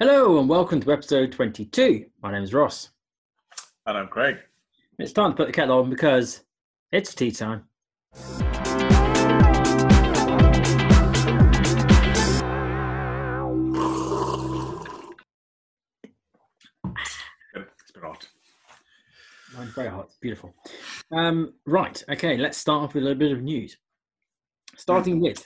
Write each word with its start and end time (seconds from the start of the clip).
Hello 0.00 0.38
and 0.38 0.48
welcome 0.48 0.80
to 0.80 0.92
episode 0.92 1.32
22. 1.32 2.06
My 2.22 2.30
name 2.30 2.44
is 2.44 2.54
Ross. 2.54 2.90
And 3.84 3.98
I'm 3.98 4.06
Craig. 4.06 4.36
It's 4.96 5.12
time 5.12 5.32
to 5.32 5.36
put 5.36 5.48
the 5.48 5.52
kettle 5.52 5.80
on 5.80 5.90
because 5.90 6.44
it's 6.92 7.12
tea 7.16 7.32
time. 7.32 7.64
It's 8.14 8.40
been 17.92 18.02
hot. 18.04 18.28
Mine's 19.56 19.72
very 19.74 19.88
hot. 19.88 20.04
It's 20.04 20.18
beautiful. 20.18 20.54
Um, 21.10 21.54
right. 21.66 22.00
Okay. 22.08 22.36
Let's 22.36 22.56
start 22.56 22.84
off 22.84 22.94
with 22.94 23.02
a 23.02 23.06
little 23.06 23.18
bit 23.18 23.32
of 23.32 23.42
news. 23.42 23.76
Starting 24.76 25.18
with 25.18 25.44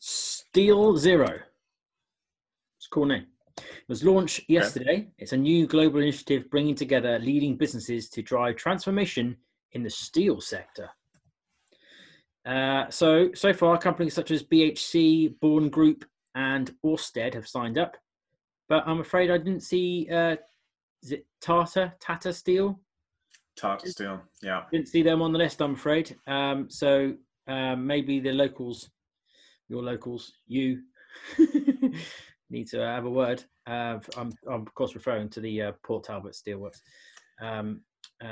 Steel 0.00 0.96
Zero. 0.96 1.38
It's 2.88 2.94
cool 2.94 3.04
name. 3.04 3.26
It 3.58 3.64
was 3.86 4.02
launched 4.02 4.48
yesterday. 4.48 5.08
It's 5.18 5.34
a 5.34 5.36
new 5.36 5.66
global 5.66 6.00
initiative 6.00 6.48
bringing 6.48 6.74
together 6.74 7.18
leading 7.18 7.54
businesses 7.54 8.08
to 8.08 8.22
drive 8.22 8.56
transformation 8.56 9.36
in 9.72 9.82
the 9.82 9.90
steel 9.90 10.40
sector. 10.40 10.88
Uh, 12.46 12.88
so, 12.88 13.28
so 13.34 13.52
far, 13.52 13.76
companies 13.76 14.14
such 14.14 14.30
as 14.30 14.42
BHC, 14.42 15.38
Bourne 15.38 15.68
Group, 15.68 16.06
and 16.34 16.74
Orsted 16.82 17.34
have 17.34 17.46
signed 17.46 17.76
up. 17.76 17.98
But 18.70 18.84
I'm 18.86 19.00
afraid 19.00 19.30
I 19.30 19.36
didn't 19.36 19.64
see, 19.64 20.08
uh, 20.10 20.36
is 21.02 21.12
it 21.12 21.26
Tata, 21.42 21.92
Tata 22.00 22.32
Steel? 22.32 22.80
Tata 23.54 23.90
Steel. 23.90 24.22
Yeah. 24.42 24.62
Didn't 24.72 24.88
see 24.88 25.02
them 25.02 25.20
on 25.20 25.32
the 25.32 25.38
list, 25.38 25.60
I'm 25.60 25.74
afraid. 25.74 26.16
Um, 26.26 26.70
so 26.70 27.12
um, 27.48 27.86
maybe 27.86 28.18
the 28.18 28.32
locals, 28.32 28.88
your 29.68 29.82
locals, 29.82 30.32
you 30.46 30.84
need 32.50 32.66
to 32.68 32.78
have 32.80 33.04
a 33.04 33.10
word. 33.10 33.44
Uh, 33.66 33.98
I'm, 34.16 34.32
I'm 34.50 34.62
of 34.62 34.74
course 34.74 34.94
referring 34.94 35.28
to 35.30 35.40
the 35.40 35.62
uh, 35.62 35.72
Port 35.84 36.04
Talbot 36.04 36.34
Steelworks. 36.34 36.80
Um, 37.40 37.82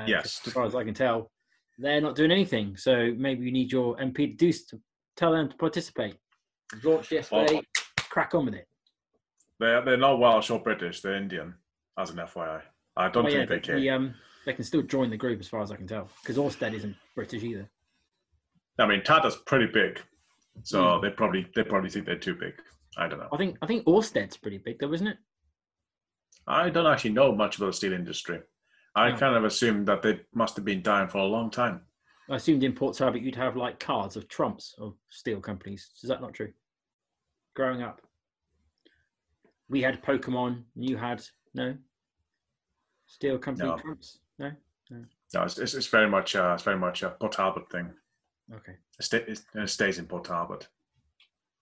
Yes. 0.07 0.41
As 0.45 0.53
far 0.53 0.65
as 0.65 0.75
I 0.75 0.83
can 0.83 0.95
tell, 0.95 1.31
they're 1.79 2.01
not 2.01 2.17
doing 2.17 2.33
anything. 2.33 2.77
So 2.77 3.13
maybe 3.17 3.45
you 3.45 3.53
need 3.53 3.71
your 3.71 3.97
MP 3.99 4.17
to 4.17 4.35
do 4.35 4.51
to 4.53 4.81
tell 5.17 5.31
them 5.31 5.49
to 5.49 5.57
participate. 5.57 6.17
Launched 6.83 7.13
yesterday. 7.13 7.61
Crack 8.09 8.35
on 8.35 8.47
with 8.47 8.55
it. 8.55 8.67
They're, 9.61 9.85
they're 9.85 9.97
not 9.97 10.19
Welsh 10.19 10.51
or 10.51 10.59
British, 10.61 11.03
they're 11.03 11.15
Indian, 11.15 11.55
as 11.99 12.11
an 12.11 12.17
FYI. 12.17 12.63
I 12.97 13.09
don't 13.09 13.27
Oh, 13.27 13.29
yeah, 13.29 13.37
think 13.39 13.49
they 13.49 13.55
but 13.57 13.63
care. 13.65 13.79
the, 13.81 13.91
um, 13.91 14.15
they 14.45 14.55
can 14.55 14.65
still 14.65 14.83
join 14.83 15.09
the 15.09 15.17
group 15.17 15.39
as 15.39 15.47
far 15.49 15.63
as 15.63 15.71
I 15.71 15.77
can 15.77 15.87
tell 15.87 16.09
because 16.23 16.37
Orsted 16.37 16.75
isn't 16.75 16.97
British 17.15 17.45
either. 17.45 17.71
I 18.81 18.87
mean, 18.87 19.03
Tata's 19.05 19.37
pretty 19.47 19.67
big, 19.73 20.01
so 20.65 20.97
Hmm. 20.99 21.05
they 21.05 21.11
probably 21.11 21.47
they 21.55 21.63
probably 21.63 21.91
think 21.91 22.07
they're 22.07 22.19
too 22.19 22.35
big. 22.35 22.55
I 22.97 23.09
don't 23.09 23.19
know. 23.19 23.29
I 23.33 23.37
think 23.37 23.59
I 23.63 23.67
think 23.67 23.85
Orsted's 23.87 24.37
pretty 24.37 24.59
big 24.59 24.79
though, 24.79 24.93
isn't 24.93 25.07
it? 25.07 25.19
I 26.47 26.71
don't 26.71 26.87
actually 26.87 27.11
know 27.13 27.33
much 27.35 27.57
about 27.57 27.67
the 27.67 27.73
steel 27.73 27.93
industry. 27.93 28.41
I 28.95 29.11
No. 29.11 29.17
kind 29.17 29.37
of 29.37 29.45
assumed 29.45 29.87
that 29.89 30.03
they 30.03 30.21
must 30.35 30.57
have 30.57 30.65
been 30.65 30.81
dying 30.83 31.09
for 31.09 31.19
a 31.19 31.25
long 31.25 31.51
time. 31.51 31.83
I 32.31 32.37
assumed 32.37 32.65
in 32.65 32.73
Port 32.73 32.97
Talbot 32.97 33.23
you'd 33.23 33.35
have 33.37 33.57
like 33.57 33.79
cards 33.79 34.17
of 34.17 34.29
trumps 34.29 34.75
of 34.79 34.95
steel 35.11 35.41
companies. 35.41 35.91
Is 36.03 36.09
that 36.09 36.21
not 36.21 36.35
true? 36.35 36.53
Growing 37.55 37.83
up, 37.83 38.01
we 39.69 39.83
had 39.83 40.03
Pokemon. 40.03 40.63
And 40.75 40.89
you 40.89 40.97
had 40.97 41.23
no 41.55 41.77
steel 43.07 43.39
company 43.39 43.69
No. 43.69 43.77
trumps. 43.79 44.19
No. 44.39 44.53
No, 45.35 45.43
it's, 45.43 45.59
it's, 45.59 45.75
it's 45.75 45.87
very 45.89 46.09
much 46.09 46.35
uh, 46.37 46.53
it's 46.55 46.63
very 46.63 46.79
much 46.79 47.03
a 47.03 47.11
Port 47.11 47.33
Talbot 47.33 47.69
thing. 47.71 47.91
Okay. 48.55 48.77
It, 48.99 49.29
it, 49.29 49.45
it 49.55 49.69
stays 49.69 49.99
in 49.99 50.07
Port 50.07 50.25
Talbot. 50.25 50.69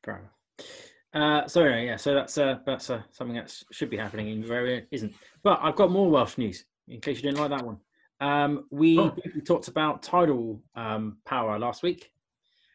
Fair 0.05 0.19
enough. 0.19 0.69
Uh, 1.15 1.47
so 1.47 1.63
anyway, 1.63 1.87
yeah, 1.87 1.97
so 1.97 2.13
that's 2.13 2.37
uh, 2.39 2.59
that's 2.67 2.91
uh, 2.91 3.01
something 3.13 3.37
that 3.37 3.55
should 3.71 3.89
be 3.89 3.97
happening 3.97 4.29
in 4.31 4.43
your 4.43 4.55
area, 4.55 4.83
isn't? 4.91 5.15
But 5.45 5.61
I've 5.63 5.77
got 5.77 5.91
more 5.93 6.11
Welsh 6.11 6.39
news 6.39 6.65
in 6.89 7.01
case 7.01 7.19
you 7.19 7.23
didn't 7.23 7.39
like 7.39 7.51
that 7.51 7.65
one. 7.65 7.79
Um, 8.21 8.67
we, 8.71 8.99
Oh. 8.99 9.15
talked 9.45 9.69
about 9.69 10.03
tidal 10.03 10.61
um, 10.75 11.19
power 11.25 11.59
last 11.59 11.83
week. 11.83 12.11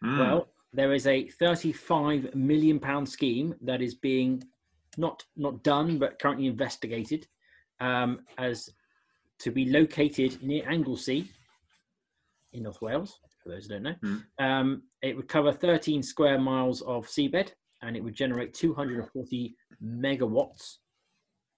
Mm. 0.03 0.19
Well, 0.19 0.47
there 0.71 0.93
is 0.93 1.05
a 1.07 1.27
35 1.27 2.33
million 2.35 2.79
pound 2.79 3.09
scheme 3.09 3.55
that 3.61 3.81
is 3.81 3.95
being 3.95 4.43
not 4.97 5.23
not 5.35 5.61
done 5.63 5.97
but 5.99 6.17
currently 6.19 6.47
investigated 6.47 7.27
um, 7.81 8.21
as 8.37 8.69
to 9.39 9.51
be 9.51 9.65
located 9.69 10.41
near 10.41 10.63
Anglesey 10.69 11.29
in 12.53 12.63
North 12.63 12.81
Wales. 12.81 13.19
For 13.43 13.49
those 13.49 13.65
who 13.67 13.73
don't 13.73 13.83
know, 13.83 13.95
Mm. 14.03 14.23
um, 14.39 14.83
it 15.01 15.15
would 15.15 15.27
cover 15.27 15.51
13 15.51 16.03
square 16.03 16.39
miles 16.39 16.81
of 16.81 17.05
seabed 17.07 17.51
and 17.81 17.95
it 17.95 18.03
would 18.03 18.15
generate 18.15 18.53
240 18.53 19.55
megawatts, 19.83 20.77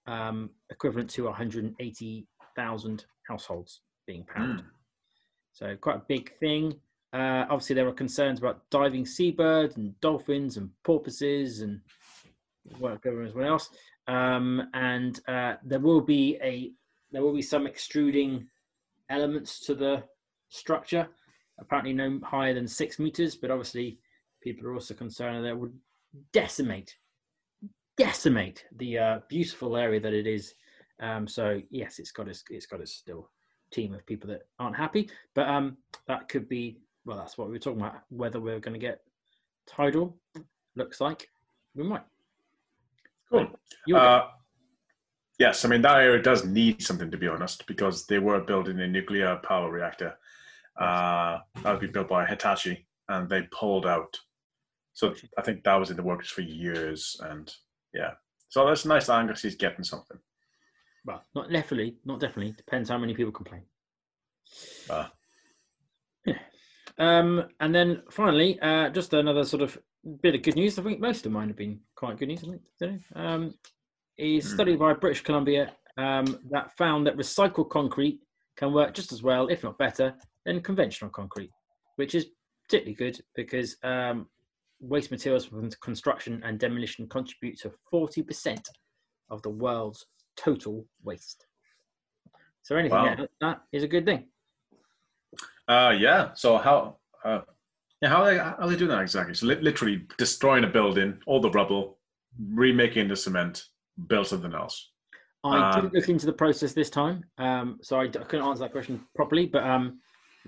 um, 0.06 0.50
equivalent 0.70 1.10
to 1.10 1.24
180,000 1.24 3.04
households 3.28 3.80
being 4.06 4.24
powered. 4.24 4.58
Mm. 4.58 4.64
So 5.52 5.76
quite 5.76 5.96
a 5.96 6.02
big 6.08 6.36
thing. 6.38 6.74
Uh, 7.12 7.44
obviously, 7.50 7.74
there 7.74 7.86
are 7.86 7.92
concerns 7.92 8.38
about 8.38 8.62
diving 8.70 9.04
seabirds 9.04 9.76
and 9.76 9.98
dolphins 10.00 10.56
and 10.56 10.70
porpoises 10.82 11.60
and 11.60 11.80
whatever 12.78 13.22
everyone 13.22 13.46
else. 13.46 13.68
Um, 14.08 14.68
and 14.72 15.20
uh, 15.28 15.54
there 15.62 15.80
will 15.80 16.00
be 16.00 16.38
a 16.42 16.72
there 17.12 17.22
will 17.22 17.34
be 17.34 17.42
some 17.42 17.66
extruding 17.66 18.48
elements 19.10 19.60
to 19.66 19.74
the 19.74 20.02
structure. 20.48 21.06
Apparently, 21.60 21.92
no 21.92 22.18
higher 22.24 22.54
than 22.54 22.66
six 22.66 22.98
meters. 22.98 23.36
But 23.36 23.50
obviously, 23.50 23.98
people 24.42 24.66
are 24.66 24.74
also 24.74 24.94
concerned 24.94 25.44
that 25.44 25.50
it 25.50 25.58
would 25.58 25.74
decimate 26.32 26.94
decimate 27.96 28.64
the 28.76 28.98
uh, 28.98 29.18
beautiful 29.28 29.76
area 29.76 30.00
that 30.00 30.14
it 30.14 30.26
is. 30.26 30.54
Um, 31.00 31.26
so 31.28 31.60
yes, 31.70 31.98
it's 31.98 32.12
got 32.12 32.28
a, 32.28 32.34
it's 32.50 32.66
got 32.66 32.80
a 32.80 32.86
still 32.86 33.30
team 33.70 33.94
of 33.94 34.06
people 34.06 34.28
that 34.30 34.42
aren't 34.58 34.76
happy, 34.76 35.10
but 35.34 35.48
um, 35.48 35.76
that 36.06 36.28
could 36.28 36.48
be 36.48 36.78
well. 37.04 37.16
That's 37.16 37.36
what 37.36 37.48
we 37.48 37.54
were 37.54 37.58
talking 37.58 37.80
about. 37.80 37.96
Whether 38.08 38.40
we're 38.40 38.60
going 38.60 38.74
to 38.74 38.78
get 38.78 39.00
tidal, 39.66 40.16
looks 40.76 41.00
like 41.00 41.28
we 41.74 41.84
might. 41.84 42.02
Cool. 43.30 43.48
Uh, 43.94 44.28
yes, 45.38 45.64
I 45.64 45.68
mean 45.68 45.82
that 45.82 46.00
area 46.00 46.22
does 46.22 46.44
need 46.44 46.82
something 46.82 47.10
to 47.10 47.16
be 47.16 47.28
honest, 47.28 47.66
because 47.66 48.06
they 48.06 48.18
were 48.18 48.40
building 48.40 48.80
a 48.80 48.86
nuclear 48.86 49.40
power 49.42 49.70
reactor 49.70 50.14
uh, 50.78 51.38
that 51.62 51.72
would 51.72 51.80
be 51.80 51.86
built 51.86 52.08
by 52.08 52.26
Hitachi, 52.26 52.86
and 53.08 53.28
they 53.28 53.42
pulled 53.50 53.86
out. 53.86 54.18
So 54.94 55.14
I 55.38 55.42
think 55.42 55.64
that 55.64 55.74
was 55.76 55.90
in 55.90 55.96
the 55.96 56.02
works 56.02 56.28
for 56.30 56.42
years, 56.42 57.16
and 57.30 57.52
yeah. 57.94 58.12
So 58.48 58.66
that's 58.66 58.84
nice 58.84 59.06
that 59.06 59.18
Anglesey 59.18 59.48
is 59.48 59.54
getting 59.54 59.84
something. 59.84 60.18
well, 61.04 61.24
not 61.34 61.50
definitely, 61.50 61.96
not 62.04 62.20
definitely. 62.20 62.52
Depends 62.52 62.90
how 62.90 62.98
many 62.98 63.14
people 63.14 63.32
complain. 63.32 63.62
Uh, 64.90 65.08
Um, 66.98 67.48
and 67.60 67.74
then 67.74 68.02
finally, 68.10 68.60
uh, 68.60 68.90
just 68.90 69.14
another 69.14 69.44
sort 69.44 69.62
of 69.62 69.78
bit 70.22 70.34
of 70.34 70.42
good 70.42 70.56
news. 70.56 70.78
I 70.78 70.82
think 70.82 71.00
most 71.00 71.24
of 71.24 71.32
mine 71.32 71.48
have 71.48 71.56
been 71.56 71.80
quite 71.94 72.18
good 72.18 72.28
news. 72.28 72.44
I 72.44 72.58
think. 72.78 73.02
Um, 73.14 73.54
is 74.18 74.44
Hmm. 74.44 74.54
study 74.54 74.76
by 74.76 74.92
British 74.92 75.22
Columbia 75.22 75.74
um, 75.96 76.38
that 76.50 76.76
found 76.76 77.06
that 77.06 77.16
recycled 77.16 77.70
concrete 77.70 78.20
can 78.56 78.72
work 78.72 78.92
just 78.94 79.10
as 79.10 79.22
well, 79.22 79.48
if 79.48 79.64
not 79.64 79.78
better, 79.78 80.14
than 80.44 80.60
conventional 80.60 81.10
concrete, 81.10 81.50
which 81.96 82.14
is 82.14 82.26
particularly 82.64 82.94
good 82.94 83.24
because 83.34 83.76
um, 83.82 84.28
waste 84.82 85.10
materials 85.10 85.44
from 85.46 85.70
construction 85.80 86.42
and 86.44 86.58
demolition 86.58 87.08
contribute 87.08 87.58
to 87.60 87.72
40% 87.92 88.58
of 89.30 89.40
the 89.42 89.48
world's 89.50 90.04
total 90.36 90.84
waste. 91.02 91.46
So 92.62 92.76
anything 92.76 92.98
Wow. 92.98 93.26
that 93.40 93.62
is 93.72 93.82
a 93.82 93.88
good 93.88 94.04
thing. 94.04 94.28
uh, 95.68 95.94
yeah. 95.98 96.32
So 96.34 96.58
how? 96.58 96.98
Uh, 97.24 97.40
yeah, 98.00 98.08
how 98.08 98.22
are 98.22 98.32
they, 98.32 98.38
how 98.38 98.56
are 98.58 98.68
they 98.68 98.76
doing 98.76 98.90
that 98.90 99.00
exactly? 99.02 99.34
So 99.34 99.46
li- 99.46 99.60
literally 99.60 100.06
destroying 100.18 100.64
a 100.64 100.66
building, 100.66 101.18
all 101.26 101.40
the 101.40 101.50
rubble, 101.50 101.98
remaking 102.52 103.08
the 103.08 103.16
cement, 103.16 103.64
build 104.08 104.26
something 104.26 104.52
else. 104.52 104.90
I 105.44 105.70
Um, 105.70 105.80
didn't 105.82 105.94
look 105.94 106.08
into 106.08 106.26
the 106.26 106.32
process 106.32 106.72
this 106.72 106.90
time, 106.90 107.24
um, 107.38 107.78
so 107.82 108.00
I 108.00 108.08
couldn't 108.08 108.44
answer 108.44 108.60
that 108.64 108.72
question 108.72 109.06
properly. 109.14 109.46
But 109.46 109.62
um, 109.64 110.00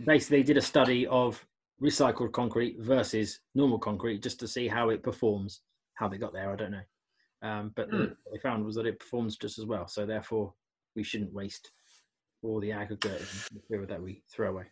basically, 0.05 0.39
they 0.39 0.43
did 0.45 0.57
a 0.57 0.61
study 0.63 1.07
of 1.07 1.45
recycled 1.83 2.33
concrete 2.33 2.77
versus 2.81 3.41
normal 3.55 3.79
concrete 3.79 4.23
just 4.23 4.41
to 4.41 4.49
see 4.49 4.69
how 4.69 4.91
it 4.91 5.03
performs. 5.03 5.61
How 5.95 6.09
they 6.09 6.19
got 6.19 6.33
there, 6.33 6.51
I 6.53 6.57
don't 6.57 6.73
know. 6.73 6.81
Um, 7.49 7.73
but 7.77 7.91
the, 7.91 7.97
Hmm. 7.97 8.03
what 8.25 8.33
they 8.33 8.39
found 8.41 8.65
was 8.65 8.75
that 8.77 8.87
it 8.87 8.99
performs 8.99 9.37
just 9.37 9.59
as 9.59 9.67
well. 9.67 9.87
So 9.87 10.07
therefore, 10.07 10.55
we 10.97 11.03
shouldn't 11.03 11.33
waste 11.33 11.71
all 12.43 12.61
the 12.61 12.73
aggregate 12.73 13.23
material 13.53 13.87
that 13.89 14.03
we 14.03 14.23
throw 14.33 14.51
away. 14.51 14.65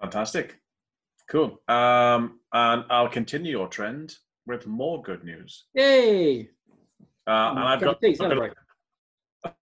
Fantastic. 0.00 0.60
Cool. 1.28 1.60
Um, 1.68 2.40
and 2.52 2.84
I'll 2.90 3.08
continue 3.08 3.50
your 3.52 3.68
trend 3.68 4.16
with 4.46 4.66
more 4.66 5.02
good 5.02 5.22
news. 5.24 5.66
Yay! 5.74 6.48
Uh, 7.26 7.50
and 7.50 7.58
I've 7.60 7.80
got, 7.80 7.98
I've 8.02 8.18
got. 9.44 9.56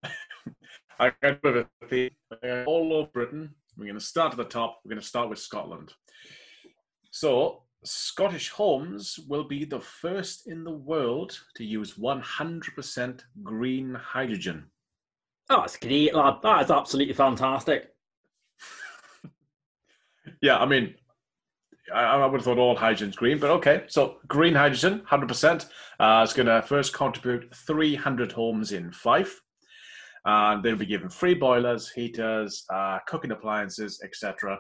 I've 1.00 1.20
got 1.20 1.44
a 1.56 1.58
a 1.82 1.86
theme. 1.88 2.10
all 2.66 2.92
over 2.94 3.08
Britain. 3.12 3.54
We're 3.78 3.86
going 3.86 3.98
to 3.98 4.04
start 4.04 4.32
at 4.32 4.36
the 4.36 4.44
top. 4.44 4.80
We're 4.84 4.90
going 4.90 5.00
to 5.00 5.06
start 5.06 5.30
with 5.30 5.38
Scotland. 5.38 5.92
So 7.12 7.62
Scottish 7.84 8.50
homes 8.50 9.20
will 9.28 9.44
be 9.44 9.64
the 9.64 9.80
first 9.80 10.48
in 10.48 10.64
the 10.64 10.72
world 10.72 11.38
to 11.54 11.64
use 11.64 11.94
100% 11.94 13.20
green 13.44 13.94
hydrogen. 13.94 14.64
Oh, 15.48 15.62
it's 15.62 15.76
great, 15.76 16.12
lad. 16.12 16.42
That 16.42 16.64
is 16.64 16.70
absolutely 16.72 17.14
fantastic. 17.14 17.94
yeah, 20.42 20.58
I 20.58 20.66
mean, 20.66 20.94
I, 21.94 22.02
I, 22.02 22.26
would 22.26 22.40
have 22.40 22.44
thought 22.44 22.58
all 22.58 22.76
hydrogen's 22.76 23.16
green, 23.16 23.38
but 23.38 23.50
okay. 23.50 23.84
So 23.86 24.16
green 24.26 24.54
hydrogen, 24.54 25.02
100%. 25.08 25.66
Uh, 26.00 26.20
it's 26.24 26.34
going 26.34 26.46
to 26.46 26.62
first 26.62 26.92
contribute 26.92 27.54
300 27.54 28.32
homes 28.32 28.72
in 28.72 28.90
Fife. 28.90 29.40
And 30.30 30.62
they'll 30.62 30.76
be 30.76 30.84
given 30.84 31.08
free 31.08 31.32
boilers, 31.32 31.88
heaters, 31.88 32.66
uh, 32.68 32.98
cooking 33.06 33.30
appliances, 33.30 34.02
etc., 34.04 34.58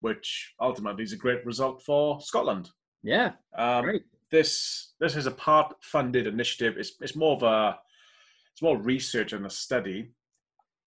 which 0.00 0.54
ultimately 0.58 1.04
is 1.04 1.12
a 1.12 1.16
great 1.16 1.44
result 1.44 1.82
for 1.84 2.18
Scotland. 2.22 2.70
Yeah, 3.02 3.32
um, 3.58 3.84
great. 3.84 4.04
This 4.30 4.94
this 5.00 5.14
is 5.14 5.26
a 5.26 5.30
part-funded 5.30 6.26
initiative. 6.26 6.78
It's 6.78 6.92
it's 7.02 7.14
more 7.14 7.36
of 7.36 7.42
a 7.42 7.78
it's 8.54 8.62
more 8.62 8.78
research 8.78 9.34
and 9.34 9.44
a 9.44 9.50
study 9.50 10.12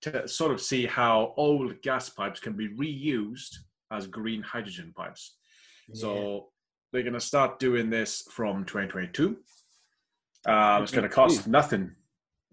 to 0.01 0.27
sort 0.27 0.51
of 0.51 0.60
see 0.60 0.88
how 0.88 1.36
old 1.38 1.80
gas 1.83 2.10
pipes 2.10 2.39
can 2.39 2.54
be 2.54 2.69
reused 2.69 3.54
as 3.92 4.07
green 4.07 4.42
hydrogen 4.42 4.92
pipes. 4.98 5.36
Yeah. 5.89 6.01
So 6.01 6.48
they're 6.92 7.04
going 7.04 7.13
to 7.13 7.19
start 7.19 7.60
doing 7.60 7.92
this 7.92 8.24
from 8.31 8.66
2022. 8.66 9.38
Uh, 10.48 10.80
it's 10.81 10.92
going 10.92 11.04
to 11.04 11.10
cost 11.10 11.48
nothing, 11.48 11.92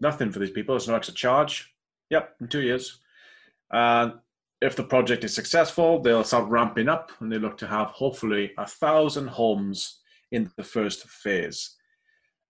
nothing 0.02 0.30
for 0.30 0.40
these 0.40 0.50
people. 0.50 0.74
There's 0.74 0.88
no 0.88 0.96
extra 0.96 1.14
charge. 1.14 1.72
Yep, 2.10 2.36
in 2.40 2.48
two 2.48 2.60
years. 2.60 3.00
And 3.72 4.14
if 4.60 4.76
the 4.76 4.84
project 4.84 5.24
is 5.24 5.34
successful, 5.34 6.00
they'll 6.00 6.24
start 6.24 6.50
ramping 6.50 6.88
up 6.88 7.10
and 7.20 7.32
they 7.32 7.38
look 7.38 7.56
to 7.58 7.66
have 7.66 7.88
hopefully 7.88 8.52
a 8.58 8.66
thousand 8.66 9.28
homes 9.28 10.00
in 10.30 10.50
the 10.56 10.64
first 10.64 11.08
phase. 11.08 11.76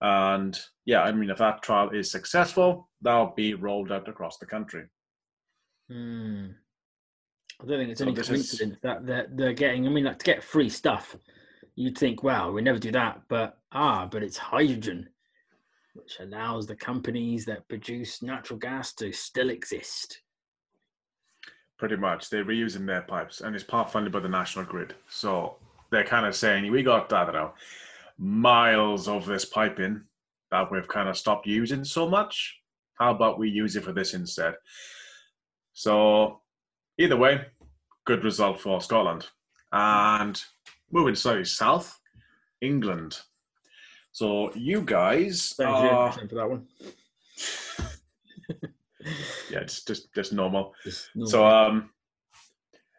And 0.01 0.59
yeah, 0.85 1.03
I 1.03 1.13
mean, 1.13 1.31
if 1.31 1.39
that 1.39 1.63
trial 1.63 1.91
is 1.91 2.11
successful, 2.11 2.89
that'll 3.03 3.35
be 3.37 3.55
rolled 3.55 3.93
out 3.93 4.09
across 4.09 4.39
the 4.39 4.47
country. 4.47 4.85
Hmm. 5.89 6.47
I 7.61 7.67
don't 7.67 7.79
think 7.79 7.91
it's 7.91 8.01
so 8.01 8.07
any 8.07 8.15
coincidence 8.15 8.61
is... 8.61 8.77
that 8.83 9.07
they're, 9.07 9.29
they're 9.33 9.53
getting. 9.53 9.87
I 9.87 9.91
mean, 9.91 10.05
like 10.05 10.19
to 10.19 10.25
get 10.25 10.43
free 10.43 10.69
stuff, 10.69 11.15
you'd 11.77 11.97
think, 11.97 12.25
"Wow, 12.25 12.51
we 12.51 12.63
never 12.63 12.79
do 12.79 12.91
that." 12.93 13.23
But 13.29 13.59
ah, 13.71 14.09
but 14.11 14.25
it's 14.25 14.37
hydrogen, 14.37 15.09
which 15.95 16.19
allows 16.21 16.67
the 16.67 16.77
companies 16.77 17.45
that 17.45 17.69
produce 17.69 18.23
natural 18.23 18.59
gas 18.59 18.95
to 18.95 19.13
still 19.13 19.51
exist. 19.51 20.23
Pretty 21.79 21.97
much, 21.97 22.31
they're 22.31 22.45
reusing 22.45 22.87
their 22.87 23.03
pipes, 23.03 23.41
and 23.41 23.55
it's 23.55 23.65
part 23.65 23.91
funded 23.91 24.13
by 24.13 24.21
the 24.21 24.29
national 24.29 24.65
grid. 24.65 24.95
So 25.09 25.57
they're 25.91 26.05
kind 26.05 26.27
of 26.27 26.35
saying, 26.35 26.71
"We 26.71 26.83
got 26.83 27.13
I 27.13 27.25
don't 27.25 27.35
know, 27.35 27.55
miles 28.19 29.09
of 29.09 29.27
this 29.27 29.45
piping 29.45 30.05
that 30.51 30.71
we've 30.71 30.89
kind 30.89 31.09
of 31.09 31.19
stopped 31.19 31.47
using 31.47 31.85
so 31.85 32.09
much. 32.09 32.61
How 32.99 33.11
about 33.11 33.39
we 33.39 33.51
use 33.51 33.75
it 33.77 33.85
for 33.85 33.93
this 33.93 34.15
instead?" 34.15 34.55
So 35.73 36.43
either 36.99 37.17
way, 37.17 37.47
good 38.05 38.23
result 38.25 38.61
for 38.61 38.81
Scotland. 38.81 39.29
And 39.73 40.41
moving 40.91 41.15
slightly 41.15 41.45
south, 41.45 41.99
England. 42.61 43.21
So 44.13 44.53
you 44.55 44.83
guys 44.83 45.55
are 45.59 46.13
for 46.13 46.27
that 46.27 46.49
one. 46.49 46.67
yeah, 49.51 49.61
it's 49.61 49.85
just 49.85 50.15
just 50.15 50.33
normal. 50.33 50.75
Just 50.85 51.09
normal. 51.15 51.31
So 51.31 51.47
um 51.47 51.91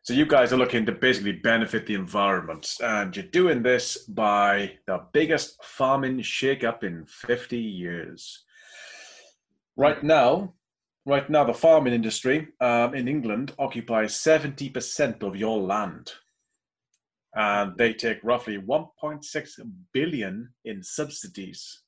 so 0.04 0.14
you 0.14 0.26
guys 0.26 0.52
are 0.52 0.58
looking 0.58 0.86
to 0.86 0.92
basically 0.92 1.32
benefit 1.32 1.86
the 1.86 1.94
environment, 1.94 2.76
and 2.84 3.16
you're 3.16 3.26
doing 3.26 3.64
this 3.64 4.00
by 4.00 4.78
the 4.86 5.00
biggest 5.14 5.64
farming 5.64 6.22
shake-up 6.22 6.84
in 6.84 7.06
50 7.06 7.58
years. 7.58 8.44
Right 9.78 10.04
now, 10.04 10.56
Right 11.06 11.30
now, 11.30 11.44
the 11.44 11.54
farming 11.54 11.94
industry 11.94 12.48
um, 12.62 12.96
in 12.96 13.10
England 13.10 13.54
occupies 13.60 14.14
70% 14.14 15.22
of 15.22 15.36
your 15.36 15.60
land. 15.60 16.14
And 17.36 17.76
they 17.78 17.94
take 17.94 18.20
roughly 18.24 18.58
1.6 18.58 19.50
billion 19.92 20.50
in 20.66 20.84
subsidies 20.84 21.82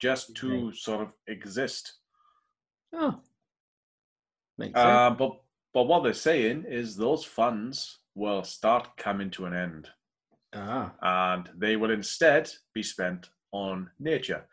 just 0.00 0.34
to 0.36 0.72
sort 0.72 1.02
of 1.02 1.12
exist. 1.28 1.94
Oh, 2.92 3.20
makes 4.58 4.74
sense. 4.74 4.86
Uh, 4.86 5.10
but, 5.10 5.40
but 5.72 5.86
what 5.86 6.02
they're 6.02 6.14
saying 6.14 6.64
is 6.68 6.96
those 6.96 7.24
funds 7.24 8.00
will 8.14 8.42
start 8.42 8.96
coming 8.96 9.30
to 9.30 9.46
an 9.46 9.54
end. 9.54 9.88
Ah. 10.54 10.92
And 11.02 11.48
they 11.56 11.76
will 11.76 11.90
instead 11.90 12.50
be 12.74 12.82
spent 12.82 13.28
on 13.52 13.90
nature. 14.00 14.46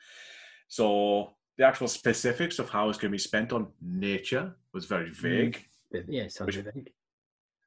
So 0.68 1.31
the 1.57 1.65
actual 1.65 1.88
specifics 1.88 2.60
of 2.60 2.69
how 2.69 2.89
it's 2.89 2.98
going 2.98 3.12
to 3.12 3.15
be 3.15 3.19
spent 3.19 3.54
on 3.54 3.68
nature 3.81 4.56
was 4.74 4.86
very 4.86 5.10
mm. 5.10 5.15
vague. 5.15 5.65
Mm. 5.94 6.06
Yeah, 6.07 6.45
which, 6.45 6.56
vague. 6.57 6.92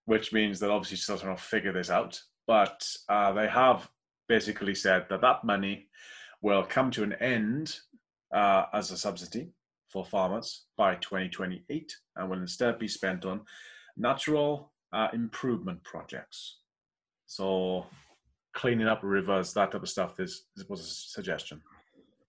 Which 0.04 0.32
means 0.32 0.60
that 0.60 0.70
obviously 0.70 0.96
still 0.98 1.18
trying 1.18 1.36
to 1.36 1.42
figure 1.42 1.72
this 1.72 1.90
out. 1.90 2.20
But 2.46 2.86
uh, 3.08 3.32
they 3.32 3.48
have 3.48 3.88
basically 4.28 4.74
said 4.74 5.06
that 5.08 5.20
that 5.20 5.44
money 5.44 5.88
will 6.42 6.62
come 6.62 6.90
to 6.92 7.02
an 7.02 7.14
end 7.14 7.76
uh, 8.34 8.64
as 8.72 8.90
a 8.90 8.98
subsidy 8.98 9.50
for 9.90 10.04
farmers 10.04 10.66
by 10.76 10.96
2028 10.96 11.92
and 12.16 12.30
will 12.30 12.40
instead 12.40 12.78
be 12.78 12.88
spent 12.88 13.24
on 13.24 13.40
natural 13.96 14.72
uh, 14.92 15.08
improvement 15.12 15.82
projects. 15.84 16.58
So 17.26 17.86
cleaning 18.54 18.88
up 18.88 19.00
rivers, 19.02 19.52
that 19.54 19.72
type 19.72 19.82
of 19.82 19.88
stuff 19.88 20.20
is, 20.20 20.44
was 20.68 20.80
a 20.80 20.84
suggestion 20.84 21.62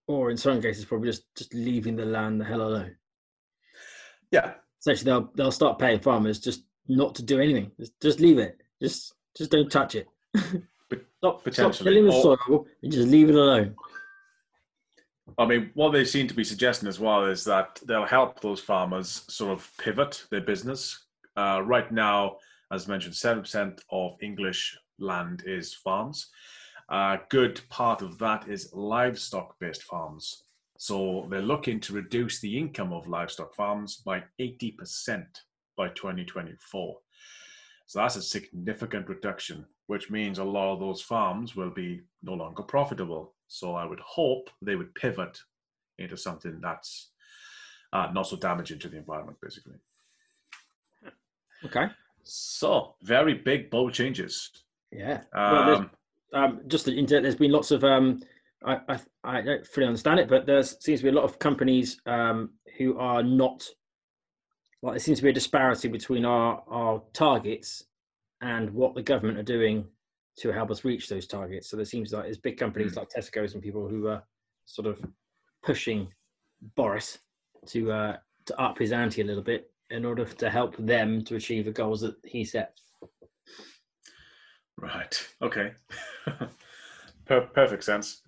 or 0.08 0.31
in 0.31 0.38
some 0.38 0.62
cases, 0.62 0.86
probably 0.86 1.10
just 1.10 1.24
just 1.36 1.54
leaving 1.54 1.96
the 1.96 2.06
land 2.06 2.42
the 2.42 2.46
hell 2.46 2.62
alone. 2.62 2.96
Yeah. 4.31 4.54
Essentially, 4.81 5.12
they'll 5.12 5.31
they'll 5.36 5.52
start 5.52 5.80
paying 5.80 6.00
farmers 6.00 6.40
just 6.40 6.64
not 6.88 7.16
to 7.16 7.24
do 7.24 7.40
anything. 7.40 7.72
Just 7.80 7.94
just 8.02 8.19
leave 8.19 8.40
it. 8.40 8.58
Just 8.81 9.14
just 9.38 9.51
don't 9.51 9.72
touch 9.72 9.95
it. 9.95 10.07
Stop, 11.18 11.44
potentially. 11.44 11.74
Stop 11.74 11.84
killing 11.84 12.06
the 12.06 12.12
soil 12.12 12.68
and 12.84 12.92
just 12.92 13.07
leave 13.07 13.30
it 13.30 13.36
alone. 13.36 13.75
I 15.38 15.45
mean, 15.45 15.72
what 15.74 15.92
they 15.92 16.06
seem 16.06 16.28
to 16.28 16.34
be 16.34 16.44
suggesting 16.44 16.88
as 16.88 17.00
well 17.00 17.25
is 17.25 17.44
that 17.45 17.80
they'll 17.86 18.06
help 18.06 18.39
those 18.39 18.62
farmers 18.62 19.24
sort 19.28 19.51
of 19.51 19.69
pivot 19.78 20.24
their 20.31 20.42
business. 20.42 21.06
Uh, 21.36 21.62
right 21.63 21.92
now, 21.92 22.38
as 22.72 22.88
mentioned, 22.88 23.16
seven 23.16 23.44
percent 23.44 23.81
of 23.92 24.16
English 24.22 24.78
land 25.00 25.44
is 25.45 25.74
farms. 25.74 26.30
A 26.90 27.19
good 27.30 27.62
part 27.69 28.01
of 28.01 28.18
that 28.19 28.48
is 28.48 28.74
livestock 28.74 29.56
based 29.60 29.83
farms. 29.83 30.44
So 30.78 31.28
they're 31.30 31.42
looking 31.42 31.80
to 31.81 31.94
reduce 31.94 32.40
the 32.40 32.57
income 32.57 32.94
of 32.94 33.07
livestock 33.07 33.56
farms 33.56 33.97
by 33.97 34.23
80% 34.40 35.26
by 35.76 35.90
2024. 35.90 36.97
So 37.88 38.00
that's 38.00 38.18
a 38.18 38.22
significant 38.22 39.08
reduction, 39.08 39.66
which 39.88 40.12
means 40.12 40.40
a 40.40 40.44
lot 40.44 40.74
of 40.74 40.80
those 40.80 41.02
farms 41.02 41.56
will 41.56 41.70
be 41.70 42.02
no 42.22 42.34
longer 42.34 42.62
profitable. 42.62 43.34
So 43.48 43.76
I 43.76 43.86
would 43.86 44.02
hope 44.02 44.50
they 44.62 44.76
would 44.76 44.94
pivot 44.94 45.40
into 45.98 46.18
something 46.18 46.60
that's 46.62 47.12
uh, 47.94 48.10
not 48.14 48.28
so 48.28 48.36
damaging 48.36 48.80
to 48.80 48.90
the 48.90 48.98
environment, 48.98 49.38
basically. 49.42 49.78
Okay. 51.66 51.86
So 52.24 52.96
very 53.04 53.34
big, 53.34 53.72
bold 53.72 53.94
changes. 53.94 54.52
Yeah. 54.92 55.22
Um, 55.34 55.90
um, 56.34 56.62
just 56.68 56.86
the 56.86 56.94
internet, 56.94 57.24
there's 57.24 57.36
been 57.36 57.52
lots 57.52 57.72
of 57.72 57.86
um, 57.86 58.20
I, 58.66 58.80
I, 58.90 59.00
I 59.24 59.42
don't 59.42 59.66
fully 59.66 59.88
understand 59.88 60.20
it, 60.20 60.28
but 60.28 60.46
there 60.46 60.62
seems 60.64 61.00
to 61.00 61.04
be 61.04 61.10
a 61.10 61.14
lot 61.14 61.24
of 61.24 61.40
companies 61.40 62.02
um, 62.06 62.52
who 62.78 62.98
are 62.98 63.24
not 63.24 63.66
like 64.81 64.94
there 64.94 65.00
seems 65.00 65.19
to 65.19 65.24
be 65.24 65.30
a 65.30 65.34
disparity 65.34 65.88
between 65.88 66.26
our 66.26 66.64
our 66.68 67.02
targets 67.14 67.84
and 68.42 68.69
what 68.69 68.96
the 68.96 69.02
government 69.02 69.38
are 69.38 69.44
doing 69.44 69.86
to 70.38 70.52
help 70.52 70.69
us 70.69 70.86
reach 70.86 71.10
those 71.10 71.26
targets. 71.26 71.69
So 71.69 71.76
there 71.76 71.86
seems 71.86 72.14
like 72.14 72.26
there's 72.26 72.38
big 72.38 72.57
companies 72.57 72.94
mm. 72.94 72.98
like 72.98 73.10
Tesco's 73.10 73.54
and 73.54 73.64
people 73.64 73.88
who 73.88 74.07
are 74.07 74.24
sort 74.66 74.88
of 74.88 75.04
pushing 75.64 76.07
Boris 76.76 77.18
to 77.68 77.92
uh, 77.92 78.18
to 78.46 78.62
up 78.62 78.78
his 78.78 78.92
ante 78.92 79.22
a 79.22 79.26
little 79.26 79.44
bit 79.44 79.72
in 79.90 80.06
order 80.06 80.26
to 80.26 80.50
help 80.50 80.76
them 80.78 81.24
to 81.24 81.36
achieve 81.36 81.66
the 81.66 81.72
goals 81.72 82.02
that 82.02 82.16
he 82.24 82.44
set. 82.44 82.78
Right. 84.78 85.28
Okay. 85.42 85.72
per- 87.26 87.48
perfect 87.48 87.84
sense. 87.84 88.22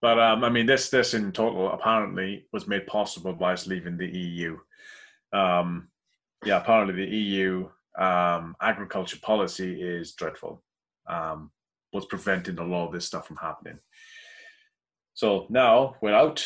But 0.00 0.20
um, 0.20 0.44
I 0.44 0.50
mean, 0.50 0.66
this 0.66 0.88
this 0.88 1.14
in 1.14 1.32
total 1.32 1.72
apparently 1.72 2.46
was 2.52 2.68
made 2.68 2.86
possible 2.86 3.32
by 3.32 3.54
us 3.54 3.66
leaving 3.66 3.96
the 3.96 4.06
EU. 4.06 4.58
Um, 5.36 5.88
yeah, 6.44 6.58
apparently 6.58 6.94
the 6.94 7.16
EU 7.16 7.68
um, 7.98 8.56
agriculture 8.62 9.18
policy 9.22 9.80
is 9.80 10.12
dreadful. 10.12 10.62
Um, 11.08 11.50
what's 11.90 12.06
preventing 12.06 12.58
a 12.58 12.64
lot 12.64 12.86
of 12.86 12.92
this 12.92 13.06
stuff 13.06 13.26
from 13.26 13.36
happening? 13.36 13.78
So 15.14 15.46
now 15.50 15.96
we're 16.00 16.14
out. 16.14 16.44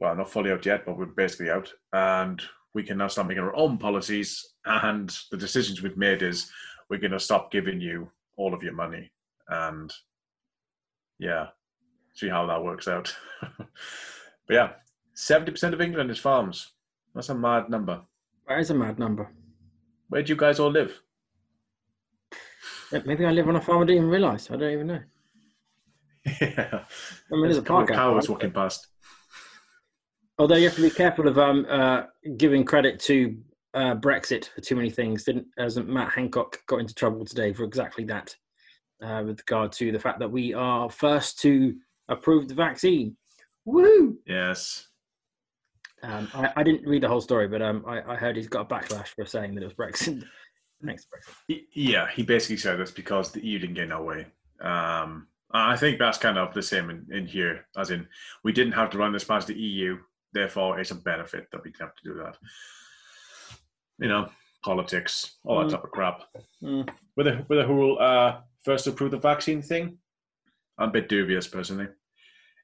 Well, 0.00 0.14
not 0.14 0.30
fully 0.30 0.52
out 0.52 0.64
yet, 0.64 0.86
but 0.86 0.96
we're 0.96 1.06
basically 1.06 1.50
out, 1.50 1.72
and 1.92 2.40
we 2.72 2.84
can 2.84 2.98
now 2.98 3.08
start 3.08 3.26
making 3.26 3.42
our 3.42 3.56
own 3.56 3.78
policies. 3.78 4.54
And 4.64 5.12
the 5.30 5.36
decisions 5.36 5.82
we've 5.82 5.96
made 5.96 6.22
is 6.22 6.50
we're 6.88 7.00
going 7.00 7.12
to 7.12 7.20
stop 7.20 7.50
giving 7.50 7.80
you 7.80 8.10
all 8.36 8.54
of 8.54 8.62
your 8.62 8.74
money 8.74 9.10
and 9.48 9.92
yeah, 11.18 11.48
see 12.14 12.28
how 12.28 12.46
that 12.46 12.62
works 12.62 12.86
out. 12.86 13.12
but 13.40 13.68
yeah, 14.48 14.70
seventy 15.14 15.50
percent 15.50 15.74
of 15.74 15.80
England 15.80 16.10
is 16.10 16.18
farms. 16.18 16.72
That's 17.14 17.30
a 17.30 17.34
mad 17.34 17.68
number. 17.68 18.02
That 18.48 18.60
is 18.60 18.70
a 18.70 18.74
mad 18.74 18.98
number. 18.98 19.30
Where 20.08 20.22
do 20.22 20.32
you 20.32 20.36
guys 20.36 20.58
all 20.58 20.70
live? 20.70 21.00
Yeah, 22.90 23.00
Maybe 23.04 23.26
I 23.26 23.30
live 23.30 23.48
on 23.48 23.56
a 23.56 23.60
farm 23.60 23.82
I 23.82 23.84
didn't 23.84 23.98
even 23.98 24.08
realise. 24.08 24.50
I 24.50 24.56
don't 24.56 24.72
even 24.72 24.86
know. 24.86 25.00
yeah, 26.40 26.84
I 27.30 27.34
mean, 27.34 27.42
there's 27.42 27.58
a 27.58 27.62
couple 27.62 27.82
of 27.82 27.88
park 27.88 27.98
cows 27.98 28.16
outside. 28.16 28.32
walking 28.32 28.50
past. 28.50 28.86
Although 30.38 30.56
you 30.56 30.64
have 30.64 30.76
to 30.76 30.82
be 30.82 30.90
careful 30.90 31.28
of 31.28 31.38
um, 31.38 31.66
uh, 31.68 32.02
giving 32.36 32.64
credit 32.64 32.98
to 33.00 33.36
uh, 33.74 33.94
Brexit 33.96 34.48
for 34.54 34.60
too 34.62 34.76
many 34.76 34.88
things. 34.90 35.24
Didn't 35.24 35.46
hasn't 35.58 35.88
Matt 35.88 36.12
Hancock 36.12 36.64
got 36.66 36.80
into 36.80 36.94
trouble 36.94 37.24
today 37.24 37.52
for 37.52 37.64
exactly 37.64 38.04
that, 38.04 38.34
uh, 39.02 39.22
with 39.26 39.40
regard 39.40 39.72
to 39.72 39.92
the 39.92 39.98
fact 39.98 40.18
that 40.20 40.30
we 40.30 40.54
are 40.54 40.88
first 40.90 41.38
to 41.40 41.74
approve 42.08 42.48
the 42.48 42.54
vaccine. 42.54 43.16
Woo! 43.66 44.16
Yes. 44.26 44.87
Um, 46.02 46.28
I, 46.34 46.52
I 46.56 46.62
didn't 46.62 46.86
read 46.88 47.02
the 47.02 47.08
whole 47.08 47.20
story, 47.20 47.48
but 47.48 47.60
um, 47.62 47.84
I, 47.86 48.00
I 48.12 48.16
heard 48.16 48.36
he's 48.36 48.48
got 48.48 48.70
a 48.70 48.74
backlash 48.74 49.08
for 49.08 49.26
saying 49.26 49.54
that 49.54 49.62
it 49.62 49.66
was 49.66 49.74
Brexit. 49.74 50.24
Thanks, 50.84 51.06
Brexit. 51.06 51.62
Yeah, 51.74 52.08
he 52.10 52.22
basically 52.22 52.56
said 52.56 52.78
this 52.78 52.90
because 52.92 53.32
the 53.32 53.44
EU 53.44 53.58
didn't 53.58 53.74
get 53.74 53.88
no 53.88 54.02
way. 54.02 54.26
Um, 54.60 55.26
I 55.52 55.76
think 55.76 55.98
that's 55.98 56.18
kind 56.18 56.38
of 56.38 56.54
the 56.54 56.62
same 56.62 56.90
in, 56.90 57.06
in 57.10 57.26
here, 57.26 57.66
as 57.76 57.90
in 57.90 58.06
we 58.44 58.52
didn't 58.52 58.74
have 58.74 58.90
to 58.90 58.98
run 58.98 59.12
this 59.12 59.24
past 59.24 59.46
the 59.48 59.58
EU, 59.58 59.98
therefore 60.32 60.78
it's 60.78 60.90
a 60.90 60.94
benefit 60.94 61.48
that 61.50 61.64
we 61.64 61.72
have 61.80 61.94
to 61.96 62.04
do 62.04 62.14
that. 62.22 62.36
You 63.98 64.08
know, 64.08 64.28
politics, 64.62 65.36
all 65.44 65.58
that 65.60 65.68
Mm. 65.68 65.70
type 65.70 65.84
of 65.84 65.90
crap. 65.90 66.22
Mm. 66.62 66.88
With 67.16 67.26
the 67.26 67.44
with 67.48 67.58
the 67.58 67.66
whole 67.66 67.98
uh, 68.00 68.40
first 68.64 68.86
approve 68.86 69.10
the 69.10 69.18
vaccine 69.18 69.62
thing, 69.62 69.98
I'm 70.78 70.90
a 70.90 70.92
bit 70.92 71.08
dubious 71.08 71.48
personally. 71.48 71.88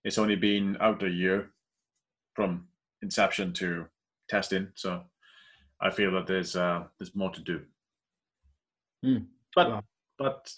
It's 0.05 0.19
only 0.19 0.37
been 0.37 0.77
out 0.81 1.03
a 1.03 1.09
year 1.11 1.51
from 2.35 2.69
inception 3.05 3.53
to 3.61 3.87
testing, 4.29 4.69
so 4.75 5.03
I 5.81 5.91
feel 5.91 6.11
that 6.13 6.27
there's 6.27 6.57
uh, 6.57 6.85
there's 6.99 7.15
more 7.15 7.31
to 7.31 7.41
do. 7.41 7.61
Mm. 9.05 9.27
But 9.55 9.69
Wow. 9.71 9.83
but 10.19 10.53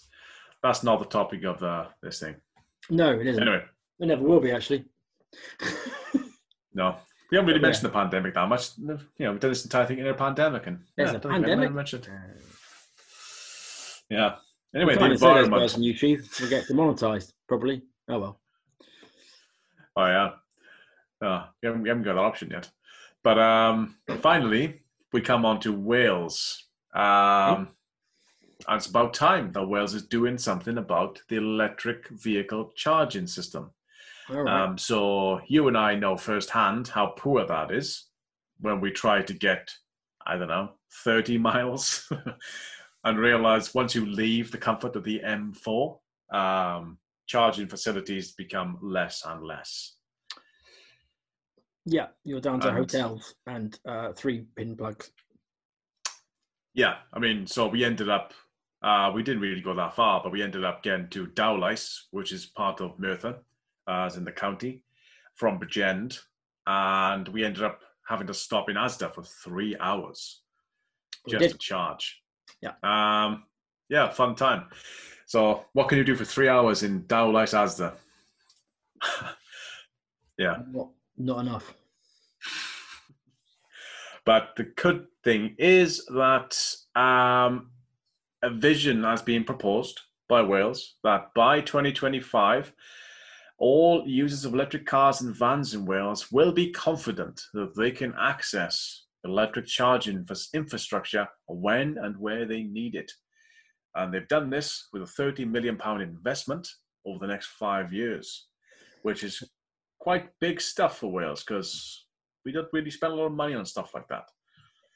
that's 0.63 0.83
not 0.83 0.99
the 0.99 1.05
topic 1.05 1.43
of 1.43 1.61
uh, 1.61 1.85
this 2.01 2.19
thing. 2.19 2.35
No, 2.89 3.11
it 3.19 3.27
isn't. 3.27 3.41
Anyway, 3.43 3.63
It 3.99 4.07
never 4.07 4.23
will 4.23 4.39
be, 4.39 4.51
actually. 4.51 4.85
no, 6.73 6.95
we 7.29 7.35
haven't 7.37 7.47
really 7.47 7.59
Yeah. 7.59 7.67
mentioned 7.67 7.85
the 7.85 7.93
pandemic 8.01 8.33
that 8.35 8.47
much. 8.47 8.77
You 8.77 8.97
know, 9.19 9.33
we 9.33 9.39
did 9.39 9.51
this 9.51 9.65
entire 9.65 9.85
thing 9.85 9.99
in 9.99 10.07
a 10.07 10.13
pandemic, 10.13 10.67
and 10.67 10.79
There's 10.95 11.11
yeah, 11.11 11.15
a 11.15 11.17
I 11.17 11.19
don't 11.19 11.31
think 11.31 11.45
we 11.45 11.49
pandemic? 11.51 11.73
mentioned. 11.73 12.07
Yeah. 14.09 14.35
Anyway, 14.75 14.93
the 14.93 14.99
trying 14.99 15.11
to 15.11 15.17
say 15.17 15.25
those 15.25 15.45
environment. 15.45 15.61
guys 15.63 15.75
on 15.75 15.81
YouTube 15.81 16.39
will 16.41 16.49
get 16.49 16.67
demonetized, 16.67 17.33
probably. 17.47 17.81
Oh 18.09 18.19
well. 18.19 18.39
Oh 19.97 20.05
yeah, 20.05 20.29
no, 21.21 21.43
we 21.61 21.67
haven't, 21.67 21.81
we 21.83 21.89
haven't 21.89 22.03
got 22.03 22.13
that 22.13 22.21
option 22.21 22.49
yet. 22.51 22.69
But 23.23 23.39
um, 23.39 23.95
finally, 24.21 24.81
we 25.11 25.21
come 25.21 25.45
on 25.45 25.59
to 25.61 25.73
Wales. 25.73 26.65
Um, 26.93 27.69
and 28.67 28.77
it's 28.77 28.87
about 28.87 29.13
time 29.13 29.51
that 29.51 29.67
Wales 29.67 29.93
is 29.93 30.03
doing 30.03 30.37
something 30.37 30.77
about 30.77 31.21
the 31.29 31.37
electric 31.37 32.07
vehicle 32.09 32.71
charging 32.75 33.27
system. 33.27 33.71
Right. 34.29 34.47
Um, 34.47 34.77
so 34.77 35.41
you 35.47 35.67
and 35.67 35.77
I 35.77 35.95
know 35.95 36.17
firsthand 36.17 36.87
how 36.87 37.07
poor 37.17 37.45
that 37.45 37.71
is 37.71 38.05
when 38.59 38.81
we 38.81 38.91
try 38.91 39.21
to 39.21 39.33
get, 39.33 39.71
I 40.25 40.37
don't 40.37 40.47
know, 40.47 40.71
30 41.03 41.37
miles 41.49 42.11
and 43.03 43.19
realize 43.19 43.73
once 43.73 43.95
you 43.95 44.05
leave 44.05 44.51
the 44.51 44.57
comfort 44.57 44.95
of 44.95 45.03
the 45.03 45.21
M4, 45.23 45.97
um, 46.33 46.97
charging 47.27 47.67
facilities 47.67 48.33
become 48.33 48.77
less 48.81 49.23
and 49.25 49.43
less. 49.43 49.96
Yeah, 51.87 52.07
you're 52.23 52.41
down 52.41 52.59
to 52.59 52.67
and- 52.67 52.77
hotels 52.77 53.35
and 53.45 53.79
uh, 53.87 54.11
three 54.13 54.45
pin 54.55 54.75
plugs. 54.75 55.11
Yeah, 56.73 56.97
I 57.11 57.19
mean, 57.19 57.47
so 57.47 57.67
we 57.67 57.83
ended 57.83 58.09
up, 58.09 58.33
uh, 58.83 59.11
we 59.15 59.23
didn't 59.23 59.41
really 59.41 59.61
go 59.61 59.73
that 59.73 59.95
far, 59.95 60.21
but 60.21 60.31
we 60.31 60.43
ended 60.43 60.63
up 60.63 60.83
getting 60.83 61.07
to 61.09 61.25
Dowlais, 61.27 62.01
which 62.11 62.31
is 62.31 62.45
part 62.45 62.81
of 62.81 62.99
Merthyr, 62.99 63.39
uh, 63.87 64.05
as 64.05 64.17
in 64.17 64.23
the 64.23 64.31
county, 64.31 64.83
from 65.33 65.59
Bridgend, 65.59 66.19
and 66.67 67.27
we 67.29 67.43
ended 67.43 67.63
up 67.63 67.79
having 68.07 68.27
to 68.27 68.33
stop 68.33 68.69
in 68.69 68.75
Asda 68.75 69.11
for 69.11 69.23
three 69.23 69.75
hours 69.79 70.43
just 71.27 71.51
to 71.51 71.57
charge. 71.57 72.21
Yeah. 72.61 72.73
Um, 72.83 73.45
yeah, 73.89 74.09
fun 74.09 74.35
time. 74.35 74.65
So, 75.25 75.65
what 75.73 75.89
can 75.89 75.97
you 75.97 76.03
do 76.03 76.15
for 76.15 76.25
three 76.25 76.47
hours 76.47 76.83
in 76.83 77.03
Dowlais 77.03 77.53
Asda? 77.53 77.93
yeah. 80.37 80.57
Not 81.17 81.39
enough. 81.39 81.73
But 84.25 84.55
the 84.57 84.63
good 84.63 85.07
thing 85.23 85.55
is 85.57 86.05
that 86.07 86.57
um, 86.95 87.71
a 88.43 88.49
vision 88.49 89.03
has 89.03 89.21
been 89.21 89.43
proposed 89.43 90.01
by 90.27 90.41
Wales 90.41 90.95
that 91.03 91.33
by 91.33 91.61
2025, 91.61 92.73
all 93.57 94.03
users 94.05 94.45
of 94.45 94.53
electric 94.53 94.85
cars 94.85 95.21
and 95.21 95.35
vans 95.35 95.73
in 95.73 95.85
Wales 95.85 96.31
will 96.31 96.51
be 96.51 96.71
confident 96.71 97.41
that 97.53 97.75
they 97.75 97.89
can 97.89 98.13
access 98.19 99.05
electric 99.23 99.65
charging 99.65 100.27
infrastructure 100.53 101.27
when 101.47 101.97
and 101.97 102.17
where 102.17 102.45
they 102.45 102.63
need 102.63 102.95
it. 102.95 103.11
And 103.95 104.13
they've 104.13 104.27
done 104.27 104.49
this 104.49 104.89
with 104.93 105.01
a 105.01 105.07
30 105.07 105.45
million 105.45 105.77
pound 105.77 106.01
investment 106.01 106.67
over 107.05 107.19
the 107.19 107.31
next 107.31 107.47
five 107.47 107.91
years, 107.91 108.47
which 109.01 109.23
is 109.23 109.41
quite 110.07 110.29
big 110.39 110.61
stuff 110.61 110.99
for 110.99 111.11
Wales 111.11 111.43
because 111.43 112.05
we 112.45 112.53
don't 112.53 112.69
really 112.71 112.89
spend 112.89 113.11
a 113.11 113.15
lot 113.17 113.25
of 113.25 113.33
money 113.33 113.53
on 113.55 113.65
stuff 113.65 113.93
like 113.93 114.07
that. 114.07 114.23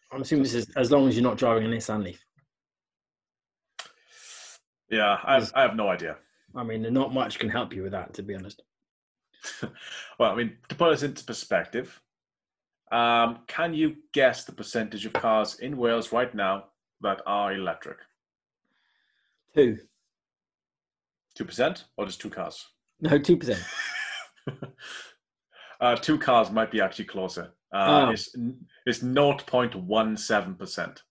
I'm 0.09 0.21
assuming 0.21 0.43
this 0.43 0.53
is 0.53 0.67
as 0.77 0.89
long 0.89 1.05
as 1.05 1.17
you're 1.17 1.29
not 1.29 1.37
driving 1.37 1.65
in 1.65 1.73
a 1.73 1.75
Nissan 1.75 2.01
Leaf. 2.01 2.23
Yeah, 4.89 5.17
I 5.21 5.33
have, 5.33 5.51
I 5.53 5.63
have 5.63 5.75
no 5.75 5.89
idea. 5.89 6.15
I 6.55 6.63
mean, 6.63 6.83
not 6.93 7.13
much 7.13 7.39
can 7.39 7.49
help 7.49 7.73
you 7.73 7.83
with 7.83 7.91
that, 7.91 8.13
to 8.13 8.23
be 8.23 8.35
honest. 8.35 8.63
Well, 10.17 10.31
I 10.31 10.35
mean, 10.35 10.55
to 10.69 10.75
put 10.75 10.91
this 10.91 11.03
into 11.03 11.25
perspective, 11.25 12.01
um, 12.93 13.39
can 13.47 13.73
you 13.73 13.97
guess 14.13 14.45
the 14.45 14.53
percentage 14.53 15.05
of 15.05 15.11
cars 15.11 15.59
in 15.59 15.75
Wales 15.75 16.13
right 16.13 16.33
now 16.33 16.67
that 17.01 17.21
are 17.25 17.53
electric? 17.53 17.97
Two. 19.53 19.77
Two 21.35 21.43
percent, 21.43 21.83
or 21.97 22.05
just 22.05 22.21
two 22.21 22.29
cars? 22.29 22.65
No, 23.01 23.17
two 23.17 23.35
percent. 23.35 23.61
uh, 25.81 25.95
two 25.95 26.17
cars 26.17 26.51
might 26.51 26.71
be 26.71 26.81
actually 26.81 27.05
closer. 27.05 27.53
Uh, 27.73 28.05
Oh. 28.07 28.09
It's 28.11 28.35
it's 28.85 28.99
zero 28.99 29.33
point 29.45 29.75
one 29.75 30.17
seven 30.17 30.55
percent. 30.55 31.03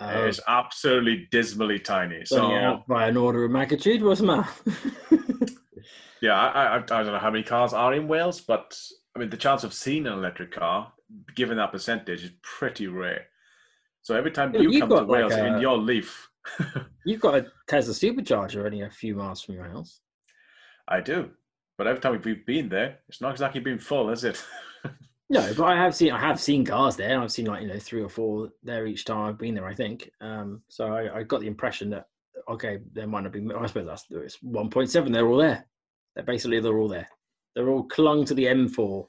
Uh, 0.00 0.24
It's 0.26 0.40
absolutely 0.48 1.28
dismally 1.30 1.78
tiny. 1.78 2.24
So 2.24 2.52
out 2.52 2.86
by 2.88 3.06
an 3.08 3.16
order 3.16 3.44
of 3.44 3.50
magnitude. 3.50 4.00
The 4.00 4.22
matter? 4.22 4.48
yeah, 6.22 6.34
I, 6.40 6.64
I 6.64 6.76
I 6.76 6.78
don't 6.78 7.06
know 7.12 7.18
how 7.18 7.30
many 7.30 7.44
cars 7.44 7.72
are 7.72 7.92
in 7.94 8.08
Wales, 8.08 8.40
but 8.40 8.76
I 9.14 9.18
mean 9.18 9.30
the 9.30 9.36
chance 9.36 9.62
of 9.64 9.72
seeing 9.74 10.06
an 10.06 10.14
electric 10.14 10.52
car, 10.52 10.92
given 11.36 11.58
that 11.58 11.72
percentage, 11.72 12.24
is 12.24 12.32
pretty 12.42 12.86
rare. 12.88 13.26
So 14.00 14.16
every 14.16 14.30
time 14.32 14.52
Yeah, 14.54 14.62
you 14.62 14.80
come 14.80 14.88
to 14.88 14.96
like 14.96 15.06
Wales 15.08 15.34
in 15.34 15.60
your 15.60 15.76
Leaf, 15.78 16.28
You've 17.06 17.20
got 17.20 17.34
a 17.36 17.46
Tesla 17.68 17.94
supercharger 17.94 18.64
only 18.64 18.80
a 18.82 18.90
few 18.90 19.14
miles 19.14 19.42
from 19.42 19.54
your 19.54 19.68
house. 19.68 20.00
I 20.88 21.00
do. 21.00 21.30
But 21.82 21.88
every 21.88 22.00
time 22.00 22.22
we've 22.24 22.46
been 22.46 22.68
there, 22.68 23.00
it's 23.08 23.20
not 23.20 23.32
exactly 23.32 23.60
been 23.60 23.80
full, 23.80 24.10
is 24.10 24.22
it? 24.22 24.40
No, 25.30 25.52
but 25.56 25.64
I 25.64 25.74
have 25.74 25.96
seen 25.96 26.12
I 26.12 26.20
have 26.20 26.38
seen 26.38 26.62
cars 26.64 26.94
there. 26.94 27.18
I've 27.18 27.32
seen 27.32 27.46
like 27.46 27.62
you 27.62 27.68
know 27.68 27.78
three 27.78 28.02
or 28.02 28.08
four 28.10 28.50
there 28.62 28.86
each 28.86 29.06
time 29.06 29.22
I've 29.22 29.38
been 29.38 29.54
there. 29.54 29.66
I 29.66 29.74
think. 29.74 30.10
Um, 30.20 30.62
so 30.68 30.92
I, 30.92 31.20
I 31.20 31.22
got 31.22 31.40
the 31.40 31.46
impression 31.46 31.88
that 31.90 32.06
okay, 32.50 32.80
there 32.92 33.06
might 33.06 33.22
not 33.22 33.32
be. 33.32 33.40
I 33.58 33.66
suppose 33.66 33.86
that's 33.86 34.04
it's 34.10 34.42
one 34.42 34.68
point 34.68 34.90
seven. 34.90 35.10
They're 35.10 35.26
all 35.26 35.38
there. 35.38 35.64
They're 36.14 36.22
basically 36.24 36.60
they're 36.60 36.76
all 36.78 36.86
there. 36.86 37.08
They're 37.54 37.70
all 37.70 37.84
clung 37.84 38.26
to 38.26 38.34
the 38.34 38.44
M4. 38.44 39.08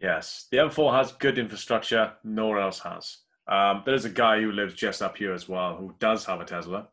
yes, 0.00 0.48
the 0.50 0.56
M4 0.58 0.92
has 0.92 1.12
good 1.12 1.38
infrastructure. 1.38 2.12
Nowhere 2.24 2.58
else 2.60 2.80
has. 2.80 3.18
Um, 3.46 3.84
there's 3.86 4.04
a 4.04 4.10
guy 4.10 4.40
who 4.40 4.50
lives 4.50 4.74
just 4.74 5.00
up 5.00 5.16
here 5.16 5.32
as 5.32 5.48
well 5.48 5.76
who 5.76 5.94
does 6.00 6.24
have 6.26 6.40
a 6.40 6.44
Tesla, 6.44 6.88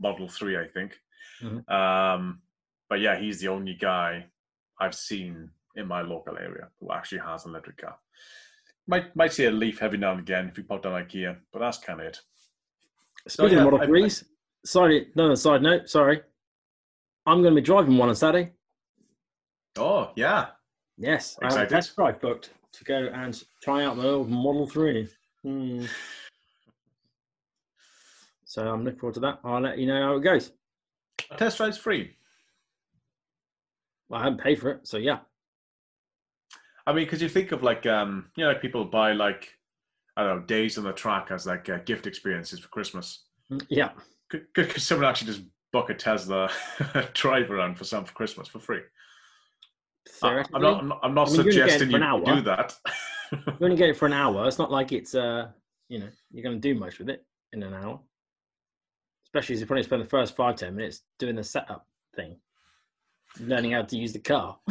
Model 0.00 0.28
3, 0.28 0.58
I 0.58 0.66
think. 0.66 0.98
Mhm. 1.40 1.70
Um, 1.70 2.40
but 2.88 3.00
yeah, 3.00 3.18
he's 3.18 3.40
the 3.40 3.48
only 3.48 3.74
guy 3.74 4.26
I've 4.80 4.94
seen 4.94 5.50
in 5.76 5.88
my 5.88 6.02
local 6.02 6.36
area 6.36 6.68
who 6.80 6.92
actually 6.92 7.18
has 7.18 7.44
an 7.44 7.50
electric 7.50 7.78
car. 7.78 7.96
Might 8.86 9.14
might 9.16 9.32
see 9.32 9.46
a 9.46 9.50
Leaf 9.50 9.82
every 9.82 9.98
now 9.98 10.12
and 10.12 10.20
again 10.20 10.48
if 10.48 10.58
you 10.58 10.64
pop 10.64 10.82
down 10.82 10.92
IKEA, 10.92 11.36
but 11.52 11.60
that's 11.60 11.78
kind 11.78 12.00
of 12.00 12.06
it. 12.06 12.20
Speaking 13.26 13.58
yeah, 13.58 13.64
of 13.64 13.72
Model 13.72 13.86
Threes, 13.86 14.24
sorry, 14.64 15.08
no 15.14 15.34
side 15.34 15.62
note. 15.62 15.88
Sorry, 15.88 16.20
I'm 17.26 17.40
going 17.42 17.54
to 17.54 17.60
be 17.60 17.64
driving 17.64 17.96
one 17.96 18.10
on 18.10 18.14
Saturday. 18.14 18.52
Oh 19.76 20.12
yeah, 20.14 20.48
Yes, 20.96 21.36
I 21.42 21.52
have 21.52 21.62
a 21.62 21.66
test 21.66 21.96
drive 21.96 22.20
booked 22.20 22.50
to 22.72 22.84
go 22.84 23.08
and 23.12 23.42
try 23.62 23.84
out 23.84 23.96
my 23.96 24.04
old 24.04 24.30
Model 24.30 24.66
3. 24.66 25.08
Hmm. 25.42 25.84
So 28.44 28.68
I'm 28.68 28.84
looking 28.84 29.00
forward 29.00 29.14
to 29.14 29.20
that. 29.20 29.40
I'll 29.42 29.60
let 29.60 29.78
you 29.78 29.86
know 29.86 30.00
how 30.00 30.16
it 30.16 30.20
goes. 30.20 30.52
A 31.30 31.36
test 31.36 31.56
drive's 31.56 31.78
free. 31.78 32.16
Well, 34.08 34.20
I 34.20 34.24
haven't 34.24 34.40
paid 34.42 34.60
for 34.60 34.70
it, 34.70 34.86
so 34.86 34.96
yeah. 34.98 35.18
I 36.86 36.92
mean, 36.92 37.04
because 37.06 37.22
you 37.22 37.28
think 37.28 37.52
of 37.52 37.62
like, 37.62 37.86
um, 37.86 38.30
you 38.36 38.44
know, 38.44 38.50
like 38.52 38.60
people 38.60 38.84
buy 38.84 39.12
like, 39.12 39.48
I 40.16 40.22
don't 40.24 40.40
know, 40.40 40.46
days 40.46 40.76
on 40.76 40.84
the 40.84 40.92
track 40.92 41.30
as 41.30 41.46
like 41.46 41.68
uh, 41.68 41.78
gift 41.86 42.06
experiences 42.06 42.60
for 42.60 42.68
Christmas. 42.68 43.24
Mm, 43.50 43.64
Yeah. 43.70 43.90
Could, 44.30 44.52
could, 44.54 44.68
could 44.70 44.82
someone 44.82 45.08
actually 45.08 45.32
just 45.32 45.42
book 45.72 45.90
a 45.90 45.94
Tesla 45.94 46.50
drive 47.14 47.50
around 47.50 47.76
for 47.76 47.84
some 47.84 48.04
for 48.04 48.12
Christmas 48.12 48.48
for 48.48 48.58
free? 48.58 48.80
Uh, 50.22 50.44
I'm 50.52 50.62
not. 50.62 50.80
I'm 50.80 50.88
not, 50.88 51.00
I'm 51.02 51.14
not 51.14 51.28
I 51.28 51.32
mean, 51.32 51.36
you're 51.36 51.44
gonna 51.44 51.54
get 51.54 51.66
it 51.66 51.78
suggesting 51.78 51.90
you 51.90 52.24
do 52.36 52.40
that. 52.42 52.74
you 53.32 53.38
only 53.62 53.76
get 53.76 53.88
it 53.88 53.96
for 53.96 54.06
an 54.06 54.12
hour. 54.22 54.46
It's 54.46 54.58
not 54.58 54.70
like 54.70 54.92
it's 54.92 55.14
uh, 55.14 55.48
you 55.88 55.98
know, 55.98 56.08
you're 56.30 56.42
going 56.42 56.60
to 56.60 56.72
do 56.74 56.78
much 56.78 56.98
with 56.98 57.08
it 57.08 57.24
in 57.52 57.62
an 57.62 57.74
hour. 57.74 58.00
Especially 59.26 59.54
as 59.54 59.60
you 59.60 59.66
probably 59.66 59.82
spend 59.82 60.02
the 60.02 60.08
first 60.08 60.36
five 60.36 60.56
ten 60.56 60.74
minutes 60.76 61.02
doing 61.18 61.36
the 61.36 61.44
setup 61.44 61.86
thing, 62.14 62.36
learning 63.40 63.72
how 63.72 63.82
to 63.82 63.96
use 63.96 64.12
the 64.12 64.18
car. 64.18 64.58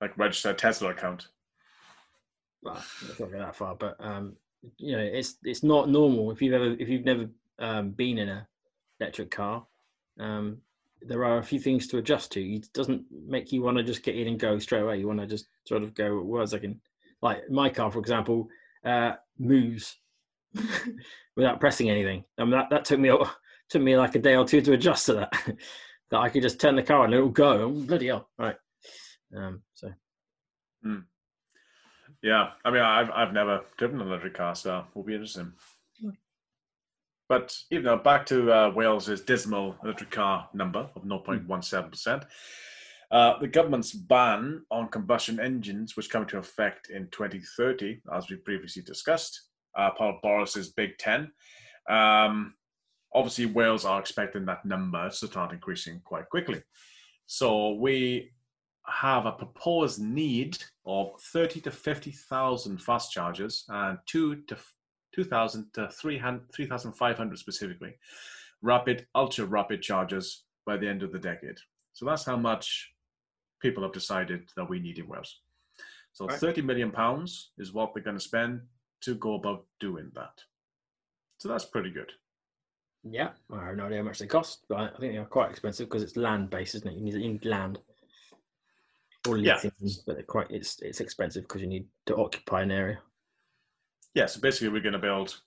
like 0.00 0.16
register 0.16 0.50
a 0.50 0.54
Tesla 0.54 0.90
account. 0.90 1.28
well, 2.62 2.82
let's 3.06 3.20
not 3.20 3.32
go 3.32 3.38
that 3.38 3.56
far, 3.56 3.74
but 3.74 3.96
um, 3.98 4.36
you 4.78 4.92
know, 4.92 5.02
it's 5.02 5.36
it's 5.44 5.62
not 5.62 5.88
normal 5.88 6.30
if 6.30 6.42
you've 6.42 6.54
ever 6.54 6.76
if 6.78 6.88
you've 6.88 7.04
never 7.04 7.28
um, 7.58 7.90
been 7.90 8.18
in 8.18 8.28
a 8.28 8.46
electric 9.00 9.30
car. 9.30 9.66
Um, 10.18 10.58
there 11.02 11.24
are 11.24 11.38
a 11.38 11.42
few 11.42 11.58
things 11.58 11.86
to 11.88 11.98
adjust 11.98 12.32
to. 12.32 12.40
It 12.40 12.72
doesn't 12.72 13.04
make 13.26 13.52
you 13.52 13.62
want 13.62 13.76
to 13.76 13.82
just 13.82 14.02
get 14.02 14.16
in 14.16 14.28
and 14.28 14.38
go 14.38 14.58
straight 14.58 14.82
away. 14.82 14.98
You 14.98 15.06
want 15.06 15.20
to 15.20 15.26
just 15.26 15.46
sort 15.64 15.82
of 15.82 15.94
go, 15.94 16.22
well, 16.22 16.46
I 16.52 16.58
can, 16.58 16.80
like 17.22 17.48
my 17.50 17.68
car, 17.68 17.90
for 17.90 17.98
example, 17.98 18.48
uh, 18.84 19.12
moves 19.38 19.96
without 21.36 21.60
pressing 21.60 21.90
anything. 21.90 22.24
I 22.38 22.42
mean, 22.42 22.52
that, 22.52 22.70
that 22.70 22.84
took 22.84 22.98
me 22.98 23.12
took 23.68 23.82
me 23.82 23.96
like 23.96 24.14
a 24.14 24.20
day 24.20 24.36
or 24.36 24.46
two 24.46 24.60
to 24.62 24.72
adjust 24.72 25.06
to 25.06 25.14
that. 25.14 25.32
that 26.10 26.18
I 26.18 26.28
could 26.28 26.42
just 26.42 26.60
turn 26.60 26.76
the 26.76 26.82
car 26.82 27.00
on 27.00 27.06
and 27.06 27.14
it'll 27.14 27.28
go. 27.28 27.62
Oh, 27.62 27.70
bloody 27.70 28.06
hell! 28.06 28.28
Right. 28.38 28.56
Um, 29.36 29.62
so 29.74 29.92
Yeah, 32.22 32.50
I 32.64 32.70
mean, 32.70 32.82
I've 32.82 33.10
I've 33.10 33.32
never 33.32 33.62
driven 33.76 34.00
an 34.00 34.08
electric 34.08 34.34
car, 34.34 34.54
so 34.54 34.84
we'll 34.94 35.04
be 35.04 35.14
interesting. 35.14 35.52
Hmm. 36.00 36.10
But 37.28 37.56
even 37.70 37.84
though 37.84 37.98
back 37.98 38.26
to 38.26 38.52
uh, 38.52 38.72
Wales's 38.74 39.20
dismal 39.20 39.76
electric 39.82 40.10
car 40.10 40.48
number 40.54 40.88
of 40.94 41.02
0.17 41.02 41.90
percent, 41.90 42.24
uh, 43.10 43.38
the 43.38 43.48
government's 43.48 43.92
ban 43.92 44.62
on 44.70 44.88
combustion 44.88 45.38
engines, 45.38 45.96
which 45.96 46.10
come 46.10 46.22
into 46.22 46.38
effect 46.38 46.90
in 46.90 47.08
2030, 47.12 48.00
as 48.12 48.28
we 48.28 48.36
previously 48.36 48.82
discussed, 48.82 49.48
uh, 49.76 49.90
part 49.90 50.16
of 50.16 50.22
Boris's 50.22 50.72
Big 50.72 50.98
Ten. 50.98 51.30
Um, 51.88 52.54
obviously, 53.16 53.46
Wales 53.46 53.84
are 53.84 53.98
expecting 53.98 54.44
that 54.44 54.64
number 54.64 55.08
to 55.08 55.26
start 55.26 55.52
increasing 55.52 56.00
quite 56.04 56.28
quickly. 56.28 56.62
So 57.24 57.72
we 57.72 58.32
have 58.86 59.26
a 59.26 59.32
proposed 59.32 60.00
need 60.00 60.58
of 60.84 61.20
30 61.32 61.60
to 61.62 61.70
50,000 61.70 62.78
fast 62.80 63.10
chargers 63.10 63.64
and 63.68 63.98
2 64.06 64.42
to 64.42 64.56
2,000 65.12 65.72
to 65.72 65.88
300 65.88 66.52
3,500 66.52 67.38
specifically 67.38 67.94
rapid, 68.62 69.06
ultra 69.14 69.46
rapid 69.46 69.82
chargers 69.82 70.44
by 70.66 70.76
the 70.76 70.86
end 70.86 71.02
of 71.02 71.10
the 71.10 71.18
decade. 71.18 71.58
So 71.94 72.04
that's 72.04 72.24
how 72.24 72.36
much 72.36 72.92
people 73.60 73.82
have 73.82 73.92
decided 73.92 74.50
that 74.56 74.68
we 74.68 74.78
need 74.78 74.98
in 74.98 75.08
Wales. 75.08 75.40
So 76.12 76.26
Right. 76.26 76.38
30 76.38 76.62
million 76.62 76.90
pounds 76.90 77.52
is 77.58 77.72
what 77.72 77.94
we're 77.94 78.02
going 78.02 78.18
to 78.18 78.22
spend 78.22 78.60
to 79.02 79.14
go 79.14 79.34
about 79.34 79.66
doing 79.80 80.10
that. 80.14 80.42
So 81.38 81.48
that's 81.48 81.64
pretty 81.64 81.90
good. 81.90 82.12
Yeah, 83.08 83.30
I 83.52 83.66
have 83.66 83.76
no 83.76 83.86
idea 83.86 83.98
how 83.98 84.04
much 84.04 84.18
they 84.18 84.26
cost, 84.26 84.64
but 84.68 84.78
I 84.78 84.88
think 84.98 85.12
they 85.12 85.18
are 85.18 85.24
quite 85.24 85.50
expensive 85.50 85.88
because 85.88 86.02
it's 86.02 86.16
land 86.16 86.50
based, 86.50 86.74
isn't 86.74 86.88
it? 86.88 86.94
You 86.96 87.04
need, 87.04 87.14
you 87.14 87.32
need 87.32 87.44
land. 87.44 87.78
Or 89.28 89.36
Yeah. 89.38 89.54
leasing, 89.54 90.02
but 90.06 90.14
they're 90.14 90.22
quite 90.24 90.50
it's 90.50 90.80
it's 90.82 91.00
expensive 91.00 91.44
because 91.44 91.60
you 91.60 91.66
need 91.66 91.86
to 92.06 92.16
occupy 92.16 92.62
an 92.62 92.70
area. 92.70 93.00
Yeah, 94.14 94.26
so 94.26 94.40
basically 94.40 94.68
we're 94.68 94.80
going 94.82 94.92
to 94.92 94.98
build, 94.98 95.40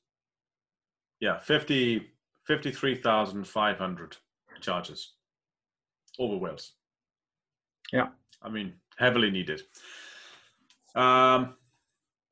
yeah, 1.20 1.40
50, 1.40 2.12
53,500 2.46 4.18
chargers 4.62 5.14
over 6.20 6.38
Wales. 6.38 6.74
Yeah. 7.92 8.10
I 8.42 8.50
mean, 8.50 8.74
heavily 8.98 9.32
needed. 9.32 9.62
Um, 10.96 11.56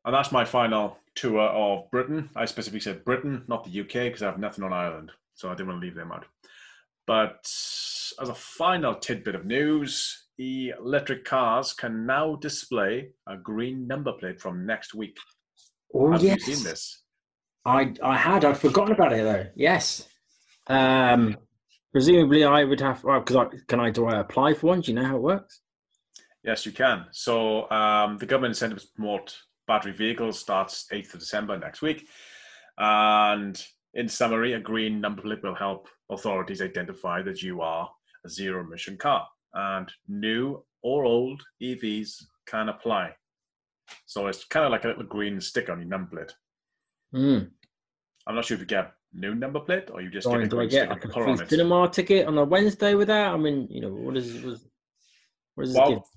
and 0.06 0.13
that's 0.13 0.32
my 0.32 0.46
final 0.46 1.00
tour 1.18 1.42
of 1.42 1.90
Britain. 1.92 2.30
I 2.36 2.46
specifically 2.46 2.80
said 2.80 3.04
Britain, 3.04 3.44
not 3.48 3.66
the 3.66 3.82
UK, 3.82 4.06
because 4.06 4.24
I 4.24 4.28
have 4.28 4.40
nothing 4.40 4.64
on 4.64 4.72
Ireland, 4.72 5.12
so 5.36 5.50
I 5.50 5.54
didn't 5.54 5.68
want 5.70 5.82
to 5.82 5.86
leave 5.86 5.96
them 5.96 6.12
out. 6.12 6.26
But 7.06 7.44
as 8.22 8.30
a 8.30 8.36
final 8.36 8.96
tidbit 8.96 9.36
of 9.36 9.46
news, 9.46 10.28
electric 10.38 11.26
cars 11.26 11.74
can 11.74 12.06
now 12.06 12.36
display 12.36 13.10
a 13.28 13.38
green 13.38 13.88
number 13.88 14.14
plate 14.14 14.40
from 14.40 14.66
next 14.66 14.94
week. 14.94 15.18
Oh 15.94 16.12
Have 16.12 16.24
you 16.24 16.38
seen 16.40 16.64
this? 16.64 17.04
I 17.66 17.94
I 18.04 18.18
had 18.18 18.46
I'd 18.46 18.58
forgotten 18.58 18.94
about 18.94 19.14
it 19.14 19.24
though. 19.24 19.48
Yes. 19.56 20.08
Um, 20.68 21.38
presumably 21.92 22.44
I 22.44 22.64
would 22.64 22.82
have 22.82 23.04
well 23.04 23.20
because 23.20 23.36
I 23.36 23.46
can 23.68 23.80
I 23.80 23.90
do 23.90 24.06
I 24.06 24.20
apply 24.20 24.54
for 24.54 24.68
one? 24.68 24.82
Do 24.82 24.92
you 24.92 25.00
know 25.00 25.06
how 25.06 25.16
it 25.16 25.22
works? 25.22 25.62
Yes, 26.44 26.66
you 26.66 26.72
can. 26.72 27.06
So 27.12 27.70
um, 27.72 28.18
the 28.18 28.26
government 28.26 28.52
incentives 28.52 28.86
to 28.86 28.92
promote 28.94 29.36
battery 29.68 29.92
vehicles 29.92 30.40
starts 30.40 30.86
8th 30.92 31.14
of 31.16 31.20
December 31.20 31.58
next 31.58 31.82
week. 31.82 32.08
And 32.78 33.62
in 33.94 34.08
summary, 34.08 34.54
a 34.54 34.60
green 34.60 35.02
number 35.02 35.22
plate 35.22 35.44
will 35.44 35.56
help 35.56 35.88
authorities 36.10 36.62
identify 36.62 37.22
that 37.24 37.42
you 37.42 37.62
are 37.62 37.90
a 38.26 38.30
zero 38.30 38.62
emission 38.64 38.98
car. 38.98 39.28
And 39.54 39.92
new 40.08 40.64
or 40.84 41.04
old 41.04 41.42
EVs 41.62 42.24
can 42.46 42.70
apply. 42.70 43.14
So 44.06 44.28
it's 44.28 44.44
kind 44.46 44.66
of 44.66 44.72
like 44.72 44.86
a 44.86 44.90
little 44.90 45.04
green 45.04 45.40
stick 45.42 45.70
on 45.70 45.80
your 45.80 45.90
number 45.90 46.18
plate. 46.18 46.34
Mm. 47.14 47.50
I'm 48.28 48.36
not 48.36 48.46
sure 48.46 48.56
if 48.56 48.62
you 48.62 48.68
get 48.68 48.92
new 49.14 49.34
number 49.34 49.60
plate 49.62 49.90
or 49.92 50.02
you 50.02 50.10
just 50.10 50.28
Do, 50.28 50.34
get 50.34 50.44
a 50.44 50.48
do 50.48 50.58
I 50.58 50.68
green 50.68 50.70
get 50.70 50.80
stick 50.80 50.90
like 50.90 51.06
a 51.06 51.08
color 51.08 51.26
free 51.26 51.34
on 51.34 51.42
it. 51.42 51.50
cinema 51.50 51.90
ticket 51.90 52.28
on 52.28 52.38
a 52.38 52.44
Wednesday 52.44 52.94
with 52.96 53.08
that? 53.08 53.34
I 53.34 53.38
mean, 53.38 53.68
you 53.70 53.82
know, 53.82 53.90
what 53.90 54.18
is 54.18 54.44
what 55.56 55.64
does 55.64 55.76
it 55.76 55.86
give? 55.88 55.88
Well, 55.88 56.10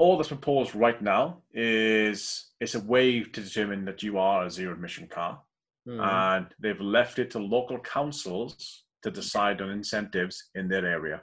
all 0.00 0.16
that's 0.16 0.28
proposed 0.36 0.74
right 0.74 1.00
now 1.02 1.42
is 1.52 2.52
it's 2.58 2.74
a 2.74 2.80
way 2.80 3.22
to 3.22 3.40
determine 3.42 3.84
that 3.84 4.02
you 4.02 4.16
are 4.18 4.46
a 4.46 4.50
zero 4.50 4.74
emission 4.74 5.06
car, 5.06 5.42
Mm. 5.88 6.00
and 6.02 6.46
they've 6.62 6.80
left 6.98 7.18
it 7.18 7.30
to 7.30 7.38
local 7.38 7.78
councils 7.96 8.84
to 9.02 9.10
decide 9.10 9.62
on 9.62 9.70
incentives 9.70 10.50
in 10.54 10.68
their 10.68 10.86
area. 10.86 11.22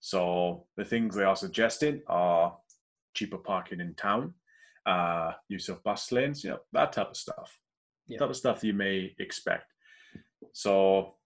So 0.00 0.66
the 0.78 0.84
things 0.84 1.14
they 1.14 1.24
are 1.24 1.36
suggesting 1.36 2.02
are 2.06 2.56
cheaper 3.14 3.38
parking 3.38 3.80
in 3.80 3.94
town, 3.94 4.34
uh, 4.86 5.32
use 5.48 5.68
of 5.68 5.82
bus 5.82 6.10
lanes, 6.10 6.42
you 6.42 6.50
know, 6.50 6.60
that 6.72 6.92
type 6.92 7.10
of 7.10 7.16
stuff. 7.16 7.50
Yeah. 8.08 8.18
Type 8.18 8.30
of 8.30 8.36
stuff 8.36 8.64
you 8.64 8.74
may 8.74 9.14
expect. 9.18 9.68
So 10.52 11.16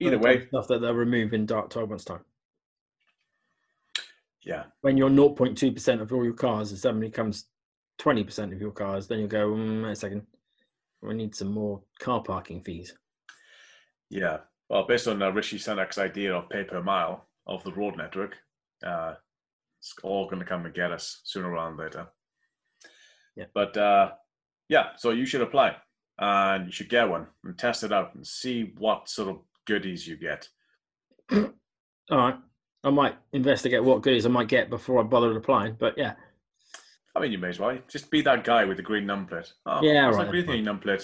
either 0.00 0.18
way, 0.18 0.46
stuff 0.48 0.68
that 0.68 0.80
they'll 0.80 0.94
remove 1.06 1.32
in 1.32 1.46
dark 1.46 1.70
twelve 1.70 1.88
months 1.88 2.04
time. 2.04 2.24
Yeah, 4.42 4.64
When 4.80 4.96
you're 4.96 5.10
0.2 5.10 5.74
percent 5.74 6.00
of 6.00 6.12
all 6.12 6.24
your 6.24 6.32
cars, 6.32 6.70
and 6.70 6.78
suddenly 6.78 7.10
comes 7.10 7.46
20 7.98 8.24
percent 8.24 8.52
of 8.52 8.60
your 8.60 8.70
cars, 8.70 9.06
then 9.06 9.18
you'll 9.18 9.28
go, 9.28 9.50
mm, 9.50 9.84
wait 9.84 9.92
a 9.92 9.96
second, 9.96 10.26
we 11.02 11.14
need 11.14 11.34
some 11.34 11.52
more 11.52 11.82
car 11.98 12.22
parking 12.22 12.62
fees. 12.62 12.94
Yeah. 14.08 14.38
Well, 14.68 14.86
based 14.86 15.08
on 15.08 15.22
uh, 15.22 15.30
Rishi 15.30 15.58
Sunak's 15.58 15.98
idea 15.98 16.34
of 16.34 16.48
pay 16.48 16.64
per 16.64 16.82
mile 16.82 17.26
of 17.46 17.64
the 17.64 17.72
road 17.72 17.96
network, 17.96 18.36
uh, 18.84 19.14
it's 19.78 19.94
all 20.02 20.26
going 20.26 20.40
to 20.40 20.46
come 20.46 20.64
and 20.64 20.74
get 20.74 20.92
us 20.92 21.20
sooner 21.24 21.54
or 21.54 21.76
later. 21.76 22.06
Yeah. 23.36 23.46
But 23.54 23.76
uh, 23.76 24.12
yeah, 24.68 24.90
so 24.96 25.10
you 25.10 25.26
should 25.26 25.40
apply 25.40 25.76
and 26.18 26.66
you 26.66 26.72
should 26.72 26.88
get 26.88 27.08
one 27.08 27.26
and 27.44 27.58
test 27.58 27.82
it 27.82 27.92
out 27.92 28.14
and 28.14 28.26
see 28.26 28.72
what 28.78 29.08
sort 29.08 29.28
of 29.28 29.38
goodies 29.66 30.06
you 30.06 30.16
get. 30.16 30.48
All 31.32 31.48
right. 32.10 32.36
I 32.82 32.90
might 32.90 33.16
investigate 33.32 33.84
what 33.84 34.02
goodies 34.02 34.24
I 34.26 34.30
might 34.30 34.48
get 34.48 34.70
before 34.70 35.00
I 35.00 35.02
bother 35.02 35.36
applying. 35.36 35.76
But 35.78 35.98
yeah, 35.98 36.14
I 37.14 37.20
mean, 37.20 37.32
you 37.32 37.38
may 37.38 37.48
as 37.48 37.58
well 37.58 37.78
just 37.88 38.10
be 38.10 38.22
that 38.22 38.44
guy 38.44 38.64
with 38.64 38.76
the 38.78 38.82
green 38.82 39.06
number 39.06 39.36
plate. 39.36 39.52
Oh, 39.66 39.82
Yeah, 39.82 40.06
right, 40.06 40.16
that 40.24 40.30
green 40.30 40.46
thing 40.46 40.64
number? 40.64 40.98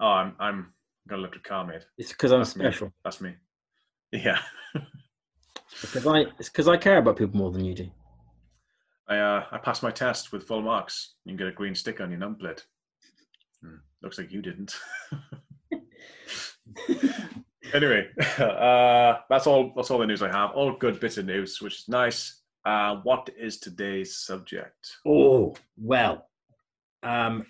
Oh, 0.00 0.06
I'm 0.06 0.34
I'm 0.38 0.72
got 1.08 1.18
electric 1.18 1.44
car, 1.44 1.66
mate. 1.66 1.84
it's 1.98 2.12
because 2.12 2.32
I'm 2.32 2.40
That's 2.40 2.56
me. 2.56 2.64
special. 2.64 2.92
That's 3.04 3.20
me. 3.20 3.34
Yeah. 4.12 4.38
Because 5.82 6.06
I 6.06 6.20
it's 6.38 6.48
because 6.48 6.66
I 6.66 6.76
care 6.76 6.98
about 6.98 7.18
people 7.18 7.36
more 7.38 7.50
than 7.50 7.64
you 7.64 7.74
do. 7.74 7.90
I 9.06 9.18
uh, 9.18 9.44
I 9.52 9.58
passed 9.58 9.82
my 9.82 9.90
test 9.90 10.32
with 10.32 10.44
full 10.44 10.62
marks. 10.62 11.14
You 11.24 11.30
can 11.30 11.36
get 11.36 11.46
a 11.48 11.52
green 11.52 11.74
stick 11.74 12.00
on 12.00 12.10
your 12.10 12.18
number 12.18 12.38
plate. 12.38 12.64
Hmm, 13.62 13.76
looks 14.02 14.18
like 14.18 14.32
you 14.32 14.40
didn't. 14.42 14.74
anyway, 17.74 18.08
uh, 18.38 19.18
that's 19.28 19.46
all. 19.46 19.72
That's 19.76 19.90
all 19.90 19.98
the 19.98 20.06
news 20.06 20.22
I 20.22 20.30
have. 20.30 20.50
All 20.52 20.72
good 20.72 21.00
bits 21.00 21.18
of 21.18 21.26
news, 21.26 21.60
which 21.60 21.78
is 21.80 21.88
nice. 21.88 22.42
Uh, 22.64 22.96
what 23.02 23.30
is 23.38 23.58
today's 23.58 24.16
subject? 24.16 24.96
Oh 25.06 25.54
well, 25.76 26.28
um, 27.02 27.46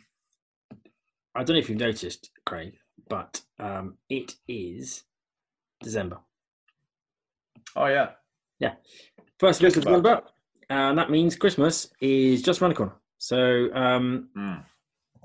I 1.34 1.44
don't 1.44 1.54
know 1.54 1.60
if 1.60 1.68
you've 1.68 1.78
noticed, 1.78 2.30
Craig, 2.46 2.76
but 3.08 3.40
um, 3.58 3.96
it 4.08 4.34
is 4.46 5.04
December. 5.82 6.18
Oh 7.76 7.86
yeah. 7.86 8.10
yeah. 8.58 8.74
First 9.38 9.62
week 9.62 9.76
of 9.76 9.84
November, 9.84 10.22
and 10.68 10.98
that 10.98 11.10
means 11.10 11.36
Christmas 11.36 11.90
is 12.00 12.42
just 12.42 12.60
around 12.60 12.70
the 12.70 12.76
corner. 12.76 12.94
So 13.18 13.72
um, 13.74 14.28
Mm. 14.36 14.64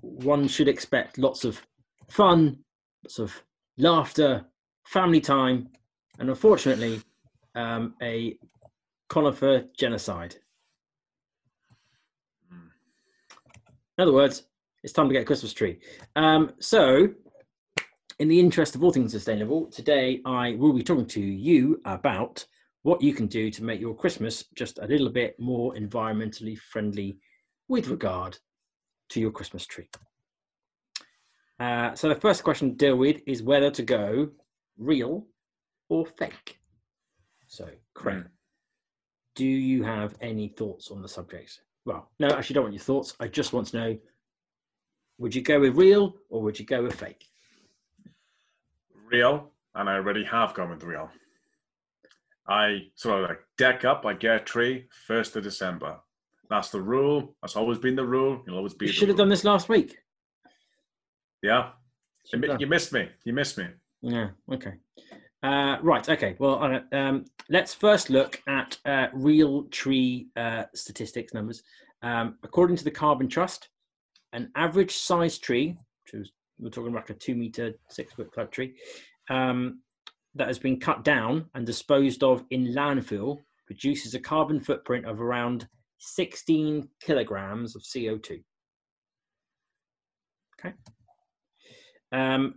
one 0.01 0.47
should 0.47 0.67
expect 0.67 1.17
lots 1.17 1.45
of 1.45 1.61
fun, 2.09 2.59
lots 3.03 3.19
of 3.19 3.43
laughter, 3.77 4.45
family 4.85 5.21
time, 5.21 5.69
and 6.19 6.29
unfortunately, 6.29 7.01
um, 7.55 7.95
a 8.01 8.37
conifer 9.09 9.63
genocide. 9.77 10.35
In 13.97 14.01
other 14.01 14.13
words, 14.13 14.43
it's 14.83 14.93
time 14.93 15.07
to 15.07 15.13
get 15.13 15.21
a 15.21 15.25
Christmas 15.25 15.53
tree. 15.53 15.79
Um, 16.15 16.51
so, 16.59 17.09
in 18.19 18.27
the 18.27 18.39
interest 18.39 18.75
of 18.75 18.83
all 18.83 18.91
things 18.91 19.11
sustainable, 19.11 19.67
today 19.67 20.21
I 20.25 20.53
will 20.53 20.73
be 20.73 20.83
talking 20.83 21.05
to 21.07 21.21
you 21.21 21.79
about 21.85 22.45
what 22.81 23.01
you 23.01 23.13
can 23.13 23.27
do 23.27 23.49
to 23.49 23.63
make 23.63 23.79
your 23.79 23.95
Christmas 23.95 24.45
just 24.55 24.79
a 24.79 24.87
little 24.87 25.09
bit 25.09 25.39
more 25.39 25.73
environmentally 25.75 26.57
friendly 26.57 27.17
with 27.67 27.87
regard 27.87 28.37
to 29.09 29.21
your 29.21 29.31
Christmas 29.31 29.65
tree. 29.65 29.89
Uh, 31.59 31.93
so, 31.95 32.09
the 32.09 32.15
first 32.15 32.43
question 32.43 32.71
to 32.71 32.75
deal 32.75 32.95
with 32.95 33.21
is 33.25 33.43
whether 33.43 33.71
to 33.71 33.83
go 33.83 34.29
real 34.77 35.27
or 35.89 36.05
fake. 36.05 36.59
So, 37.47 37.69
Craig, 37.93 38.23
Mm. 38.23 38.29
do 39.35 39.45
you 39.45 39.83
have 39.83 40.15
any 40.21 40.47
thoughts 40.49 40.89
on 40.91 41.01
the 41.01 41.07
subject? 41.09 41.61
Well, 41.85 42.11
no, 42.19 42.27
I 42.29 42.37
actually 42.37 42.55
don't 42.55 42.63
want 42.63 42.73
your 42.73 42.83
thoughts. 42.83 43.15
I 43.19 43.27
just 43.27 43.53
want 43.53 43.67
to 43.67 43.77
know 43.77 43.99
would 45.19 45.35
you 45.35 45.41
go 45.41 45.59
with 45.59 45.75
real 45.77 46.17
or 46.29 46.41
would 46.41 46.59
you 46.59 46.65
go 46.65 46.81
with 46.83 46.99
fake? 46.99 47.25
Real, 49.05 49.51
and 49.75 49.89
I 49.89 49.95
already 49.95 50.23
have 50.23 50.53
gone 50.53 50.69
with 50.71 50.83
real. 50.83 51.09
I 52.47 52.89
sort 52.95 53.23
of 53.23 53.29
like 53.29 53.39
deck 53.57 53.85
up. 53.85 54.05
I 54.05 54.13
get 54.13 54.35
a 54.35 54.39
tree 54.39 54.87
first 55.07 55.35
of 55.35 55.43
December. 55.43 55.99
That's 56.49 56.69
the 56.71 56.81
rule. 56.81 57.35
That's 57.41 57.55
always 57.55 57.77
been 57.77 57.95
the 57.95 58.05
rule. 58.05 58.43
You'll 58.45 58.57
always 58.57 58.73
be. 58.73 58.87
You 58.87 58.91
should 58.91 59.07
have 59.07 59.17
rule. 59.17 59.25
done 59.25 59.29
this 59.29 59.43
last 59.43 59.69
week. 59.69 59.97
Yeah, 61.41 61.67
you, 62.23 62.29
Should 62.29 62.41
mi- 62.41 62.47
have 62.49 62.61
you 62.61 62.67
missed 62.67 62.91
me. 62.93 63.09
You 63.23 63.33
missed 63.33 63.57
me. 63.57 63.67
Yeah, 64.03 64.29
okay. 64.51 64.73
Uh, 65.41 65.77
right, 65.81 66.07
okay. 66.07 66.35
Well, 66.37 66.81
um, 66.91 67.25
let's 67.49 67.73
first 67.73 68.09
look 68.09 68.41
at 68.47 68.77
uh, 68.85 69.07
real 69.13 69.63
tree 69.65 70.27
uh, 70.35 70.65
statistics 70.75 71.33
numbers. 71.33 71.63
Um, 72.01 72.37
according 72.43 72.75
to 72.77 72.83
the 72.83 72.91
Carbon 72.91 73.29
Trust, 73.29 73.69
an 74.33 74.51
average 74.55 74.93
size 74.95 75.37
tree, 75.37 75.77
which 76.03 76.21
is, 76.21 76.31
we're 76.59 76.69
talking 76.69 76.91
about 76.91 77.09
a 77.09 77.13
two 77.13 77.33
meter, 77.33 77.73
six 77.89 78.13
foot 78.13 78.33
type 78.33 78.51
tree, 78.51 78.75
um, 79.29 79.79
that 80.35 80.47
has 80.47 80.59
been 80.59 80.79
cut 80.79 81.05
down 81.05 81.45
and 81.55 81.65
disposed 81.65 82.23
of 82.23 82.43
in 82.49 82.73
landfill 82.73 83.39
produces 83.65 84.15
a 84.15 84.19
carbon 84.19 84.59
footprint 84.59 85.05
of 85.05 85.21
around 85.21 85.67
16 85.99 86.89
kilograms 87.01 87.75
of 87.75 87.83
CO2. 87.83 88.43
Okay. 90.59 90.73
Um, 92.11 92.55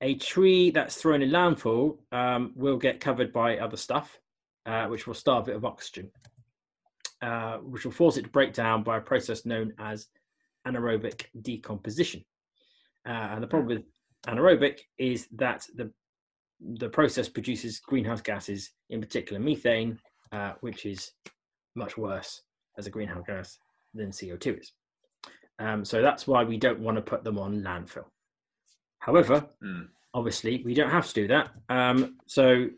a 0.00 0.14
tree 0.16 0.70
that's 0.70 0.96
thrown 0.96 1.22
in 1.22 1.30
landfill 1.30 1.98
um, 2.12 2.52
will 2.54 2.76
get 2.76 3.00
covered 3.00 3.32
by 3.32 3.58
other 3.58 3.76
stuff, 3.76 4.18
uh, 4.66 4.86
which 4.86 5.06
will 5.06 5.14
starve 5.14 5.48
it 5.48 5.56
of 5.56 5.64
oxygen, 5.64 6.10
uh, 7.22 7.56
which 7.58 7.84
will 7.84 7.92
force 7.92 8.16
it 8.16 8.22
to 8.22 8.28
break 8.28 8.52
down 8.52 8.82
by 8.82 8.98
a 8.98 9.00
process 9.00 9.44
known 9.44 9.72
as 9.78 10.08
anaerobic 10.66 11.24
decomposition. 11.42 12.24
Uh, 13.06 13.30
and 13.32 13.42
the 13.42 13.46
problem 13.46 13.68
with 13.68 13.84
anaerobic 14.26 14.80
is 14.98 15.26
that 15.32 15.66
the 15.74 15.90
the 16.60 16.88
process 16.88 17.28
produces 17.28 17.78
greenhouse 17.78 18.20
gases, 18.20 18.72
in 18.90 19.00
particular 19.00 19.40
methane, 19.40 19.96
uh, 20.32 20.54
which 20.60 20.86
is 20.86 21.12
much 21.76 21.96
worse 21.96 22.42
as 22.76 22.86
a 22.86 22.90
greenhouse 22.90 23.22
gas 23.26 23.58
than 23.94 24.10
CO2 24.10 24.60
is. 24.60 24.72
Um, 25.60 25.84
so 25.84 26.02
that's 26.02 26.26
why 26.26 26.44
we 26.44 26.56
don't 26.56 26.80
want 26.80 26.96
to 26.96 27.02
put 27.02 27.22
them 27.24 27.38
on 27.38 27.62
landfill. 27.62 28.06
However, 29.00 29.48
Mm. 29.62 29.88
obviously 30.14 30.62
we 30.64 30.74
don't 30.74 30.90
have 30.90 31.06
to 31.08 31.14
do 31.14 31.26
that. 31.28 31.50
Um, 31.68 32.18
so 32.26 32.70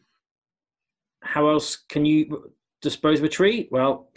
how 1.23 1.49
else 1.49 1.77
can 1.77 2.05
you 2.05 2.55
dispose 2.81 3.19
of 3.19 3.25
a 3.25 3.29
tree? 3.29 3.69
Well, 3.71 4.13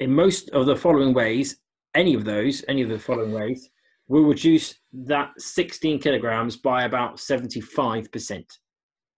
in 0.00 0.12
most 0.14 0.50
of 0.50 0.66
the 0.66 0.76
following 0.76 1.14
ways, 1.14 1.58
any 1.94 2.14
of 2.14 2.24
those, 2.24 2.64
any 2.68 2.82
of 2.82 2.88
the 2.90 2.98
following 2.98 3.32
ways, 3.32 3.70
will 4.08 4.24
reduce 4.24 4.74
that 4.92 5.40
16 5.40 5.98
kilograms 6.00 6.56
by 6.56 6.84
about 6.84 7.16
75% 7.18 8.58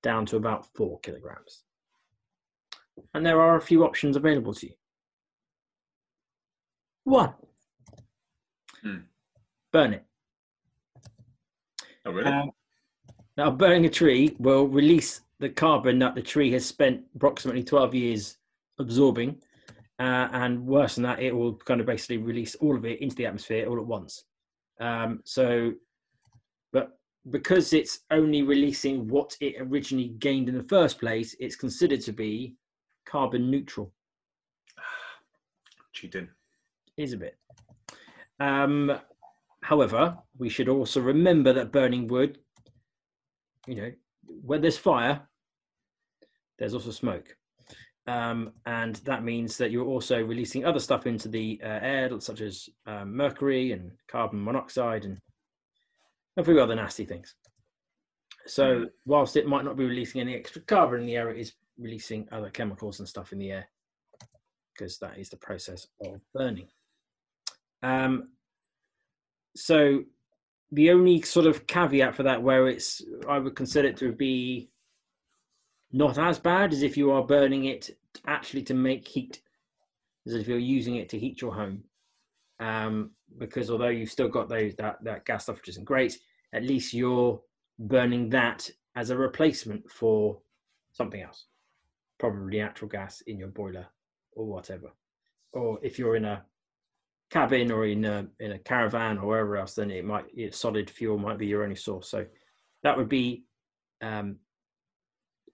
down 0.02 0.24
to 0.26 0.36
about 0.36 0.66
four 0.74 0.98
kilograms. 1.00 1.64
And 3.14 3.24
there 3.26 3.40
are 3.40 3.56
a 3.56 3.60
few 3.60 3.84
options 3.84 4.16
available 4.16 4.54
to 4.54 4.66
you. 4.68 4.74
One, 7.04 7.34
Hmm. 8.82 8.98
burn 9.72 9.94
it. 9.94 10.07
Oh 12.08 12.12
really? 12.12 12.30
Um, 12.30 12.50
now, 13.36 13.50
burning 13.50 13.84
a 13.84 13.90
tree 13.90 14.34
will 14.38 14.66
release 14.66 15.20
the 15.40 15.50
carbon 15.50 15.98
that 15.98 16.14
the 16.14 16.22
tree 16.22 16.50
has 16.52 16.64
spent 16.64 17.02
approximately 17.14 17.62
12 17.62 17.94
years 17.94 18.38
absorbing. 18.78 19.40
Uh, 20.00 20.28
and 20.32 20.64
worse 20.64 20.94
than 20.94 21.04
that, 21.04 21.20
it 21.20 21.34
will 21.34 21.54
kind 21.54 21.80
of 21.80 21.86
basically 21.86 22.16
release 22.16 22.54
all 22.56 22.76
of 22.76 22.84
it 22.84 23.00
into 23.00 23.14
the 23.16 23.26
atmosphere 23.26 23.68
all 23.68 23.78
at 23.78 23.86
once. 23.86 24.24
Um, 24.80 25.20
so, 25.24 25.72
but 26.72 26.98
because 27.30 27.72
it's 27.72 28.00
only 28.10 28.42
releasing 28.42 29.06
what 29.06 29.36
it 29.40 29.56
originally 29.60 30.08
gained 30.18 30.48
in 30.48 30.56
the 30.56 30.64
first 30.64 30.98
place, 30.98 31.36
it's 31.38 31.56
considered 31.56 32.00
to 32.02 32.12
be 32.12 32.56
carbon 33.04 33.50
neutral. 33.50 33.92
Cheating. 35.92 36.28
is 36.96 37.12
a 37.12 37.18
bit. 37.18 37.36
Um, 38.40 38.98
however, 39.68 40.16
we 40.38 40.48
should 40.48 40.66
also 40.66 40.98
remember 40.98 41.52
that 41.52 41.70
burning 41.70 42.08
wood, 42.08 42.38
you 43.66 43.74
know, 43.74 43.92
where 44.24 44.58
there's 44.58 44.78
fire, 44.78 45.28
there's 46.58 46.72
also 46.72 46.90
smoke. 46.90 47.36
Um, 48.06 48.52
and 48.64 48.96
that 49.04 49.24
means 49.24 49.58
that 49.58 49.70
you're 49.70 49.84
also 49.84 50.22
releasing 50.24 50.64
other 50.64 50.80
stuff 50.80 51.06
into 51.06 51.28
the 51.28 51.60
uh, 51.62 51.80
air, 51.82 52.18
such 52.18 52.40
as 52.40 52.70
um, 52.86 53.14
mercury 53.14 53.72
and 53.72 53.90
carbon 54.10 54.42
monoxide 54.42 55.04
and 55.04 55.18
a 56.38 56.44
few 56.44 56.58
other 56.62 56.74
nasty 56.74 57.04
things. 57.04 57.34
So, 58.46 58.86
whilst 59.04 59.36
it 59.36 59.46
might 59.46 59.66
not 59.66 59.76
be 59.76 59.84
releasing 59.84 60.22
any 60.22 60.34
extra 60.34 60.62
carbon 60.62 61.00
in 61.00 61.06
the 61.06 61.16
air, 61.16 61.28
it 61.28 61.40
is 61.40 61.52
releasing 61.76 62.26
other 62.32 62.48
chemicals 62.48 63.00
and 63.00 63.08
stuff 63.08 63.34
in 63.34 63.38
the 63.38 63.52
air 63.52 63.68
because 64.72 64.96
that 65.00 65.18
is 65.18 65.28
the 65.28 65.36
process 65.36 65.86
of 66.00 66.22
burning. 66.32 66.68
Um, 67.82 68.30
so 69.58 70.04
the 70.72 70.90
only 70.90 71.22
sort 71.22 71.46
of 71.46 71.66
caveat 71.66 72.14
for 72.14 72.22
that, 72.22 72.42
where 72.42 72.68
it's 72.68 73.02
I 73.28 73.38
would 73.38 73.56
consider 73.56 73.88
it 73.88 73.96
to 73.98 74.12
be 74.12 74.70
not 75.92 76.18
as 76.18 76.38
bad, 76.38 76.72
is 76.72 76.82
if 76.82 76.96
you 76.96 77.10
are 77.10 77.24
burning 77.24 77.64
it 77.64 77.96
actually 78.26 78.62
to 78.64 78.74
make 78.74 79.06
heat, 79.06 79.42
as 80.26 80.34
if 80.34 80.46
you're 80.46 80.58
using 80.58 80.96
it 80.96 81.08
to 81.10 81.18
heat 81.18 81.40
your 81.40 81.54
home. 81.54 81.82
Um, 82.60 83.12
because 83.38 83.70
although 83.70 83.88
you've 83.88 84.10
still 84.10 84.28
got 84.28 84.48
those 84.48 84.74
that 84.76 85.02
that 85.04 85.24
gas 85.24 85.44
stuff, 85.44 85.56
which 85.56 85.68
isn't 85.68 85.84
great, 85.84 86.18
at 86.52 86.64
least 86.64 86.94
you're 86.94 87.40
burning 87.78 88.28
that 88.30 88.70
as 88.96 89.10
a 89.10 89.16
replacement 89.16 89.90
for 89.90 90.38
something 90.92 91.22
else, 91.22 91.46
probably 92.18 92.58
natural 92.58 92.88
gas 92.88 93.22
in 93.22 93.38
your 93.38 93.48
boiler 93.48 93.86
or 94.32 94.46
whatever. 94.46 94.88
Or 95.52 95.78
if 95.82 95.98
you're 95.98 96.16
in 96.16 96.24
a 96.24 96.44
cabin 97.30 97.70
or 97.70 97.86
in 97.86 98.04
a 98.04 98.26
in 98.40 98.52
a 98.52 98.58
caravan 98.58 99.18
or 99.18 99.26
wherever 99.26 99.56
else, 99.56 99.74
then 99.74 99.90
it 99.90 100.04
might 100.04 100.24
it's 100.34 100.58
solid 100.58 100.88
fuel 100.88 101.18
might 101.18 101.38
be 101.38 101.46
your 101.46 101.62
only 101.62 101.76
source. 101.76 102.08
So 102.08 102.26
that 102.82 102.96
would 102.96 103.08
be 103.08 103.44
um, 104.00 104.36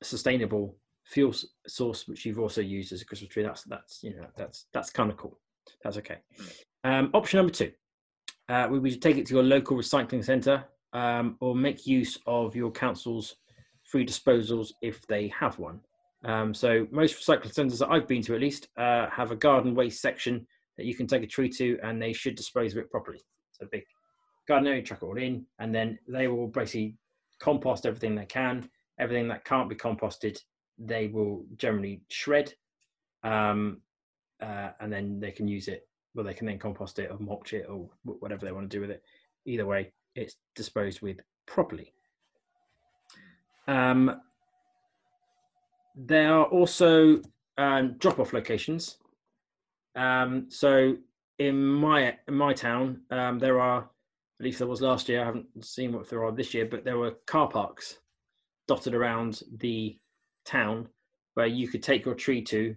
a 0.01 0.05
sustainable 0.05 0.77
fuel 1.05 1.35
source, 1.67 2.07
which 2.07 2.25
you've 2.25 2.39
also 2.39 2.61
used 2.61 2.93
as 2.93 3.03
a 3.03 3.05
Christmas 3.05 3.31
tree. 3.31 3.43
That's 3.43 3.65
that's 3.65 4.03
you 4.03 4.17
know 4.17 4.27
that's 4.37 4.67
that's 4.73 4.91
kind 4.91 5.11
of 5.11 5.17
cool. 5.17 5.39
That's 5.83 5.97
okay. 5.99 6.19
Um, 6.85 7.11
option 7.15 7.39
number 7.39 7.53
two, 7.53 7.73
uh, 8.49 8.69
we 8.71 8.79
would 8.79 9.03
take 9.03 9.17
it 9.17 9.27
to 9.27 9.35
your 9.35 9.43
local 9.43 9.77
recycling 9.77 10.25
centre 10.25 10.65
um, 10.93 11.37
or 11.41 11.55
make 11.55 11.87
use 11.87 12.19
of 12.27 12.55
your 12.55 12.71
council's 12.71 13.37
free 13.85 14.05
disposals 14.05 14.73
if 14.83 15.07
they 15.07 15.29
have 15.29 15.59
one. 15.59 15.81
Um, 16.25 16.55
so 16.55 16.87
most 16.91 17.17
recycling 17.17 17.53
centres 17.53 17.79
that 17.81 17.91
I've 17.91 18.09
been 18.09 18.23
to, 18.23 18.35
at 18.35 18.41
least, 18.41 18.69
uh, 18.79 19.09
have 19.11 19.31
a 19.31 19.37
garden 19.37 19.75
waste 19.75 20.01
section 20.01 20.47
that 20.77 20.87
you 20.87 20.95
can 20.95 21.07
take 21.07 21.23
a 21.23 21.27
tree 21.27 21.49
to, 21.49 21.79
and 21.83 22.01
they 22.01 22.13
should 22.13 22.35
dispose 22.35 22.73
of 22.73 22.79
it 22.79 22.91
properly. 22.91 23.21
So 23.53 23.67
big 23.71 23.85
garden 24.49 24.69
area, 24.69 24.83
chuck 24.83 25.03
it 25.03 25.07
all 25.07 25.17
in, 25.17 25.47
and 25.59 25.75
then 25.75 25.99
they 26.09 26.29
will 26.29 26.49
basically 26.49 26.97
compost 27.39 27.87
everything 27.87 28.15
they 28.15 28.27
can. 28.27 28.69
Everything 28.99 29.27
that 29.29 29.45
can't 29.45 29.69
be 29.69 29.75
composted, 29.75 30.39
they 30.79 31.09
will 31.09 31.45
generally 31.57 32.03
shred, 32.11 32.55
um, 33.25 33.81
uh, 34.41 34.71
and 34.81 34.93
then 34.93 35.19
they 35.19 35.33
can 35.33 35.49
use 35.49 35.67
it. 35.67 35.89
Well, 36.15 36.25
they 36.25 36.35
can 36.35 36.47
then 36.47 36.61
compost 36.61 37.01
it 37.01 37.11
or 37.11 37.19
mulch 37.19 37.55
it 37.55 37.67
or 37.69 37.89
whatever 38.05 38.47
they 38.47 38.53
want 38.53 38.71
to 38.71 38.77
do 38.77 38.81
with 38.81 38.91
it. 38.91 39.03
Either 39.47 39.67
way, 39.67 39.93
it's 40.15 40.37
disposed 40.55 41.03
with 41.03 41.19
properly. 41.47 41.93
Um, 43.67 44.21
there 45.97 46.33
are 46.33 46.45
also 46.45 47.21
um, 47.59 47.97
drop-off 47.99 48.33
locations. 48.33 48.99
Um, 49.97 50.47
so 50.49 50.97
in 51.39 51.65
my 51.65 52.17
in 52.29 52.35
my 52.35 52.53
town, 52.53 53.03
um, 53.11 53.39
there 53.39 53.61
are 53.61 53.79
at 54.41 54.45
least 54.45 54.59
there 54.59 54.69
was 54.69 54.81
last 54.81 55.09
year. 55.09 55.23
I 55.23 55.27
haven't 55.27 55.65
seen 55.65 55.93
what 55.93 56.09
there 56.09 56.25
are 56.25 56.33
this 56.33 56.55
year, 56.55 56.67
but 56.67 56.85
there 56.85 56.99
were 56.99 57.13
car 57.27 57.49
parks 57.49 57.99
dotted 58.67 58.95
around 58.95 59.43
the 59.59 59.99
town 60.45 60.89
where 61.35 61.47
you 61.47 61.69
could 61.69 61.83
take 61.83 62.05
your 62.05 62.15
tree 62.15 62.43
to, 62.43 62.75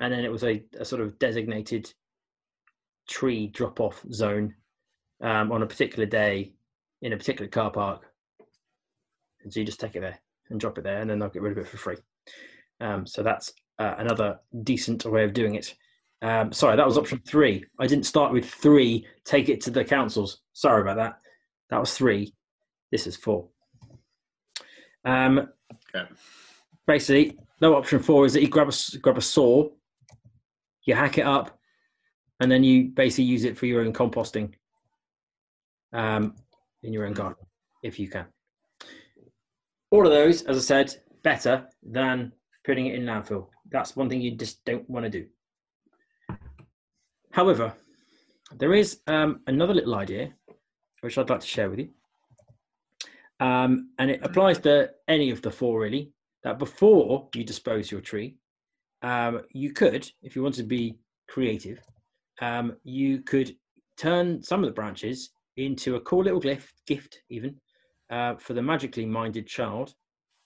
and 0.00 0.12
then 0.12 0.24
it 0.24 0.32
was 0.32 0.44
a, 0.44 0.62
a 0.78 0.84
sort 0.84 1.02
of 1.02 1.18
designated 1.18 1.92
tree 3.08 3.46
drop-off 3.48 4.04
zone 4.12 4.54
um, 5.22 5.50
on 5.50 5.62
a 5.62 5.66
particular 5.66 6.06
day 6.06 6.52
in 7.02 7.12
a 7.12 7.16
particular 7.16 7.48
car 7.48 7.70
park. 7.70 8.02
And 9.42 9.52
so 9.52 9.60
you 9.60 9.66
just 9.66 9.80
take 9.80 9.96
it 9.96 10.00
there 10.00 10.18
and 10.50 10.60
drop 10.60 10.78
it 10.78 10.84
there, 10.84 11.00
and 11.00 11.08
then 11.08 11.18
they'll 11.18 11.28
get 11.28 11.42
rid 11.42 11.52
of 11.52 11.58
it 11.58 11.68
for 11.68 11.76
free. 11.76 11.96
Um, 12.80 13.06
so 13.06 13.22
that's 13.22 13.52
uh, 13.78 13.94
another 13.98 14.40
decent 14.62 15.04
way 15.04 15.24
of 15.24 15.32
doing 15.32 15.54
it. 15.54 15.74
Um, 16.20 16.52
sorry, 16.52 16.76
that 16.76 16.86
was 16.86 16.98
option 16.98 17.20
three. 17.26 17.64
I 17.78 17.86
didn't 17.86 18.06
start 18.06 18.32
with 18.32 18.48
three. 18.48 19.06
Take 19.24 19.48
it 19.48 19.60
to 19.62 19.70
the 19.70 19.84
councils. 19.84 20.40
Sorry 20.52 20.82
about 20.82 20.96
that. 20.96 21.20
That 21.70 21.78
was 21.78 21.96
three. 21.96 22.34
This 22.90 23.06
is 23.06 23.16
four. 23.16 23.48
Um, 25.04 25.48
Okay. 25.94 26.08
basically, 26.86 27.38
no 27.60 27.74
option 27.76 27.98
four 28.00 28.24
is 28.24 28.32
that 28.32 28.40
you 28.42 28.48
grab 28.48 28.68
a 28.68 28.98
grab 28.98 29.18
a 29.18 29.20
saw, 29.20 29.68
you 30.84 30.94
hack 30.94 31.18
it 31.18 31.26
up, 31.26 31.58
and 32.40 32.50
then 32.50 32.64
you 32.64 32.88
basically 32.88 33.24
use 33.24 33.44
it 33.44 33.56
for 33.56 33.66
your 33.66 33.82
own 33.82 33.92
composting 33.92 34.54
um, 35.92 36.34
in 36.82 36.92
your 36.92 37.06
own 37.06 37.12
garden, 37.12 37.44
if 37.82 37.98
you 37.98 38.08
can. 38.08 38.26
All 39.90 40.06
of 40.06 40.12
those, 40.12 40.42
as 40.42 40.56
I 40.56 40.60
said, 40.60 41.02
better 41.22 41.68
than 41.82 42.32
putting 42.64 42.86
it 42.86 42.94
in 42.94 43.04
landfill. 43.04 43.48
That's 43.70 43.94
one 43.96 44.08
thing 44.08 44.20
you 44.20 44.36
just 44.36 44.64
don't 44.64 44.88
want 44.88 45.04
to 45.04 45.10
do. 45.10 45.26
However, 47.32 47.74
there 48.56 48.74
is 48.74 49.00
um, 49.06 49.40
another 49.46 49.74
little 49.74 49.94
idea 49.94 50.32
which 51.00 51.16
I'd 51.16 51.30
like 51.30 51.40
to 51.40 51.46
share 51.46 51.70
with 51.70 51.78
you. 51.78 51.90
Um, 53.40 53.90
and 53.98 54.10
it 54.10 54.20
applies 54.22 54.58
to 54.60 54.90
any 55.06 55.30
of 55.30 55.42
the 55.42 55.50
four 55.50 55.80
really. 55.80 56.12
That 56.44 56.58
before 56.58 57.28
you 57.34 57.44
dispose 57.44 57.90
your 57.90 58.00
tree, 58.00 58.36
um, 59.02 59.42
you 59.52 59.72
could, 59.72 60.10
if 60.22 60.36
you 60.36 60.42
want 60.42 60.54
to 60.54 60.62
be 60.62 60.96
creative, 61.28 61.80
um, 62.40 62.76
you 62.84 63.22
could 63.22 63.56
turn 63.96 64.42
some 64.42 64.62
of 64.62 64.70
the 64.70 64.74
branches 64.74 65.30
into 65.56 65.96
a 65.96 66.00
cool 66.00 66.22
little 66.22 66.40
gift, 66.40 66.72
gift 66.86 67.20
even 67.28 67.56
uh, 68.10 68.36
for 68.36 68.54
the 68.54 68.62
magically 68.62 69.04
minded 69.04 69.46
child. 69.46 69.94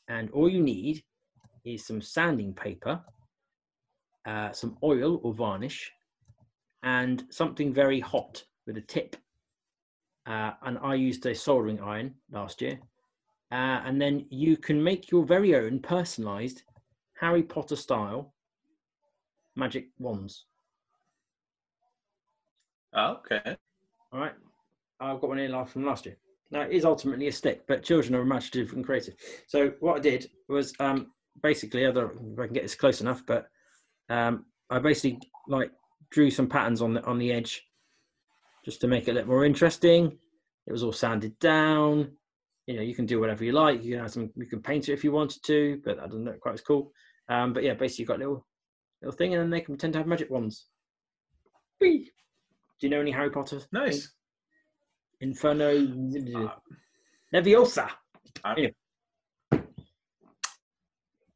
And 0.08 0.30
all 0.30 0.48
you 0.48 0.62
need 0.62 1.04
is 1.64 1.86
some 1.86 2.00
sanding 2.00 2.54
paper, 2.54 3.00
uh, 4.26 4.52
some 4.52 4.78
oil 4.82 5.20
or 5.22 5.34
varnish, 5.34 5.92
and 6.82 7.24
something 7.30 7.72
very 7.72 8.00
hot 8.00 8.42
with 8.66 8.76
a 8.76 8.80
tip. 8.80 9.16
Uh, 10.26 10.52
and 10.62 10.78
I 10.82 10.94
used 10.94 11.26
a 11.26 11.34
soldering 11.34 11.80
iron 11.80 12.14
last 12.30 12.60
year. 12.60 12.78
Uh, 13.50 13.82
and 13.84 14.00
then 14.00 14.26
you 14.30 14.56
can 14.56 14.82
make 14.82 15.10
your 15.10 15.24
very 15.24 15.54
own 15.54 15.78
personalized 15.80 16.62
Harry 17.20 17.42
Potter 17.42 17.76
style 17.76 18.32
magic 19.56 19.88
wands. 19.98 20.46
Ah, 22.94 23.18
Okay. 23.18 23.56
All 24.12 24.20
right. 24.20 24.34
I've 25.00 25.20
got 25.20 25.28
one 25.28 25.38
in 25.38 25.50
life 25.50 25.70
from 25.70 25.84
last 25.84 26.06
year. 26.06 26.16
Now, 26.50 26.62
it 26.62 26.72
is 26.72 26.84
ultimately 26.84 27.28
a 27.28 27.32
stick, 27.32 27.62
but 27.66 27.82
children 27.82 28.14
are 28.14 28.20
imaginative 28.20 28.74
and 28.74 28.84
creative. 28.84 29.14
So, 29.46 29.72
what 29.80 29.96
I 29.96 30.00
did 30.00 30.30
was 30.48 30.74
um, 30.80 31.12
basically, 31.42 31.86
I 31.86 31.90
don't 31.92 32.14
know 32.14 32.32
if 32.34 32.38
I 32.38 32.44
can 32.46 32.54
get 32.54 32.62
this 32.62 32.74
close 32.74 33.00
enough, 33.00 33.22
but 33.26 33.48
um, 34.10 34.44
I 34.70 34.78
basically 34.78 35.18
like 35.48 35.70
drew 36.10 36.30
some 36.30 36.48
patterns 36.48 36.82
on 36.82 36.94
the 36.94 37.04
on 37.04 37.18
the 37.18 37.32
edge 37.32 37.62
just 38.64 38.80
to 38.80 38.88
make 38.88 39.08
it 39.08 39.12
a 39.12 39.14
little 39.14 39.28
more 39.30 39.44
interesting. 39.44 40.18
It 40.66 40.72
was 40.72 40.82
all 40.84 40.92
sanded 40.92 41.38
down. 41.38 42.12
You 42.66 42.76
know, 42.76 42.82
you 42.82 42.94
can 42.94 43.06
do 43.06 43.18
whatever 43.18 43.44
you 43.44 43.52
like. 43.52 43.82
You 43.82 43.92
can 43.92 44.00
have 44.02 44.12
some, 44.12 44.30
you 44.36 44.46
can 44.46 44.62
paint 44.62 44.88
it 44.88 44.92
if 44.92 45.02
you 45.02 45.10
wanted 45.10 45.42
to, 45.44 45.80
but 45.84 45.96
that 45.96 46.06
doesn't 46.06 46.24
look 46.24 46.38
quite 46.40 46.54
as 46.54 46.60
cool. 46.60 46.92
Um, 47.28 47.52
but 47.52 47.64
yeah, 47.64 47.74
basically, 47.74 48.02
you've 48.02 48.08
got 48.08 48.16
a 48.16 48.18
little 48.20 48.46
little 49.00 49.16
thing, 49.16 49.34
and 49.34 49.42
then 49.42 49.50
they 49.50 49.60
can 49.60 49.74
pretend 49.74 49.94
to 49.94 49.98
have 49.98 50.06
magic 50.06 50.30
wands. 50.30 50.68
Whee! 51.80 52.12
Do 52.80 52.86
you 52.86 52.90
know 52.90 53.00
any 53.00 53.10
Harry 53.10 53.30
Potter? 53.30 53.56
things? 53.58 53.68
Nice. 53.72 54.12
Inferno 55.20 55.70
Uh, 55.76 56.50
Leviosa. 57.34 57.88
I- 58.44 58.52
Anyway. 58.52 58.74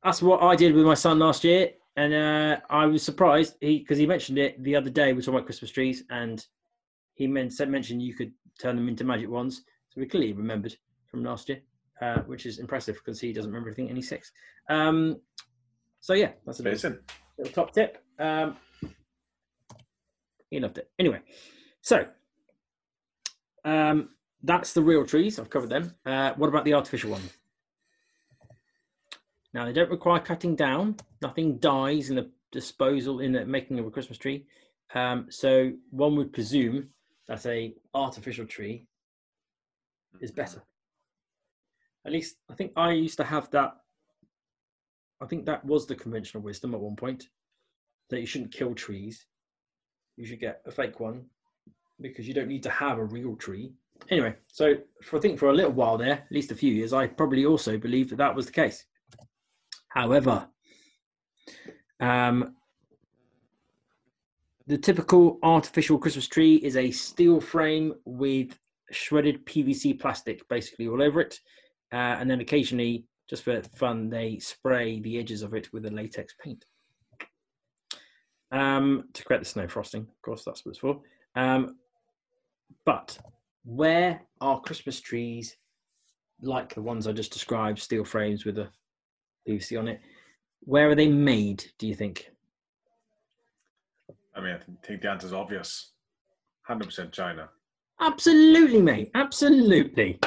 That's 0.04 0.22
what 0.22 0.42
I 0.42 0.54
did 0.54 0.74
with 0.74 0.86
my 0.86 0.94
son 0.94 1.18
last 1.18 1.42
year, 1.42 1.70
and 1.96 2.14
uh, 2.14 2.60
I 2.68 2.86
was 2.86 3.02
surprised 3.02 3.56
he 3.60 3.78
because 3.78 3.98
he 3.98 4.06
mentioned 4.06 4.38
it 4.38 4.62
the 4.62 4.76
other 4.76 4.90
day. 4.90 5.08
We 5.08 5.14
were 5.14 5.22
talking 5.22 5.34
about 5.34 5.46
Christmas 5.46 5.70
trees, 5.70 6.04
and 6.10 6.44
he 7.14 7.26
men- 7.26 7.50
mentioned 7.68 8.02
you 8.02 8.14
could 8.14 8.32
turn 8.60 8.76
them 8.76 8.88
into 8.88 9.04
magic 9.04 9.28
wands. 9.28 9.62
So 9.88 10.00
we 10.00 10.06
clearly 10.06 10.32
remembered 10.32 10.76
from 11.10 11.24
last 11.24 11.48
year, 11.48 11.60
uh, 12.00 12.20
which 12.22 12.46
is 12.46 12.58
impressive 12.58 12.96
because 12.96 13.20
he 13.20 13.32
doesn't 13.32 13.50
remember 13.50 13.70
anything 13.70 13.88
and 13.88 13.96
he's 13.96 14.08
six. 14.08 14.30
Um, 14.68 15.20
so 16.00 16.12
yeah, 16.12 16.32
that's 16.44 16.60
a 16.60 16.62
little, 16.62 16.96
little 17.38 17.52
top 17.52 17.72
tip. 17.72 18.02
Um, 18.18 18.56
he 20.50 20.60
loved 20.60 20.78
it. 20.78 20.90
Anyway, 20.98 21.20
so 21.80 22.04
um, 23.64 24.10
that's 24.42 24.74
the 24.74 24.82
real 24.82 25.06
trees. 25.06 25.38
I've 25.38 25.50
covered 25.50 25.70
them. 25.70 25.94
Uh, 26.04 26.32
what 26.36 26.48
about 26.48 26.64
the 26.64 26.74
artificial 26.74 27.10
ones? 27.10 27.32
Now 29.56 29.64
they 29.64 29.72
don't 29.72 29.88
require 29.88 30.20
cutting 30.20 30.54
down. 30.54 30.96
Nothing 31.22 31.56
dies 31.56 32.10
in 32.10 32.16
the 32.16 32.30
disposal 32.52 33.20
in 33.20 33.32
the 33.32 33.46
making 33.46 33.78
of 33.78 33.86
a 33.86 33.90
Christmas 33.90 34.18
tree. 34.18 34.44
Um, 34.94 35.28
so 35.30 35.72
one 35.88 36.14
would 36.16 36.34
presume 36.34 36.90
that 37.26 37.46
a 37.46 37.72
artificial 37.94 38.44
tree 38.44 38.84
is 40.20 40.30
better. 40.30 40.62
At 42.04 42.12
least 42.12 42.36
I 42.50 42.54
think 42.54 42.72
I 42.76 42.92
used 42.92 43.16
to 43.16 43.24
have 43.24 43.50
that. 43.52 43.76
I 45.22 45.26
think 45.26 45.46
that 45.46 45.64
was 45.64 45.86
the 45.86 45.94
conventional 45.94 46.42
wisdom 46.42 46.74
at 46.74 46.80
one 46.80 46.94
point 46.94 47.30
that 48.10 48.20
you 48.20 48.26
shouldn't 48.26 48.52
kill 48.52 48.74
trees. 48.74 49.24
You 50.18 50.26
should 50.26 50.38
get 50.38 50.60
a 50.66 50.70
fake 50.70 51.00
one 51.00 51.24
because 52.02 52.28
you 52.28 52.34
don't 52.34 52.48
need 52.48 52.62
to 52.64 52.70
have 52.70 52.98
a 52.98 53.04
real 53.06 53.34
tree. 53.36 53.72
Anyway, 54.10 54.34
so 54.48 54.74
for 55.02 55.16
I 55.16 55.20
think 55.22 55.38
for 55.38 55.48
a 55.48 55.54
little 55.54 55.72
while 55.72 55.96
there, 55.96 56.12
at 56.12 56.30
least 56.30 56.52
a 56.52 56.54
few 56.54 56.74
years, 56.74 56.92
I 56.92 57.06
probably 57.06 57.46
also 57.46 57.78
believed 57.78 58.10
that 58.10 58.16
that 58.16 58.36
was 58.36 58.44
the 58.44 58.52
case. 58.52 58.84
However, 59.96 60.46
um, 62.00 62.54
the 64.66 64.76
typical 64.76 65.38
artificial 65.42 65.96
Christmas 65.96 66.28
tree 66.28 66.56
is 66.56 66.76
a 66.76 66.90
steel 66.90 67.40
frame 67.40 67.94
with 68.04 68.58
shredded 68.90 69.46
PVC 69.46 69.98
plastic 69.98 70.46
basically 70.50 70.86
all 70.86 71.02
over 71.02 71.22
it. 71.22 71.40
Uh, 71.90 72.18
and 72.20 72.30
then 72.30 72.40
occasionally, 72.40 73.06
just 73.26 73.42
for 73.42 73.62
fun, 73.62 74.10
they 74.10 74.38
spray 74.38 75.00
the 75.00 75.18
edges 75.18 75.40
of 75.40 75.54
it 75.54 75.72
with 75.72 75.86
a 75.86 75.90
latex 75.90 76.34
paint 76.44 76.62
um, 78.52 79.04
to 79.14 79.24
create 79.24 79.38
the 79.38 79.46
snow 79.46 79.66
frosting. 79.66 80.02
Of 80.02 80.22
course, 80.22 80.44
that's 80.44 80.66
what 80.66 80.72
it's 80.72 80.78
for. 80.78 81.00
Um, 81.36 81.76
but 82.84 83.16
where 83.64 84.20
are 84.42 84.60
Christmas 84.60 85.00
trees 85.00 85.56
like 86.42 86.74
the 86.74 86.82
ones 86.82 87.06
I 87.06 87.12
just 87.12 87.32
described, 87.32 87.78
steel 87.78 88.04
frames 88.04 88.44
with 88.44 88.58
a 88.58 88.68
PVC 89.46 89.78
on 89.78 89.88
it? 89.88 90.00
Where 90.60 90.90
are 90.90 90.94
they 90.94 91.08
made, 91.08 91.64
do 91.78 91.86
you 91.86 91.94
think? 91.94 92.30
I 94.34 94.40
mean, 94.40 94.54
I 94.54 94.86
think 94.86 95.00
the 95.00 95.10
answer 95.10 95.26
is 95.26 95.32
obvious. 95.32 95.92
100% 96.68 97.12
China. 97.12 97.48
Absolutely, 98.00 98.82
mate. 98.82 99.10
Absolutely. 99.14 100.18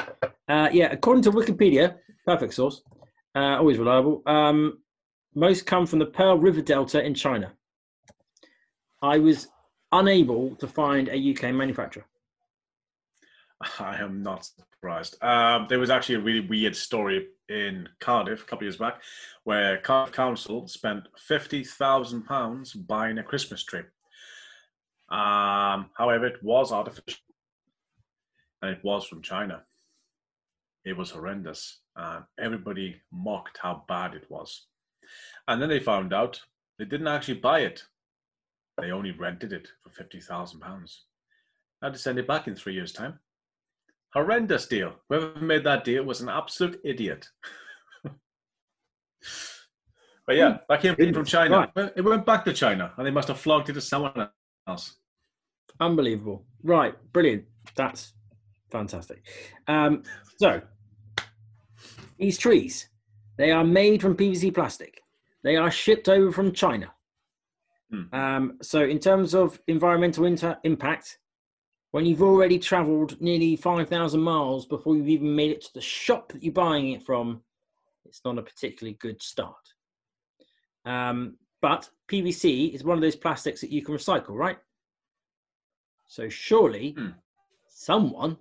Uh, 0.48 0.68
yeah, 0.72 0.90
according 0.90 1.22
to 1.22 1.30
Wikipedia, 1.30 1.96
perfect 2.26 2.54
source, 2.54 2.82
uh, 3.36 3.58
always 3.58 3.78
reliable. 3.78 4.22
Um, 4.26 4.78
most 5.34 5.66
come 5.66 5.86
from 5.86 6.00
the 6.00 6.06
Pearl 6.06 6.38
River 6.38 6.62
Delta 6.62 7.04
in 7.04 7.14
China. 7.14 7.52
I 9.02 9.18
was 9.18 9.48
unable 9.92 10.56
to 10.56 10.66
find 10.66 11.08
a 11.08 11.30
UK 11.30 11.54
manufacturer. 11.54 12.04
I 13.60 13.96
am 14.00 14.22
not 14.22 14.46
surprised. 14.46 15.22
Um, 15.22 15.66
there 15.68 15.78
was 15.78 15.90
actually 15.90 16.14
a 16.16 16.20
really 16.20 16.40
weird 16.40 16.74
story 16.74 17.28
in 17.48 17.88
Cardiff 18.00 18.42
a 18.42 18.44
couple 18.44 18.58
of 18.58 18.72
years 18.72 18.76
back 18.76 19.02
where 19.44 19.78
Cardiff 19.78 20.14
Council 20.14 20.66
spent 20.66 21.08
£50,000 21.28 22.86
buying 22.86 23.18
a 23.18 23.22
Christmas 23.22 23.62
tree. 23.62 23.82
Um, 25.10 25.90
however, 25.94 26.26
it 26.26 26.42
was 26.42 26.72
artificial 26.72 27.20
and 28.62 28.70
it 28.70 28.82
was 28.84 29.06
from 29.06 29.20
China. 29.20 29.62
It 30.84 30.96
was 30.96 31.10
horrendous. 31.10 31.80
And 31.96 32.24
everybody 32.38 32.96
mocked 33.12 33.58
how 33.60 33.84
bad 33.88 34.14
it 34.14 34.30
was. 34.30 34.66
And 35.48 35.60
then 35.60 35.68
they 35.68 35.80
found 35.80 36.14
out 36.14 36.40
they 36.78 36.84
didn't 36.86 37.08
actually 37.08 37.34
buy 37.34 37.60
it, 37.60 37.84
they 38.80 38.90
only 38.90 39.10
rented 39.10 39.52
it 39.52 39.68
for 39.82 39.90
£50,000. 40.02 40.96
Now 41.82 41.90
to 41.90 41.98
send 41.98 42.18
it 42.18 42.26
back 42.26 42.46
in 42.46 42.54
three 42.54 42.74
years' 42.74 42.92
time. 42.92 43.18
Horrendous 44.14 44.66
deal. 44.66 44.94
Whoever 45.08 45.40
made 45.40 45.64
that 45.64 45.84
deal 45.84 46.04
was 46.04 46.20
an 46.20 46.28
absolute 46.28 46.80
idiot. 46.84 47.28
but 48.04 48.16
yeah, 50.36 50.58
that 50.68 50.82
came 50.82 50.94
Goodness, 50.94 51.16
from 51.16 51.24
China. 51.24 51.70
right. 51.76 51.92
It 51.94 52.02
went 52.02 52.26
back 52.26 52.44
to 52.46 52.52
China, 52.52 52.92
and 52.96 53.06
they 53.06 53.12
must 53.12 53.28
have 53.28 53.38
flogged 53.38 53.70
it 53.70 53.74
to 53.74 53.80
someone 53.80 54.28
else. 54.66 54.96
Unbelievable. 55.78 56.44
Right. 56.62 56.94
Brilliant. 57.12 57.44
That's 57.76 58.12
fantastic. 58.70 59.22
Um, 59.68 60.02
so, 60.38 60.60
these 62.18 62.36
trees, 62.36 62.88
they 63.38 63.52
are 63.52 63.64
made 63.64 64.02
from 64.02 64.16
PVC 64.16 64.52
plastic. 64.52 65.00
They 65.44 65.56
are 65.56 65.70
shipped 65.70 66.08
over 66.08 66.32
from 66.32 66.52
China. 66.52 66.92
Hmm. 67.92 68.14
Um, 68.14 68.58
so, 68.60 68.80
in 68.82 68.98
terms 68.98 69.34
of 69.34 69.60
environmental 69.68 70.26
inter- 70.26 70.58
impact, 70.64 71.18
when 71.92 72.06
you've 72.06 72.22
already 72.22 72.58
travelled 72.58 73.20
nearly 73.20 73.56
5,000 73.56 74.20
miles 74.20 74.66
before 74.66 74.96
you've 74.96 75.08
even 75.08 75.34
made 75.34 75.50
it 75.50 75.62
to 75.62 75.74
the 75.74 75.80
shop 75.80 76.32
that 76.32 76.42
you're 76.42 76.52
buying 76.52 76.92
it 76.92 77.02
from, 77.02 77.42
it's 78.04 78.20
not 78.24 78.38
a 78.38 78.42
particularly 78.42 78.96
good 79.00 79.20
start. 79.22 79.54
Um, 80.84 81.36
but 81.60 81.90
PVC 82.08 82.72
is 82.74 82.84
one 82.84 82.96
of 82.96 83.02
those 83.02 83.16
plastics 83.16 83.60
that 83.60 83.70
you 83.70 83.82
can 83.82 83.94
recycle, 83.94 84.30
right? 84.30 84.58
So 86.06 86.28
surely 86.28 86.92
Hmm. 86.92 87.10
someone 87.68 88.38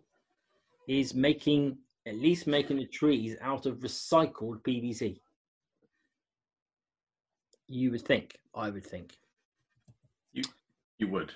is 0.88 1.14
making 1.14 1.78
at 2.06 2.16
least 2.16 2.48
making 2.48 2.78
the 2.78 2.88
trees 2.88 3.36
out 3.42 3.66
of 3.68 3.80
recycled 3.80 4.64
PVC. 4.64 5.22
You 7.68 7.92
would 7.92 8.02
think. 8.02 8.36
I 8.56 8.70
would 8.72 8.86
think. 8.86 9.16
You 10.34 11.08
would. 11.08 11.32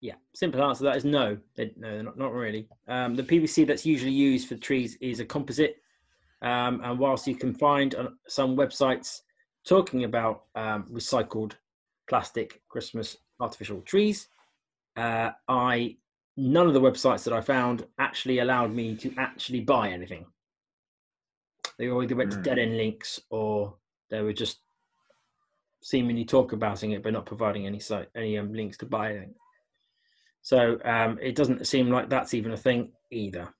Yeah. 0.00 0.14
Simple 0.34 0.62
answer 0.62 0.80
to 0.80 0.84
that 0.84 0.96
is 0.96 1.04
no. 1.04 1.38
They, 1.56 1.72
no, 1.76 1.90
they're 1.94 2.02
not, 2.02 2.18
not 2.18 2.32
really. 2.32 2.68
Um, 2.86 3.14
the 3.14 3.22
PVC 3.22 3.66
that's 3.66 3.86
usually 3.86 4.12
used 4.12 4.48
for 4.48 4.56
trees 4.56 4.96
is 5.00 5.20
a 5.20 5.24
composite. 5.24 5.76
Um, 6.42 6.80
and 6.84 6.98
whilst 6.98 7.26
you 7.26 7.34
can 7.34 7.54
find 7.54 7.94
on 7.94 8.18
some 8.28 8.56
websites 8.56 9.22
talking 9.66 10.04
about 10.04 10.44
um, 10.54 10.84
recycled 10.92 11.52
plastic 12.08 12.60
Christmas 12.68 13.16
artificial 13.40 13.80
trees, 13.80 14.28
uh, 14.96 15.30
I 15.48 15.96
none 16.36 16.66
of 16.66 16.74
the 16.74 16.80
websites 16.80 17.24
that 17.24 17.32
I 17.32 17.40
found 17.40 17.86
actually 17.98 18.40
allowed 18.40 18.72
me 18.74 18.94
to 18.96 19.12
actually 19.16 19.60
buy 19.60 19.88
anything. 19.88 20.26
They 21.78 21.88
either 21.88 22.14
went 22.14 22.30
to 22.32 22.38
Mm. 22.38 22.42
dead 22.42 22.58
end 22.58 22.76
links 22.76 23.20
or 23.30 23.74
they 24.10 24.20
were 24.20 24.34
just 24.34 24.60
seemingly 25.80 26.24
talk 26.24 26.52
about 26.52 26.82
it 26.82 27.02
but 27.02 27.12
not 27.12 27.26
providing 27.26 27.66
any 27.66 27.78
site 27.78 28.08
any 28.14 28.36
um, 28.38 28.52
links 28.52 28.76
to 28.78 28.86
buy 28.86 29.10
anything. 29.10 29.34
So 30.46 30.78
um, 30.84 31.18
it 31.20 31.34
doesn't 31.34 31.66
seem 31.66 31.90
like 31.90 32.08
that's 32.08 32.32
even 32.32 32.52
a 32.52 32.56
thing 32.56 32.92
either. 33.10 33.52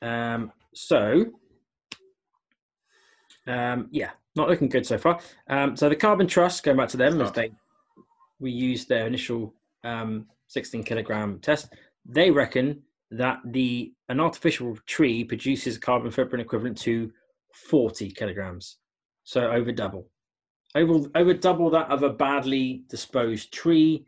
Um, 0.00 0.52
so 0.74 1.24
um, 3.48 3.88
yeah, 3.90 4.10
not 4.36 4.48
looking 4.48 4.68
good 4.68 4.86
so 4.86 4.96
far. 4.96 5.18
Um, 5.50 5.76
so 5.76 5.88
the 5.88 5.96
Carbon 5.96 6.28
Trust, 6.28 6.62
going 6.62 6.76
back 6.76 6.88
to 6.90 6.96
them, 6.96 7.20
as 7.20 7.32
they 7.32 7.50
we 8.38 8.52
used 8.52 8.88
their 8.88 9.08
initial 9.08 9.52
um, 9.82 10.26
16 10.46 10.84
kilogram 10.84 11.40
test. 11.40 11.74
They 12.06 12.30
reckon 12.30 12.84
that 13.10 13.38
the 13.44 13.92
an 14.08 14.20
artificial 14.20 14.78
tree 14.86 15.24
produces 15.24 15.78
a 15.78 15.80
carbon 15.80 16.12
footprint 16.12 16.42
equivalent 16.42 16.78
to 16.82 17.10
40 17.54 18.12
kilograms, 18.12 18.76
so 19.24 19.50
over 19.50 19.72
double, 19.72 20.06
over 20.76 21.08
over 21.16 21.34
double 21.34 21.70
that 21.70 21.90
of 21.90 22.04
a 22.04 22.10
badly 22.10 22.84
disposed 22.88 23.52
tree, 23.52 24.06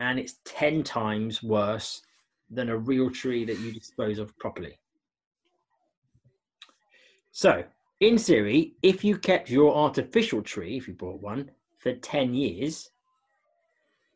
and 0.00 0.18
it's 0.18 0.36
10 0.44 0.82
times 0.82 1.42
worse 1.42 2.02
than 2.50 2.70
a 2.70 2.76
real 2.76 3.10
tree 3.10 3.44
that 3.44 3.58
you 3.60 3.70
dispose 3.72 4.18
of 4.18 4.36
properly. 4.38 4.78
So, 7.30 7.62
in 8.00 8.18
theory, 8.18 8.74
if 8.82 9.04
you 9.04 9.16
kept 9.18 9.50
your 9.50 9.74
artificial 9.76 10.42
tree, 10.42 10.76
if 10.76 10.88
you 10.88 10.94
bought 10.94 11.20
one 11.20 11.50
for 11.78 11.92
10 11.92 12.34
years, 12.34 12.90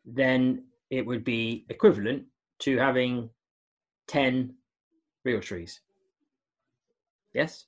then 0.05 0.65
it 0.89 1.05
would 1.05 1.23
be 1.23 1.65
equivalent 1.69 2.23
to 2.59 2.77
having 2.77 3.29
10 4.07 4.53
real 5.23 5.39
trees. 5.39 5.81
Yes, 7.33 7.65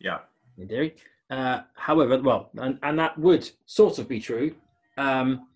Yeah. 0.00 0.18
in 0.56 0.68
theory. 0.68 0.96
Uh, 1.30 1.62
however, 1.74 2.20
well, 2.20 2.50
and, 2.56 2.78
and 2.82 2.98
that 2.98 3.18
would 3.18 3.48
sort 3.66 3.98
of 3.98 4.08
be 4.08 4.20
true. 4.20 4.54
Um, 4.96 5.46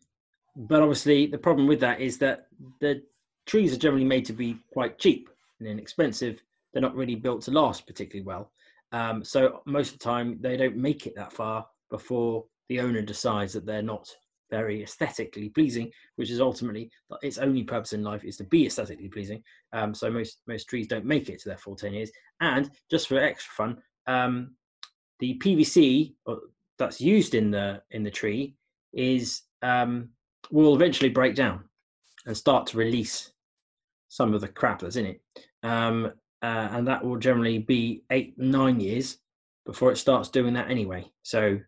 but 0.56 0.82
obviously, 0.82 1.26
the 1.26 1.38
problem 1.38 1.66
with 1.66 1.80
that 1.80 2.00
is 2.00 2.18
that 2.18 2.46
the 2.80 3.02
trees 3.46 3.72
are 3.72 3.78
generally 3.78 4.04
made 4.04 4.24
to 4.26 4.32
be 4.32 4.58
quite 4.72 4.98
cheap 4.98 5.28
and 5.58 5.68
inexpensive. 5.68 6.42
They're 6.72 6.82
not 6.82 6.94
really 6.94 7.14
built 7.14 7.42
to 7.42 7.50
last 7.50 7.86
particularly 7.86 8.26
well. 8.26 8.52
Um, 8.92 9.24
so 9.24 9.62
most 9.64 9.92
of 9.92 9.98
the 9.98 10.04
time, 10.04 10.38
they 10.40 10.56
don't 10.56 10.76
make 10.76 11.06
it 11.06 11.14
that 11.16 11.32
far 11.32 11.66
before 11.90 12.44
the 12.68 12.80
owner 12.80 13.02
decides 13.02 13.52
that 13.54 13.66
they're 13.66 13.82
not 13.82 14.08
very 14.50 14.82
aesthetically 14.82 15.48
pleasing, 15.48 15.90
which 16.16 16.30
is 16.30 16.40
ultimately 16.40 16.90
its 17.22 17.38
only 17.38 17.64
purpose 17.64 17.94
in 17.94 18.04
life 18.04 18.22
is 18.22 18.36
to 18.36 18.44
be 18.44 18.66
aesthetically 18.66 19.08
pleasing. 19.08 19.42
Um, 19.72 19.94
so 19.94 20.10
most 20.10 20.42
most 20.46 20.68
trees 20.68 20.86
don't 20.86 21.06
make 21.06 21.30
it 21.30 21.40
to 21.40 21.48
their 21.48 21.58
full 21.58 21.74
ten 21.74 21.94
years. 21.94 22.10
And 22.40 22.70
just 22.90 23.08
for 23.08 23.18
extra 23.18 23.52
fun, 23.54 23.82
um, 24.06 24.54
the 25.20 25.38
PVC 25.38 26.14
that's 26.78 27.00
used 27.00 27.34
in 27.34 27.50
the 27.50 27.82
in 27.92 28.02
the 28.02 28.10
tree 28.10 28.54
is 28.92 29.42
um, 29.62 30.10
will 30.50 30.74
eventually 30.74 31.10
break 31.10 31.34
down 31.34 31.64
and 32.26 32.36
start 32.36 32.66
to 32.68 32.76
release 32.76 33.32
some 34.08 34.34
of 34.34 34.40
the 34.40 34.48
crap 34.48 34.80
that's 34.80 34.96
in 34.96 35.06
it, 35.06 35.22
um, 35.62 36.12
uh, 36.42 36.68
and 36.72 36.86
that 36.86 37.04
will 37.04 37.16
generally 37.16 37.58
be 37.58 38.04
eight 38.10 38.38
nine 38.38 38.80
years 38.80 39.18
before 39.64 39.92
it 39.92 39.96
starts 39.96 40.28
doing 40.28 40.54
that 40.54 40.70
anyway. 40.70 41.10
So 41.22 41.58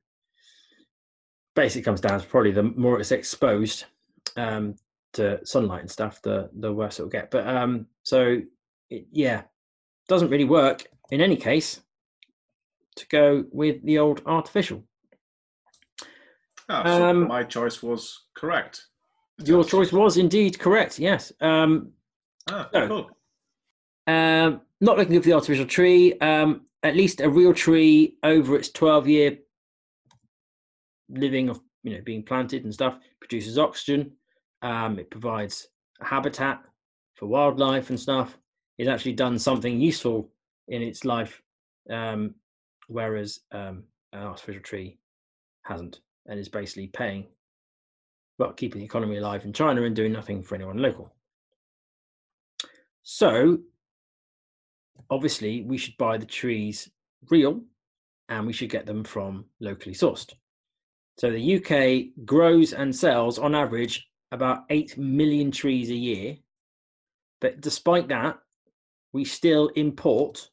basically, 1.54 1.82
comes 1.82 2.00
down 2.00 2.20
to 2.20 2.26
probably 2.26 2.52
the 2.52 2.62
more 2.62 3.00
it's 3.00 3.12
exposed 3.12 3.84
um, 4.36 4.74
to 5.14 5.44
sunlight 5.46 5.80
and 5.80 5.90
stuff, 5.90 6.20
the 6.22 6.50
the 6.58 6.72
worse 6.72 6.98
it'll 6.98 7.10
get. 7.10 7.30
But 7.30 7.46
um, 7.46 7.86
so 8.02 8.42
it, 8.90 9.06
yeah, 9.10 9.42
doesn't 10.08 10.30
really 10.30 10.44
work 10.44 10.84
in 11.10 11.20
any 11.20 11.36
case 11.36 11.80
to 12.96 13.06
go 13.08 13.44
with 13.50 13.82
the 13.84 13.98
old 13.98 14.22
artificial. 14.26 14.84
Ah, 16.68 16.82
so 16.84 17.04
Um, 17.10 17.28
my 17.28 17.44
choice 17.44 17.82
was 17.82 18.26
correct. 18.34 18.86
Your 19.44 19.64
choice 19.64 19.92
was 19.92 20.16
indeed 20.16 20.58
correct. 20.58 20.98
Yes. 20.98 21.32
Um, 21.40 21.92
Ah, 22.50 22.68
No. 22.74 22.88
cool. 22.88 23.10
um, 24.06 24.60
not 24.80 24.98
looking 24.98 25.14
good 25.14 25.22
for 25.22 25.28
the 25.30 25.34
artificial 25.34 25.66
tree. 25.66 26.12
Um, 26.18 26.66
at 26.82 26.94
least 26.94 27.20
a 27.22 27.28
real 27.30 27.54
tree 27.54 28.18
over 28.22 28.56
its 28.56 28.68
12 28.70 29.08
year 29.08 29.38
living 31.08 31.48
of 31.48 31.60
you 31.82 31.94
know 31.94 32.02
being 32.02 32.22
planted 32.22 32.64
and 32.64 32.72
stuff 32.74 32.98
produces 33.20 33.58
oxygen. 33.58 34.12
Um, 34.62 34.98
it 34.98 35.10
provides 35.10 35.68
a 36.00 36.04
habitat 36.04 36.62
for 37.14 37.26
wildlife 37.26 37.90
and 37.90 37.98
stuff. 38.00 38.36
It's 38.78 38.88
actually 38.88 39.12
done 39.14 39.38
something 39.38 39.80
useful 39.80 40.30
in 40.68 40.82
its 40.82 41.04
life, 41.04 41.40
um, 41.90 42.34
whereas 42.88 43.40
um, 43.52 43.84
an 44.12 44.22
artificial 44.22 44.62
tree 44.62 44.98
hasn't, 45.62 46.00
and 46.26 46.38
is 46.38 46.48
basically 46.48 46.86
paying, 46.88 47.26
well, 48.38 48.52
keeping 48.52 48.80
the 48.80 48.84
economy 48.84 49.18
alive 49.18 49.44
in 49.44 49.52
China 49.52 49.82
and 49.82 49.94
doing 49.94 50.12
nothing 50.12 50.42
for 50.42 50.54
anyone 50.54 50.78
local. 50.78 51.12
So, 53.02 53.58
obviously, 55.10 55.62
we 55.62 55.76
should 55.76 55.96
buy 55.98 56.16
the 56.16 56.26
trees 56.26 56.90
real 57.30 57.60
and 58.28 58.46
we 58.46 58.52
should 58.52 58.70
get 58.70 58.86
them 58.86 59.04
from 59.04 59.44
locally 59.60 59.94
sourced. 59.94 60.32
So, 61.18 61.30
the 61.30 61.56
UK 61.56 62.24
grows 62.24 62.72
and 62.72 62.94
sells 62.94 63.38
on 63.38 63.54
average 63.54 64.08
about 64.32 64.64
8 64.70 64.98
million 64.98 65.50
trees 65.50 65.90
a 65.90 65.94
year. 65.94 66.36
But 67.40 67.60
despite 67.60 68.08
that, 68.08 68.38
we 69.12 69.24
still 69.24 69.68
import 69.76 70.50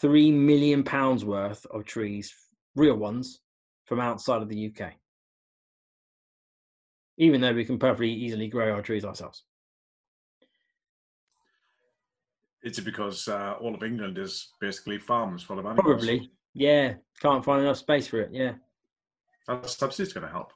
3 0.00 0.30
million 0.30 0.82
pounds 0.82 1.24
worth 1.24 1.66
of 1.66 1.84
trees, 1.84 2.34
real 2.74 2.96
ones, 2.96 3.40
from 3.84 4.00
outside 4.00 4.42
of 4.42 4.48
the 4.48 4.72
UK. 4.72 4.92
Even 7.18 7.40
though 7.40 7.52
we 7.52 7.64
can 7.64 7.78
perfectly 7.78 8.10
easily 8.10 8.48
grow 8.48 8.72
our 8.72 8.82
trees 8.82 9.04
ourselves. 9.04 9.44
Is 12.62 12.78
it 12.78 12.84
because 12.84 13.26
uh, 13.26 13.54
all 13.60 13.74
of 13.74 13.82
England 13.82 14.18
is 14.18 14.52
basically 14.60 14.98
farms 14.98 15.42
full 15.42 15.58
of 15.58 15.66
animals? 15.66 15.84
Probably. 15.84 16.30
Yeah. 16.54 16.94
Can't 17.20 17.44
find 17.44 17.62
enough 17.62 17.78
space 17.78 18.06
for 18.06 18.20
it. 18.20 18.30
Yeah. 18.32 18.52
That 19.48 19.68
subsidy's 19.68 20.12
going 20.12 20.26
to 20.26 20.32
help. 20.32 20.52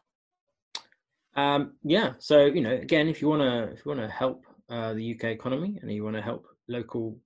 Um, 1.34 1.72
yeah. 1.82 2.12
So, 2.18 2.46
you 2.46 2.60
know, 2.60 2.72
again, 2.72 3.08
if 3.08 3.20
you 3.20 3.28
want 3.28 3.42
to, 3.42 3.72
if 3.72 3.84
you 3.84 3.90
want 3.90 4.00
to 4.00 4.08
help 4.08 4.44
uh, 4.70 4.94
the 4.94 5.14
UK 5.14 5.24
economy 5.24 5.78
and 5.82 5.92
you 5.92 6.04
want 6.04 6.16
to 6.16 6.22
help 6.22 6.46
local 6.68 7.18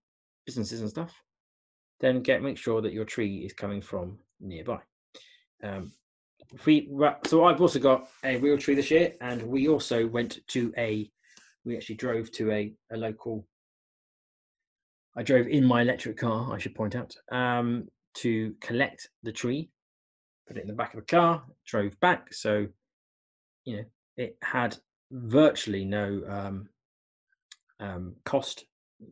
businesses 0.46 0.80
and 0.80 0.88
stuff, 0.88 1.14
then 2.00 2.22
get, 2.22 2.42
make 2.42 2.56
sure 2.56 2.80
that 2.80 2.94
your 2.94 3.04
tree 3.04 3.44
is 3.44 3.52
coming 3.52 3.82
from 3.82 4.18
nearby. 4.40 4.78
Um, 5.62 5.92
we, 6.64 6.90
so 7.26 7.44
I've 7.44 7.60
also 7.60 7.78
got 7.78 8.08
a 8.24 8.36
real 8.38 8.58
tree 8.58 8.74
this 8.74 8.90
year 8.90 9.12
and 9.20 9.42
we 9.42 9.68
also 9.68 10.06
went 10.06 10.38
to 10.48 10.72
a, 10.76 11.10
we 11.64 11.76
actually 11.76 11.96
drove 11.96 12.32
to 12.32 12.50
a, 12.50 12.72
a 12.92 12.96
local 12.96 13.46
I 15.16 15.22
drove 15.22 15.48
in 15.48 15.64
my 15.64 15.82
electric 15.82 16.16
car, 16.16 16.52
I 16.54 16.58
should 16.58 16.74
point 16.74 16.94
out, 16.94 17.14
um, 17.32 17.88
to 18.14 18.54
collect 18.60 19.10
the 19.22 19.32
tree, 19.32 19.70
put 20.46 20.56
it 20.56 20.62
in 20.62 20.68
the 20.68 20.74
back 20.74 20.94
of 20.94 21.00
a 21.00 21.04
car, 21.04 21.42
drove 21.66 21.98
back. 22.00 22.32
So, 22.32 22.66
you 23.64 23.76
know, 23.76 23.84
it 24.16 24.36
had 24.42 24.76
virtually 25.10 25.84
no 25.84 26.22
um, 26.28 26.68
um, 27.80 28.14
cost 28.24 28.66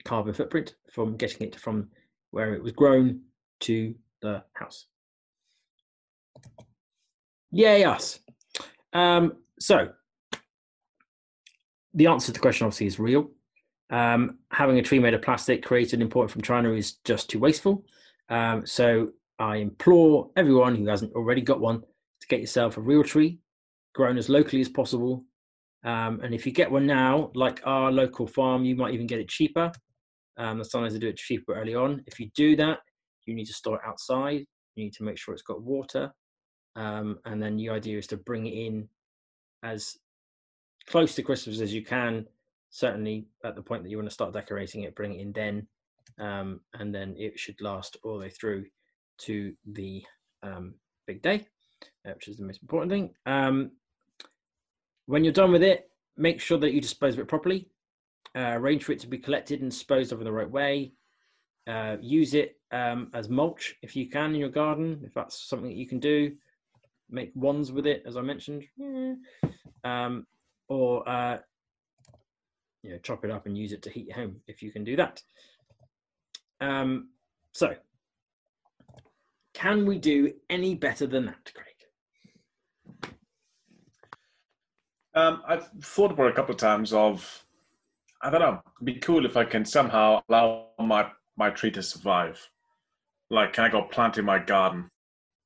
carbon 0.05 0.35
footprint 0.35 0.77
from 0.93 1.17
getting 1.17 1.47
it 1.47 1.57
from 1.57 1.89
where 2.31 2.55
it 2.55 2.63
was 2.63 2.73
grown 2.73 3.21
to 3.61 3.95
the 4.23 4.45
house. 4.55 4.87
Yay, 7.51 7.85
us. 7.85 8.21
Um, 8.93 9.35
so, 9.59 9.91
the 11.95 12.07
answer 12.07 12.27
to 12.27 12.33
the 12.33 12.39
question 12.39 12.67
obviously 12.67 12.87
is 12.87 12.99
real. 12.99 13.31
Um, 13.91 14.39
having 14.51 14.79
a 14.79 14.83
tree 14.83 14.99
made 14.99 15.15
of 15.15 15.23
plastic 15.23 15.65
created 15.65 15.95
and 15.95 16.03
imported 16.03 16.31
from 16.31 16.43
China 16.43 16.73
is 16.73 16.95
just 17.05 17.31
too 17.31 17.39
wasteful. 17.39 17.85
Um, 18.29 18.67
so, 18.67 19.13
I 19.39 19.57
implore 19.57 20.31
everyone 20.37 20.75
who 20.75 20.87
hasn't 20.87 21.13
already 21.15 21.41
got 21.41 21.61
one 21.61 21.81
to 21.81 22.27
get 22.29 22.41
yourself 22.41 22.77
a 22.77 22.81
real 22.81 23.05
tree 23.05 23.39
grown 23.95 24.19
as 24.19 24.29
locally 24.29 24.61
as 24.61 24.69
possible. 24.69 25.25
Um, 25.85 26.21
and 26.23 26.35
if 26.35 26.45
you 26.47 26.53
get 26.53 26.71
one 26.71 26.87
now, 26.87 27.31
like 27.35 27.61
our 27.65 27.91
local 27.91 28.27
farm, 28.27 28.65
you 28.65 28.77
might 28.77 28.95
even 28.95 29.07
get 29.07 29.21
it 29.21 29.29
cheaper. 29.29 29.73
Um, 30.37 30.63
sometimes 30.63 30.93
they 30.93 30.99
do 30.99 31.09
it 31.09 31.17
cheaper 31.17 31.55
early 31.55 31.75
on. 31.75 32.03
If 32.07 32.21
you 32.21 32.31
do 32.35 32.57
that, 32.57 32.79
you 33.27 33.35
need 33.35 33.47
to 33.47 33.53
store 33.53 33.77
it 33.77 33.83
outside. 33.87 34.45
You 34.75 34.85
need 34.85 34.93
to 34.95 35.03
make 35.03 35.19
sure 35.19 35.35
it's 35.35 35.43
got 35.43 35.63
water. 35.63 36.13
Um, 36.79 37.19
and 37.25 37.43
then 37.43 37.57
the 37.57 37.71
idea 37.71 37.99
is 37.99 38.07
to 38.07 38.17
bring 38.17 38.47
it 38.47 38.55
in 38.55 38.89
as 39.65 39.99
close 40.87 41.15
to 41.17 41.23
Christmas 41.23 41.61
as 41.61 41.75
you 41.75 41.85
can. 41.85 42.25
Certainly 42.71 43.27
at 43.45 43.57
the 43.57 43.63
point 43.63 43.83
that 43.83 43.91
you 43.91 43.97
want 43.97 44.09
to 44.09 44.15
start 44.15 44.33
decorating 44.33 44.83
it, 44.83 44.95
bring 44.95 45.15
it 45.15 45.21
in 45.21 45.33
then. 45.33 45.67
Um, 46.21 46.61
and 46.75 46.95
then 46.95 47.15
it 47.19 47.39
should 47.39 47.61
last 47.61 47.97
all 48.03 48.15
the 48.15 48.21
way 48.21 48.31
through 48.31 48.67
to 49.23 49.53
the 49.73 50.05
um, 50.43 50.75
big 51.07 51.21
day, 51.21 51.47
uh, 52.07 52.13
which 52.15 52.29
is 52.29 52.37
the 52.37 52.45
most 52.45 52.63
important 52.63 52.93
thing. 52.93 53.11
Um, 53.27 53.73
when 55.07 55.25
you're 55.25 55.33
done 55.33 55.53
with 55.53 55.63
it, 55.63 55.91
make 56.17 56.41
sure 56.41 56.59
that 56.59 56.73
you 56.73 56.81
dispose 56.81 57.15
of 57.15 57.21
it 57.21 57.29
properly. 57.29 57.69
Uh, 58.37 58.53
arrange 58.55 58.85
for 58.85 58.93
it 58.93 59.01
to 59.01 59.09
be 59.09 59.19
collected 59.19 59.63
and 59.63 59.71
disposed 59.71 60.13
of 60.13 60.21
in 60.21 60.25
the 60.25 60.33
right 60.33 60.51
way. 60.51 60.93
Uh, 61.67 61.97
use 62.01 62.35
it 62.35 62.57
um, 62.71 63.11
as 63.15 63.29
mulch 63.29 63.75
if 63.83 63.97
you 63.97 64.09
can 64.09 64.35
in 64.35 64.41
your 64.41 64.49
garden, 64.49 65.01
if 65.05 65.13
that's 65.15 65.49
something 65.49 65.69
that 65.69 65.77
you 65.77 65.89
can 65.89 65.99
do. 65.99 66.33
Make 67.11 67.33
wands 67.35 67.73
with 67.73 67.87
it, 67.87 68.03
as 68.07 68.17
I 68.17 68.21
mentioned, 68.21 68.65
um, 69.83 70.27
or 70.69 71.09
uh, 71.09 71.39
you 72.83 72.91
know, 72.91 72.99
chop 72.99 73.25
it 73.25 73.31
up 73.31 73.47
and 73.47 73.57
use 73.57 73.73
it 73.73 73.83
to 73.83 73.91
heat 73.91 74.09
your 74.09 74.17
home 74.17 74.37
if 74.47 74.63
you 74.63 74.71
can 74.71 74.85
do 74.85 74.97
that. 74.97 75.23
Um, 76.61 77.09
so, 77.53 77.75
can 79.55 79.87
we 79.87 79.99
do 79.99 80.33
any 80.51 80.75
better 80.75 81.07
than 81.07 81.27
that, 81.27 81.53
Craig? 81.55 83.15
Um, 85.15 85.43
I've 85.49 85.69
thought 85.83 86.13
about 86.13 86.27
it 86.27 86.33
a 86.33 86.35
couple 86.35 86.55
of 86.55 86.61
times 86.61 86.93
of, 86.93 87.45
I 88.23 88.31
don't 88.31 88.41
know, 88.41 88.63
it'd 88.77 88.87
be 88.87 89.01
cool 89.01 89.27
if 89.27 89.37
I 89.37 89.45
can 89.45 89.65
somehow 89.65 90.23
allow 90.29 90.69
my, 90.79 91.11
my 91.37 91.51
tree 91.51 91.73
to 91.73 91.83
survive. 91.83 92.49
Like, 93.31 93.53
can 93.53 93.65
I 93.65 93.69
go 93.69 93.83
plant 93.83 94.19
in 94.19 94.25
my 94.25 94.39
garden? 94.39 94.91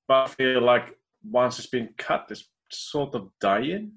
But 0.08 0.24
I 0.24 0.28
feel 0.28 0.60
like 0.60 0.96
once 1.24 1.58
it's 1.58 1.68
been 1.68 1.90
cut, 1.96 2.26
it's 2.30 2.48
sort 2.70 3.14
of 3.14 3.30
dying. 3.40 3.92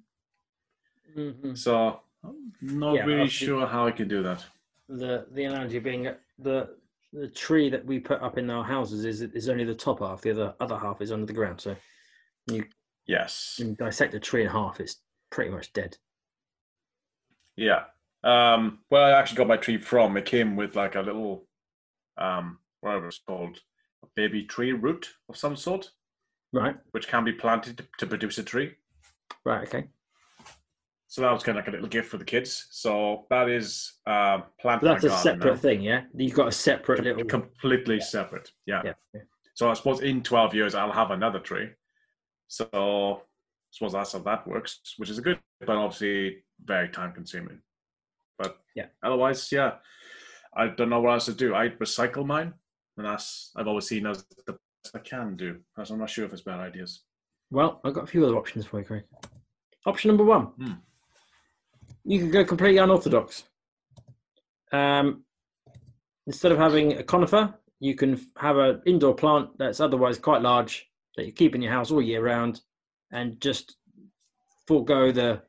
Mm-hmm. 1.17 1.55
So 1.55 1.99
I'm 2.23 2.51
not 2.61 2.95
Yeah, 2.95 3.05
really 3.05 3.30
sure 3.30 3.65
how 3.65 3.88
I 3.88 3.91
can 3.91 4.07
do 4.07 4.23
that. 4.23 4.43
The 4.89 5.26
the 5.32 5.45
analogy 5.45 5.80
being 5.80 6.09
the 6.39 6.76
the 7.13 7.30
tree 7.30 7.69
that 7.69 7.86
we 7.86 7.99
put 7.99 8.21
up 8.21 8.38
in 8.38 8.49
our 8.49 8.63
houses 8.63 9.05
is 9.05 9.21
is 9.21 9.49
only 9.49 9.63
the 9.63 9.73
top 9.73 9.99
half. 9.99 10.21
The 10.21 10.32
other 10.32 10.53
other 10.59 10.78
half 10.78 11.01
is 11.01 11.11
under 11.11 11.26
the 11.26 11.34
ground. 11.34 11.61
So 11.61 11.76
you 12.51 12.65
Yes. 13.07 13.57
you 13.59 13.76
dissect 13.76 14.13
a 14.15 14.19
tree 14.19 14.43
in 14.43 14.49
half, 14.49 14.80
it's 14.80 15.01
pretty 15.30 15.51
much 15.51 15.71
dead. 15.73 15.97
Yeah. 17.55 17.84
Um, 18.23 18.80
where 18.89 19.03
I 19.03 19.11
actually 19.19 19.38
got 19.38 19.47
my 19.47 19.57
tree 19.57 19.78
from, 19.78 20.17
it 20.17 20.26
came 20.26 20.55
with 20.55 20.76
like 20.76 20.95
a 20.95 21.01
little, 21.01 21.47
um, 22.17 22.57
whatever 22.82 23.07
it's 23.07 23.19
called, 23.19 23.59
a 24.03 24.07
baby 24.15 24.43
tree 24.43 24.71
root 24.71 25.13
of 25.30 25.38
some 25.38 25.55
sort, 25.55 25.91
Right. 26.54 26.76
which 26.91 27.08
can 27.08 27.24
be 27.24 27.34
planted 27.34 27.86
to, 28.00 28.08
produce 28.08 28.38
a 28.38 28.43
tree. 28.43 28.76
Right. 29.46 29.68
Okay. 29.68 29.88
So 31.08 31.22
that 31.22 31.32
was 31.32 31.43
kind 31.43 31.58
of 31.58 31.64
like 31.64 31.70
a 31.70 31.72
little 31.72 31.88
gift 31.88 32.10
for 32.10 32.18
the 32.18 32.26
kids. 32.26 32.68
So 32.72 33.26
that 33.30 33.50
is 33.50 33.93
uh, 34.06 34.39
plant 34.60 34.82
that's 34.82 35.04
a 35.04 35.10
separate 35.18 35.54
now. 35.56 35.60
thing, 35.60 35.82
yeah. 35.82 36.02
You've 36.16 36.34
got 36.34 36.48
a 36.48 36.52
separate 36.52 36.98
Com- 36.98 37.06
little. 37.06 37.26
completely 37.26 38.00
separate. 38.02 38.52
Yeah. 38.66 38.82
yeah. 38.86 38.93
yeah. 39.14 39.22
So 39.54 39.70
I 39.70 39.74
suppose 39.74 40.02
in 40.02 40.22
12 40.24 40.54
years 40.54 40.76
I'll 40.76 40.91
have 40.91 41.12
another 41.12 41.39
tree. 41.39 41.70
So 42.48 42.66
I 42.74 43.22
suppose 43.72 43.93
that's 43.93 44.14
how 44.14 44.20
that 44.20 44.48
works, 44.48 44.80
which 44.98 45.10
is 45.10 45.18
a 45.18 45.22
good, 45.22 45.39
but 45.60 45.70
obviously 45.78 46.43
very 46.64 46.89
time 46.89 47.14
consuming. 47.14 47.60
But 48.38 48.58
Yeah. 48.76 48.88
otherwise, 49.04 49.50
yeah, 49.52 49.76
I 50.56 50.68
don't 50.68 50.89
know 50.89 51.00
what 51.02 51.14
else 51.14 51.26
to 51.26 51.34
do. 51.34 51.56
I 51.56 51.70
recycle 51.70 52.26
mine, 52.26 52.54
and 52.98 53.06
that's 53.06 53.52
I've 53.56 53.68
always 53.68 53.88
seen 53.88 54.06
as 54.08 54.26
the 54.46 54.58
I 54.93 54.99
can 54.99 55.36
do. 55.36 55.59
I'm 55.77 55.99
not 55.99 56.09
sure 56.09 56.25
if 56.25 56.33
it's 56.33 56.41
bad 56.41 56.59
ideas. 56.59 57.03
Well, 57.51 57.81
I've 57.83 57.93
got 57.93 58.03
a 58.03 58.07
few 58.07 58.25
other 58.25 58.36
options 58.38 58.65
for 58.65 58.79
you, 58.79 58.86
Craig. 58.86 59.03
Option 59.86 60.09
number 60.09 60.23
one. 60.23 60.47
Hmm. 60.57 60.71
You 62.03 62.19
could 62.19 62.31
go 62.31 62.43
completely 62.43 62.77
unorthodox. 62.77 63.43
Um, 64.71 65.23
instead 66.27 66.51
of 66.51 66.57
having 66.57 66.93
a 66.93 67.03
conifer, 67.03 67.53
you 67.79 67.95
can 67.95 68.19
have 68.38 68.57
an 68.57 68.81
indoor 68.86 69.13
plant 69.15 69.49
that's 69.57 69.79
otherwise 69.79 70.17
quite 70.17 70.41
large 70.41 70.88
that 71.15 71.25
you 71.25 71.31
keep 71.31 71.55
in 71.55 71.61
your 71.61 71.71
house 71.71 71.91
all 71.91 72.01
year 72.01 72.23
round, 72.23 72.61
and 73.11 73.39
just 73.39 73.77
forego 74.67 75.11
the 75.11 75.41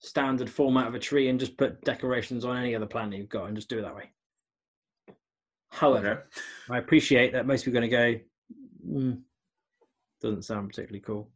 standard 0.00 0.50
format 0.50 0.86
of 0.88 0.94
a 0.94 0.98
tree 0.98 1.28
and 1.28 1.40
just 1.40 1.56
put 1.56 1.82
decorations 1.84 2.44
on 2.44 2.56
any 2.56 2.74
other 2.74 2.86
plant 2.86 3.10
that 3.10 3.16
you've 3.16 3.28
got 3.28 3.46
and 3.46 3.56
just 3.56 3.68
do 3.68 3.78
it 3.78 3.82
that 3.82 3.96
way. 3.96 4.10
However, 5.70 6.10
Okay. 6.68 6.74
I 6.74 6.78
appreciate 6.78 7.32
that 7.32 7.46
most 7.46 7.64
people 7.64 7.78
are 7.78 7.86
going 7.86 7.90
to 7.90 8.18
go, 8.18 8.24
mm, 8.86 9.20
doesn't 10.20 10.42
sound 10.42 10.68
particularly 10.68 11.00
cool. 11.00 11.30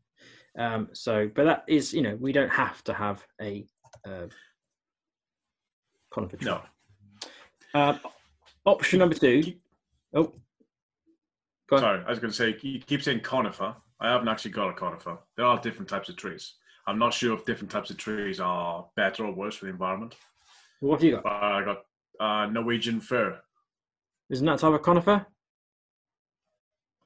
Um, 0.58 0.88
so, 0.92 1.30
but 1.34 1.44
that 1.44 1.64
is, 1.66 1.92
you 1.94 2.02
know, 2.02 2.16
we 2.16 2.32
don't 2.32 2.50
have 2.50 2.82
to 2.84 2.92
have 2.92 3.24
a 3.40 3.66
uh, 4.06 4.26
conifer 6.10 6.36
tree. 6.36 6.50
No. 6.50 6.62
Uh, 7.72 7.98
option 8.64 8.98
number 8.98 9.14
two. 9.14 9.54
Oh. 10.12 10.32
Sorry, 11.70 12.02
I 12.04 12.10
was 12.10 12.18
going 12.18 12.32
to 12.32 12.36
say 12.36 12.56
you 12.62 12.80
keep 12.80 13.02
saying 13.02 13.20
conifer. 13.20 13.76
I 14.00 14.10
haven't 14.10 14.28
actually 14.28 14.50
got 14.50 14.70
a 14.70 14.72
conifer. 14.72 15.18
There 15.36 15.46
are 15.46 15.60
different 15.60 15.88
types 15.88 16.08
of 16.08 16.16
trees. 16.16 16.54
I'm 16.86 16.98
not 16.98 17.14
sure 17.14 17.34
if 17.34 17.44
different 17.44 17.70
types 17.70 17.90
of 17.90 17.96
trees 17.96 18.40
are 18.40 18.86
better 18.96 19.24
or 19.24 19.32
worse 19.32 19.56
for 19.56 19.66
the 19.66 19.70
environment. 19.70 20.16
What 20.80 20.96
have 20.96 21.04
you 21.04 21.20
got? 21.20 21.26
I 21.26 21.64
got 21.64 21.82
uh, 22.18 22.46
Norwegian 22.46 23.00
fir. 23.00 23.38
Isn't 24.30 24.46
that 24.46 24.58
type 24.58 24.72
of 24.72 24.82
conifer? 24.82 25.26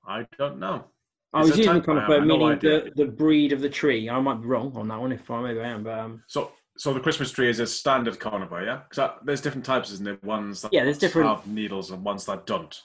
I 0.06 0.26
don't 0.38 0.58
know. 0.58 0.84
I 1.32 1.40
was 1.42 1.56
using 1.56 1.80
conifer, 1.82 2.14
have 2.14 2.26
no 2.26 2.38
meaning 2.38 2.58
the, 2.60 2.92
the 2.94 3.06
breed 3.06 3.52
of 3.52 3.60
the 3.60 3.68
tree. 3.68 4.08
I 4.08 4.20
might 4.20 4.40
be 4.40 4.46
wrong 4.46 4.72
on 4.76 4.86
that 4.88 5.00
one 5.00 5.10
if 5.12 5.28
I 5.30 5.42
maybe 5.42 5.60
I 5.60 5.68
am, 5.70 5.82
but 5.82 5.98
um, 5.98 6.22
So, 6.28 6.52
so 6.76 6.94
the 6.94 7.00
Christmas 7.00 7.32
tree 7.32 7.48
is 7.48 7.58
a 7.58 7.66
standard 7.66 8.20
conifer, 8.20 8.62
yeah? 8.64 8.82
Because 8.88 9.10
there's 9.24 9.40
different 9.40 9.64
types, 9.64 9.90
isn't 9.90 10.04
there? 10.04 10.18
Ones 10.22 10.62
that 10.62 10.72
Yeah, 10.72 10.84
there's 10.84 10.98
different- 10.98 11.28
have 11.28 11.46
needles 11.48 11.90
and 11.90 12.04
ones 12.04 12.24
that 12.26 12.46
don't. 12.46 12.80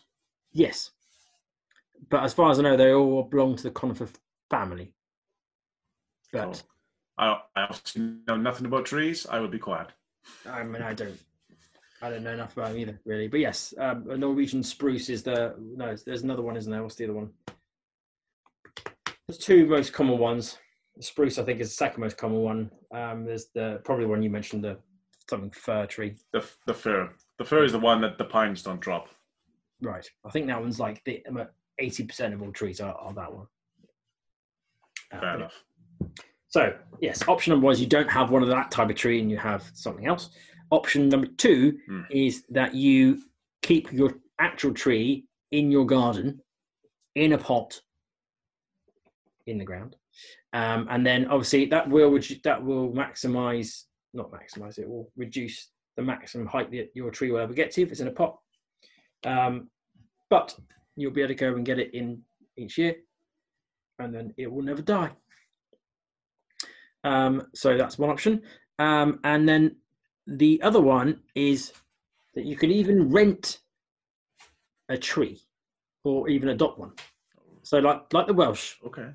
yes. 0.51 0.91
But 2.09 2.23
as 2.23 2.33
far 2.33 2.49
as 2.49 2.57
I 2.57 2.61
know, 2.63 2.77
they 2.77 2.93
all 2.93 3.23
belong 3.23 3.57
to 3.57 3.63
the 3.63 3.71
conifer 3.71 4.07
family. 4.49 4.93
But 6.31 6.43
Cool. 6.45 6.55
I, 7.17 7.39
I 7.57 7.63
obviously 7.63 8.13
know 8.25 8.37
nothing 8.37 8.65
about 8.67 8.85
trees. 8.85 9.27
I 9.29 9.39
would 9.41 9.51
be 9.51 9.59
quiet. 9.59 9.89
I 10.49 10.63
mean, 10.63 10.81
I 10.81 10.93
don't, 10.93 11.19
I 12.01 12.09
don't 12.09 12.23
know 12.23 12.33
enough 12.33 12.53
about 12.55 12.69
them 12.69 12.79
either, 12.79 12.99
really. 13.05 13.27
But 13.27 13.41
yes, 13.41 13.73
um, 13.77 14.09
a 14.09 14.17
Norwegian 14.17 14.63
spruce 14.63 15.09
is 15.09 15.23
the 15.23 15.55
no. 15.59 15.95
There's 16.05 16.23
another 16.23 16.41
one, 16.41 16.55
isn't 16.55 16.71
there? 16.71 16.81
What's 16.81 16.95
the 16.95 17.05
other 17.05 17.13
one? 17.13 17.29
There's 19.27 19.37
two 19.37 19.65
most 19.65 19.91
common 19.91 20.17
ones. 20.17 20.57
The 20.95 21.03
spruce, 21.03 21.37
I 21.37 21.43
think, 21.43 21.59
is 21.59 21.69
the 21.69 21.75
second 21.75 22.01
most 22.01 22.17
common 22.17 22.39
one. 22.39 22.71
Um, 22.93 23.25
there's 23.25 23.47
the 23.53 23.81
probably 23.83 24.05
the 24.05 24.09
one 24.09 24.23
you 24.23 24.29
mentioned, 24.29 24.63
the 24.63 24.77
something 25.29 25.51
fir 25.51 25.85
tree. 25.85 26.15
The 26.31 26.45
the 26.65 26.73
fir. 26.73 27.09
The 27.37 27.45
fir 27.45 27.63
is 27.63 27.73
the 27.73 27.79
one 27.79 28.01
that 28.01 28.17
the 28.17 28.25
pines 28.25 28.63
don't 28.63 28.79
drop. 28.79 29.09
Right. 29.81 30.09
I 30.25 30.29
think 30.31 30.47
that 30.47 30.59
one's 30.59 30.79
like 30.79 31.03
the 31.03 31.21
eighty 31.79 32.03
percent 32.05 32.33
of 32.33 32.41
all 32.41 32.51
trees 32.51 32.79
are, 32.79 32.93
are 32.93 33.13
that 33.13 33.33
one. 33.33 33.47
Uh, 35.11 35.19
Fair 35.19 35.35
enough. 35.35 35.63
So 36.47 36.73
yes, 37.01 37.27
option 37.27 37.51
number 37.51 37.65
one 37.65 37.73
is 37.73 37.81
you 37.81 37.87
don't 37.87 38.09
have 38.09 38.31
one 38.31 38.41
of 38.41 38.49
that 38.49 38.71
type 38.71 38.89
of 38.89 38.95
tree 38.95 39.19
and 39.19 39.29
you 39.29 39.37
have 39.37 39.69
something 39.73 40.07
else. 40.07 40.29
Option 40.71 41.09
number 41.09 41.27
two 41.27 41.79
Hmm. 41.87 42.01
is 42.11 42.45
that 42.49 42.75
you 42.75 43.23
keep 43.61 43.91
your 43.91 44.13
actual 44.37 44.73
tree 44.73 45.25
in 45.51 45.71
your 45.71 45.85
garden 45.85 46.41
in 47.15 47.33
a 47.33 47.37
pot 47.37 47.81
in 49.47 49.57
the 49.57 49.65
ground, 49.65 49.95
um, 50.53 50.87
and 50.91 51.05
then 51.05 51.25
obviously 51.27 51.65
that 51.65 51.89
will 51.89 52.19
that 52.43 52.63
will 52.63 52.91
maximize 52.93 53.85
not 54.13 54.31
maximize 54.31 54.77
it 54.77 54.87
will 54.87 55.11
reduce 55.15 55.71
the 55.95 56.01
maximum 56.03 56.47
height 56.47 56.71
that 56.71 56.89
your 56.93 57.11
tree 57.11 57.31
will 57.31 57.39
ever 57.39 57.53
get 57.53 57.71
to 57.71 57.81
if 57.81 57.91
it's 57.91 57.99
in 57.99 58.07
a 58.07 58.11
pot. 58.11 58.37
Um, 59.25 59.69
but 60.29 60.55
you'll 60.95 61.11
be 61.11 61.21
able 61.21 61.29
to 61.29 61.35
go 61.35 61.55
and 61.55 61.65
get 61.65 61.79
it 61.79 61.93
in 61.93 62.21
each 62.57 62.77
year, 62.77 62.95
and 63.97 64.13
then 64.13 64.33
it 64.37 64.51
will 64.51 64.61
never 64.61 64.81
die. 64.81 65.11
Um, 67.03 67.47
so 67.55 67.77
that's 67.77 67.97
one 67.97 68.09
option. 68.09 68.41
Um, 68.77 69.19
and 69.23 69.47
then 69.49 69.77
the 70.37 70.61
other 70.61 70.79
one 70.79 71.21
is 71.33 71.73
that 72.35 72.45
you 72.45 72.55
can 72.55 72.71
even 72.71 73.09
rent 73.09 73.59
a 74.87 74.97
tree 74.97 75.41
or 76.03 76.29
even 76.29 76.49
adopt 76.49 76.79
one. 76.79 76.93
So 77.63 77.79
like 77.79 78.13
like 78.13 78.27
the 78.27 78.33
Welsh 78.33 78.75
Okay. 78.85 79.09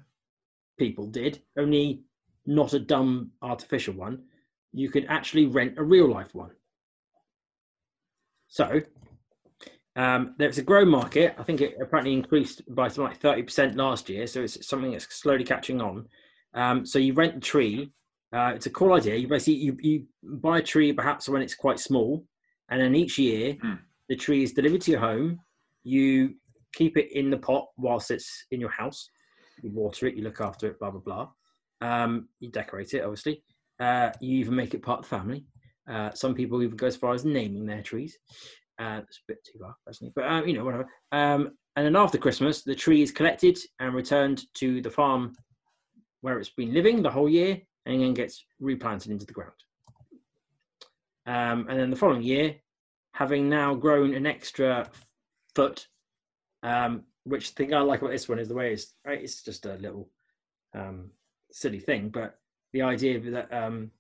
people 0.79 1.07
did, 1.07 1.43
only 1.57 2.03
not 2.47 2.75
a 2.75 2.79
dumb 2.79 3.31
artificial 3.43 3.95
one. 3.95 4.25
You 4.73 4.91
could 4.91 5.07
actually 5.09 5.47
rent 5.47 5.79
a 5.79 5.83
real 5.83 6.09
life 6.09 6.35
one. 6.35 6.51
So 8.49 8.81
um, 9.97 10.35
there's 10.39 10.59
a 10.59 10.63
grow 10.63 10.85
market. 10.85 11.35
I 11.39 11.45
think 11.45 11.61
it 11.61 11.77
apparently 11.81 12.13
increased 12.13 12.63
by 12.75 12.89
something 12.89 13.05
like 13.05 13.21
thirty 13.21 13.43
percent 13.43 13.77
last 13.77 14.09
year. 14.09 14.27
So 14.27 14.43
it's 14.43 14.67
something 14.67 14.91
that's 14.93 15.13
slowly 15.15 15.45
catching 15.45 15.81
on. 15.81 16.09
Um, 16.55 16.85
so 16.85 16.99
you 16.99 17.15
rent 17.15 17.37
a 17.37 17.41
tree. 17.41 17.93
Uh, 18.35 18.53
it's 18.55 18.67
a 18.67 18.71
cool 18.71 18.95
idea. 18.95 19.15
You 19.15 19.29
basically 19.29 19.55
you, 19.55 19.77
you 19.81 20.07
buy 20.23 20.59
a 20.59 20.63
tree 20.63 20.93
perhaps 20.93 21.29
when 21.29 21.43
it's 21.43 21.55
quite 21.55 21.79
small, 21.79 22.27
and 22.71 22.81
then 22.81 22.95
each 22.95 23.19
year 23.19 23.57
Hmm. 23.63 23.75
the 24.09 24.17
tree 24.17 24.43
is 24.43 24.53
delivered 24.53 24.81
to 24.83 24.91
your 24.91 25.01
home. 25.01 25.41
You 25.85 26.35
keep 26.75 26.97
it 26.97 27.13
in 27.13 27.31
the 27.31 27.39
pot 27.39 27.67
whilst 27.77 28.11
it's 28.11 28.47
in 28.51 28.61
your 28.61 28.71
house. 28.71 29.11
You 29.63 29.71
water 29.71 30.07
it, 30.09 30.17
you 30.17 30.25
look 30.25 30.41
after 30.41 30.67
it, 30.69 30.79
blah 30.81 30.91
blah 30.91 31.01
blah. 31.01 31.29
Um, 31.81 32.29
you 32.41 32.51
decorate 32.51 32.93
it, 32.95 33.03
obviously. 33.03 33.43
Uh, 33.79 34.11
you 34.21 34.39
even 34.39 34.55
make 34.57 34.75
it 34.75 34.83
part 34.83 35.01
of 35.01 35.05
the 35.05 35.17
family. 35.17 35.47
Uh, 35.89 36.11
some 36.13 36.35
people 36.35 36.63
even 36.63 36.77
go 36.77 36.87
as 36.87 36.97
far 36.97 37.13
as 37.15 37.25
naming 37.25 37.67
their 37.67 37.83
trees. 37.83 38.17
Uh, 38.81 39.01
it's 39.07 39.19
a 39.19 39.29
bit 39.29 39.39
too 39.45 39.59
far, 39.61 39.77
personally, 39.87 40.13
but 40.17 40.25
uh, 40.25 40.43
you 40.45 40.55
know, 40.55 40.65
whatever. 40.65 40.89
Um, 41.13 41.51
and 41.77 41.87
then 41.87 41.97
after 41.97 42.19
Christmas, 42.19 42.63
the 42.63 42.75
tree 42.75 43.03
is 43.03 43.13
collected 43.13 43.59
and 43.81 43.95
returned 43.95 44.45
to 44.55 44.81
the 44.81 44.91
farm 44.91 45.33
where 46.23 46.39
it's 46.39 46.51
been 46.51 46.73
living 46.73 47.03
the 47.03 47.11
whole 47.11 47.29
year, 47.29 47.61
and 47.87 48.01
then 48.01 48.15
gets 48.15 48.45
replanted 48.61 49.11
into 49.11 49.27
the 49.27 49.33
ground. 49.33 49.53
Um, 51.27 51.67
and 51.69 51.79
then 51.79 51.91
the 51.91 51.97
following 51.97 52.23
year, 52.23 52.57
having 53.13 53.49
now 53.49 53.75
grown 53.75 54.15
an 54.15 54.27
extra 54.27 54.89
foot, 55.55 55.87
um, 56.63 57.05
which 57.25 57.55
the 57.55 57.65
thing 57.65 57.75
I 57.75 57.81
like 57.81 58.01
about 58.01 58.11
this 58.11 58.29
one 58.29 58.39
is 58.39 58.49
the 58.49 58.55
way 58.55 58.73
it's 58.73 58.95
right, 59.07 59.23
it's 59.23 59.43
just 59.43 59.67
a 59.67 59.75
little 59.75 60.11
um, 60.75 61.11
silly 61.51 61.79
thing, 61.79 62.09
but 62.11 62.39
the 62.73 62.83
idea 62.83 63.19
that 63.31 63.53
um, 63.53 63.91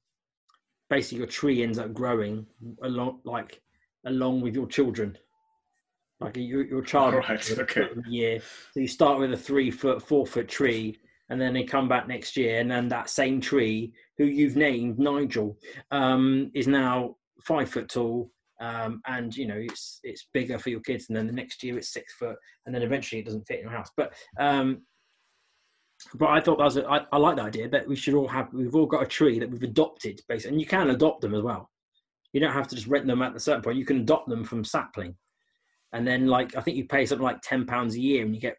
basically 0.90 1.18
your 1.18 1.26
tree 1.26 1.62
ends 1.62 1.78
up 1.78 1.94
growing 1.94 2.46
along 2.82 3.20
like 3.24 3.62
along 4.04 4.40
with 4.40 4.54
your 4.54 4.66
children. 4.66 5.16
Like 6.20 6.36
your, 6.36 6.64
your 6.64 6.82
child 6.82 7.14
Right, 7.14 7.58
okay. 7.58 7.88
year. 8.08 8.40
So 8.72 8.80
you 8.80 8.88
start 8.88 9.18
with 9.18 9.32
a 9.32 9.36
three 9.36 9.70
foot, 9.70 10.00
four 10.00 10.26
foot 10.26 10.48
tree, 10.48 10.96
and 11.34 11.42
then 11.42 11.52
they 11.52 11.64
come 11.64 11.88
back 11.88 12.06
next 12.06 12.36
year, 12.36 12.60
and 12.60 12.70
then 12.70 12.86
that 12.86 13.10
same 13.10 13.40
tree, 13.40 13.92
who 14.18 14.24
you've 14.24 14.54
named 14.54 15.00
Nigel, 15.00 15.58
um, 15.90 16.52
is 16.54 16.68
now 16.68 17.16
five 17.44 17.68
foot 17.68 17.88
tall, 17.88 18.30
um, 18.60 19.02
and 19.08 19.36
you 19.36 19.44
know 19.44 19.56
it's 19.58 19.98
it's 20.04 20.28
bigger 20.32 20.60
for 20.60 20.70
your 20.70 20.78
kids, 20.78 21.06
and 21.08 21.16
then 21.16 21.26
the 21.26 21.32
next 21.32 21.64
year 21.64 21.76
it's 21.76 21.92
six 21.92 22.14
foot, 22.14 22.36
and 22.64 22.72
then 22.72 22.82
eventually 22.82 23.20
it 23.20 23.24
doesn't 23.24 23.48
fit 23.48 23.58
in 23.58 23.64
your 23.64 23.72
house. 23.72 23.90
But 23.96 24.14
um, 24.38 24.82
but 26.14 26.28
I 26.28 26.40
thought 26.40 26.58
that 26.58 26.64
was 26.64 26.76
a, 26.76 26.86
I, 26.88 27.00
I 27.10 27.16
like 27.16 27.34
the 27.34 27.42
idea 27.42 27.68
that 27.68 27.88
we 27.88 27.96
should 27.96 28.14
all 28.14 28.28
have 28.28 28.52
we've 28.52 28.76
all 28.76 28.86
got 28.86 29.02
a 29.02 29.06
tree 29.06 29.40
that 29.40 29.50
we've 29.50 29.64
adopted, 29.64 30.20
basically, 30.28 30.52
and 30.52 30.60
you 30.60 30.68
can 30.68 30.90
adopt 30.90 31.20
them 31.20 31.34
as 31.34 31.42
well. 31.42 31.68
You 32.32 32.38
don't 32.38 32.52
have 32.52 32.68
to 32.68 32.76
just 32.76 32.86
rent 32.86 33.08
them 33.08 33.22
at 33.22 33.34
a 33.34 33.40
certain 33.40 33.62
point. 33.62 33.76
You 33.76 33.84
can 33.84 34.02
adopt 34.02 34.28
them 34.28 34.44
from 34.44 34.62
sapling, 34.62 35.16
and 35.92 36.06
then 36.06 36.28
like 36.28 36.56
I 36.56 36.60
think 36.60 36.76
you 36.76 36.86
pay 36.86 37.04
something 37.06 37.24
like 37.24 37.40
ten 37.42 37.66
pounds 37.66 37.96
a 37.96 38.00
year, 38.00 38.24
and 38.24 38.32
you 38.32 38.40
get 38.40 38.56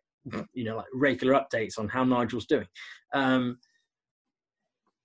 you 0.54 0.64
know 0.64 0.78
like 0.78 0.86
regular 0.94 1.34
updates 1.34 1.78
on 1.80 1.88
how 1.88 2.04
Nigel's 2.04 2.46
doing. 2.46 2.68
Um, 3.14 3.58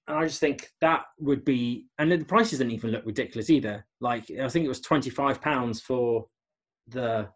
and 0.09 0.19
I 0.19 0.25
just 0.27 0.41
think 0.41 0.69
that 0.81 1.03
would 1.21 1.45
be, 1.45 1.87
and 1.99 2.11
the 2.11 2.25
prices 2.25 2.59
didn't 2.59 2.73
even 2.73 2.91
look 2.91 3.07
ridiculous 3.07 3.49
either. 3.51 3.87
Like 4.01 4.25
I 4.31 4.49
think 4.49 4.65
it 4.65 4.69
was 4.69 4.81
twenty 4.81 5.11
five 5.11 5.41
pounds 5.41 5.81
for 5.81 6.27
the 6.89 7.29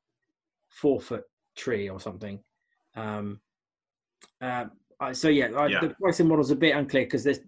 four 0.71 1.01
foot 1.01 1.23
tree 1.57 1.89
or 1.89 2.01
something. 2.01 2.41
Um, 2.97 3.41
uh, 4.41 4.67
so 5.13 5.29
yeah, 5.29 5.51
I, 5.57 5.67
Yeah. 5.67 5.81
the 5.81 5.95
pricing 6.01 6.29
model's 6.29 6.51
a 6.51 6.57
bit 6.57 6.75
unclear 6.75 7.05
because 7.05 7.23
there's 7.25 7.41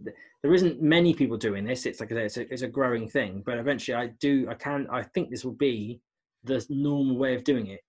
there 0.43 0.55
isn't 0.55 0.81
many 0.81 1.13
people 1.15 1.37
doing 1.37 1.65
this. 1.65 1.87
It's 1.87 1.99
like 1.99 2.13
I 2.13 2.15
say, 2.15 2.25
it's 2.27 2.37
a, 2.37 2.53
it's 2.53 2.63
a 2.63 2.69
growing 2.69 3.09
thing, 3.09 3.43
but 3.45 3.59
eventually 3.59 3.97
I 3.97 4.09
do 4.21 4.47
I 4.49 4.55
can 4.55 4.87
I 4.91 5.03
think 5.03 5.31
this 5.31 5.45
will 5.45 5.55
be 5.55 6.01
the 6.45 6.65
normal 6.69 7.17
way 7.19 7.35
of 7.35 7.43
doing 7.43 7.69
it. 7.69 7.81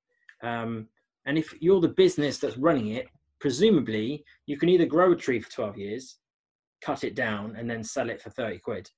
Um, 0.42 0.88
and 1.28 1.38
if 1.38 1.54
you're 1.62 1.82
the 1.82 1.90
business 1.90 2.40
that's 2.40 2.58
running 2.58 2.88
it, 2.88 3.08
presumably 3.40 4.24
you 4.48 4.58
can 4.58 4.70
either 4.70 4.86
grow 4.86 5.12
a 5.12 5.16
tree 5.16 5.40
for 5.40 5.52
12 5.52 5.78
years, 5.78 6.18
cut 6.82 7.04
it 7.04 7.16
down, 7.16 7.56
and 7.58 7.70
then 7.70 7.84
sell 7.84 8.10
it 8.10 8.22
for 8.22 8.30
30 8.32 8.58
quid, 8.60 8.90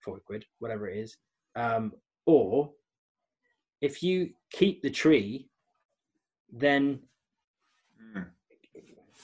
40 0.00 0.22
quid, 0.26 0.44
whatever 0.58 0.88
it 0.88 0.98
is. 0.98 1.16
Um, 1.56 1.92
or 2.26 2.70
if 3.80 4.02
you 4.02 4.30
keep 4.52 4.82
the 4.82 4.90
tree, 4.90 5.48
then 6.52 6.98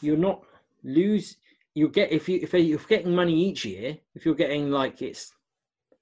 you're 0.01 0.17
not 0.17 0.43
lose 0.85 1.37
you 1.75 1.89
get 1.89 2.13
if 2.13 2.29
you 2.29 2.39
if 2.43 2.55
you're 2.55 2.79
getting 2.89 3.15
money 3.15 3.35
each 3.35 3.65
year 3.65 3.97
if 4.15 4.25
you're 4.25 4.35
getting 4.35 4.71
like 4.71 5.03
it's 5.03 5.33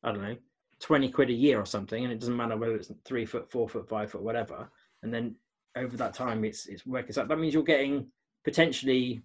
i 0.03 0.13
don't 0.13 0.23
know 0.23 0.37
20 0.81 1.11
quid 1.11 1.31
a 1.31 1.33
year 1.33 1.59
or 1.59 1.65
something 1.65 2.05
and 2.05 2.13
it 2.13 2.19
doesn't 2.21 2.37
matter 2.37 2.57
whether 2.57 2.75
it's 2.75 2.93
three 3.05 3.25
foot 3.25 3.51
four 3.51 3.69
foot 3.69 3.89
five 3.89 4.11
foot 4.11 4.23
whatever 4.23 4.69
and 5.03 5.15
then 5.15 5.35
over 5.77 5.97
that 5.97 6.15
time 6.15 6.45
it's 6.45 6.67
it's 6.67 6.87
working. 6.87 7.19
Out 7.19 7.29
that 7.29 7.39
means 7.39 7.55
you're 7.55 7.63
getting 7.63 8.07
potentially 8.45 9.23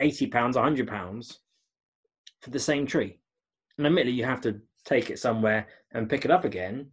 80 0.00 0.26
pounds 0.28 0.56
100 0.56 0.88
pounds 0.88 1.40
for 2.40 2.50
the 2.50 2.58
same 2.58 2.86
tree. 2.86 3.18
And 3.78 3.86
admittedly 3.86 4.12
you 4.12 4.24
have 4.24 4.40
to 4.42 4.60
take 4.84 5.10
it 5.10 5.18
somewhere 5.18 5.66
and 5.92 6.10
pick 6.10 6.24
it 6.24 6.30
up 6.30 6.44
again 6.44 6.90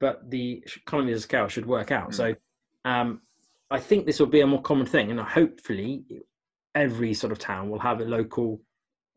but 0.00 0.28
the 0.30 0.62
economy 0.76 1.12
of 1.12 1.20
scale 1.20 1.48
should 1.48 1.66
work 1.66 1.90
out. 1.90 2.14
So 2.14 2.34
um 2.84 3.20
I 3.70 3.80
think 3.80 4.06
this 4.06 4.20
will 4.20 4.26
be 4.26 4.40
a 4.40 4.46
more 4.46 4.62
common 4.62 4.86
thing, 4.86 5.10
and 5.10 5.18
hopefully, 5.18 6.04
every 6.74 7.14
sort 7.14 7.32
of 7.32 7.38
town 7.38 7.70
will 7.70 7.78
have 7.78 8.00
a 8.00 8.04
local 8.04 8.60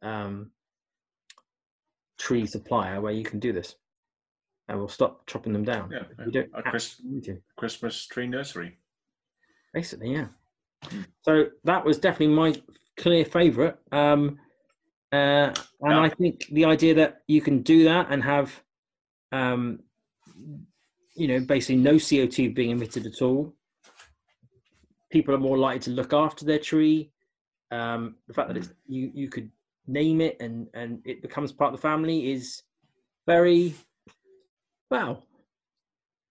um, 0.01 0.51
tree 2.18 2.47
supplier 2.47 3.01
where 3.01 3.13
you 3.13 3.24
can 3.24 3.39
do 3.39 3.51
this, 3.51 3.76
and 4.68 4.78
we'll 4.78 4.88
stop 4.88 5.26
chopping 5.28 5.53
them 5.53 5.63
down. 5.63 5.89
Yeah, 5.91 6.26
you 6.26 6.32
don't 6.32 6.49
a 6.53 6.61
Chris-. 6.63 7.01
Christmas 7.57 8.05
tree 8.07 8.28
nursery. 8.28 8.78
Basically, 9.74 10.11
yeah. 10.13 10.28
So 11.24 11.47
that 11.63 11.84
was 11.84 11.97
definitely 11.97 12.36
my 12.36 12.55
clear 12.97 13.26
favourite, 13.26 13.76
um, 13.91 14.39
uh, 15.11 15.15
and 15.51 15.55
Yeah. 15.82 16.01
I 16.01 16.09
think 16.09 16.45
the 16.51 16.65
idea 16.65 16.93
that 16.95 17.22
you 17.28 17.41
can 17.41 17.61
do 17.61 17.84
that 17.86 18.07
and 18.09 18.24
have, 18.24 18.63
um, 19.32 19.80
you 21.15 21.28
know, 21.28 21.39
basically 21.39 21.78
no 21.78 21.97
CO 21.97 22.28
two 22.28 22.53
being 22.53 22.72
emitted 22.72 23.05
at 23.05 23.22
all. 23.22 23.55
People 25.09 25.34
are 25.34 25.39
more 25.39 25.57
likely 25.57 25.80
to 25.82 25.91
look 25.91 26.13
after 26.13 26.45
their 26.45 26.59
tree. 26.59 27.11
Um, 27.72 28.15
the 28.28 28.34
fact 28.34 28.47
that 28.49 28.57
it's 28.57 28.72
you 28.88 29.11
you 29.13 29.30
could 29.30 29.49
name 29.88 30.22
it 30.22 30.38
and 30.41 30.68
and 30.74 31.01
it 31.05 31.22
becomes 31.22 31.51
part 31.51 31.74
of 31.74 31.80
the 31.80 31.88
family 31.88 32.32
is 32.32 32.63
very 33.26 33.74
wow 34.90 35.24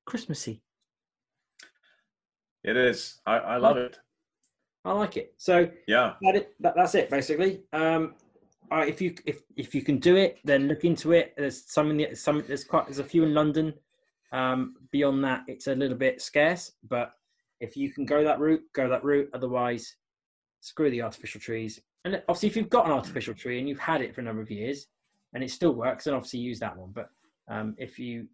Christmassy. 0.07 0.63
It 2.63 2.77
is. 2.77 3.21
I, 3.27 3.37
I 3.39 3.57
love 3.59 3.77
it. 3.77 3.99
I 4.85 4.93
like 4.93 5.17
it. 5.17 5.35
So 5.37 5.69
Yeah. 5.87 6.15
that 6.23 6.37
it, 6.37 6.55
that, 6.61 6.75
that's 6.77 6.95
it 6.95 7.11
basically. 7.11 7.63
Um, 7.73 8.15
if 8.73 9.01
you 9.01 9.15
if 9.25 9.43
if 9.57 9.75
you 9.75 9.83
can 9.83 9.99
do 9.99 10.17
it, 10.17 10.39
then 10.45 10.69
look 10.69 10.85
into 10.85 11.13
it. 11.13 11.35
There's 11.37 11.65
some 11.71 11.91
in 11.91 11.97
the, 11.97 12.15
some 12.15 12.43
there's 12.47 12.65
quite 12.65 12.87
there's 12.87 12.99
a 12.99 13.05
few 13.05 13.23
in 13.25 13.35
London. 13.35 13.75
Um, 14.33 14.75
beyond 14.91 15.23
that, 15.25 15.45
it's 15.47 15.69
a 15.69 15.75
little 15.75 15.97
bit 15.97 16.21
scarce. 16.21 16.73
But 16.89 17.13
if 17.61 17.77
you 17.77 17.93
can 17.93 18.05
go 18.05 18.25
that 18.25 18.41
route, 18.41 18.63
go 18.75 18.89
that 18.89 19.05
route. 19.05 19.31
Otherwise, 19.35 19.97
screw 20.61 20.91
the 20.91 21.03
artificial 21.03 21.41
trees. 21.41 21.81
And 22.05 22.23
obviously, 22.29 22.49
if 22.49 22.57
you've 22.57 22.69
got 22.71 22.87
an 22.87 22.93
artificial 22.93 23.35
tree 23.35 23.59
and 23.59 23.69
you've 23.69 23.79
had 23.79 24.01
it 24.01 24.15
for 24.15 24.21
a 24.21 24.25
number 24.25 24.43
of 24.43 24.51
years 24.51 24.87
and 25.35 25.43
it 25.43 25.51
still 25.51 25.73
works, 25.73 26.05
then 26.05 26.15
obviously 26.15 26.41
use 26.41 26.59
that 26.61 26.77
one. 26.77 26.91
But 26.93 27.09
um, 27.49 27.75
if 27.79 27.99
you 27.99 28.27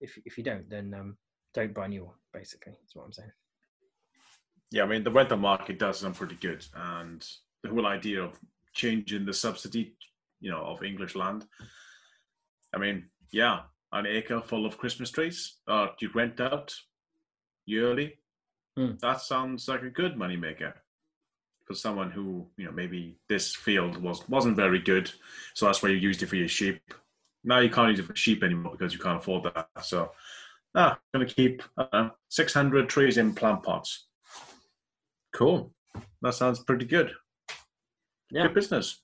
if 0.00 0.18
if 0.24 0.38
you 0.38 0.44
don't, 0.44 0.68
then 0.68 0.94
um, 0.94 1.16
don't 1.54 1.74
buy 1.74 1.86
new 1.86 2.04
one. 2.04 2.14
Basically, 2.32 2.72
that's 2.80 2.94
what 2.94 3.04
I'm 3.04 3.12
saying. 3.12 3.32
Yeah, 4.70 4.84
I 4.84 4.86
mean 4.86 5.04
the 5.04 5.10
rental 5.10 5.38
market 5.38 5.78
does 5.78 6.00
sound 6.00 6.16
pretty 6.16 6.36
good, 6.36 6.64
and 6.74 7.26
the 7.62 7.70
whole 7.70 7.86
idea 7.86 8.22
of 8.22 8.38
changing 8.74 9.24
the 9.24 9.32
subsidy, 9.32 9.96
you 10.40 10.50
know, 10.50 10.62
of 10.62 10.82
English 10.82 11.16
land. 11.16 11.46
I 12.74 12.78
mean, 12.78 13.06
yeah, 13.32 13.60
an 13.92 14.06
acre 14.06 14.40
full 14.40 14.66
of 14.66 14.78
Christmas 14.78 15.10
trees, 15.10 15.56
uh, 15.66 15.88
you 16.00 16.10
rent 16.14 16.40
out 16.40 16.74
yearly. 17.66 18.18
Hmm. 18.76 18.92
That 19.00 19.20
sounds 19.20 19.66
like 19.68 19.82
a 19.82 19.90
good 19.90 20.14
moneymaker 20.14 20.74
for 21.64 21.74
someone 21.74 22.10
who, 22.10 22.46
you 22.56 22.64
know, 22.64 22.72
maybe 22.72 23.18
this 23.28 23.54
field 23.54 24.02
was 24.02 24.28
wasn't 24.28 24.56
very 24.56 24.78
good, 24.78 25.10
so 25.54 25.66
that's 25.66 25.82
why 25.82 25.88
you 25.88 25.96
used 25.96 26.22
it 26.22 26.26
for 26.26 26.36
your 26.36 26.48
sheep. 26.48 26.80
Now 27.48 27.60
you 27.60 27.70
can't 27.70 27.90
use 27.90 27.98
it 27.98 28.04
for 28.06 28.14
sheep 28.14 28.42
anymore 28.44 28.72
because 28.72 28.92
you 28.92 28.98
can't 28.98 29.16
afford 29.18 29.44
that. 29.44 29.68
So 29.82 30.12
Ah, 30.74 30.98
I'm 31.14 31.18
going 31.20 31.26
to 31.26 31.34
keep 31.34 31.62
uh, 31.78 32.10
600 32.28 32.90
trees 32.90 33.16
in 33.16 33.34
plant 33.34 33.62
pots. 33.62 34.06
Cool. 35.32 35.72
That 36.20 36.34
sounds 36.34 36.60
pretty 36.60 36.84
good. 36.84 37.12
Yeah. 38.30 38.42
Good 38.42 38.54
business. 38.54 39.00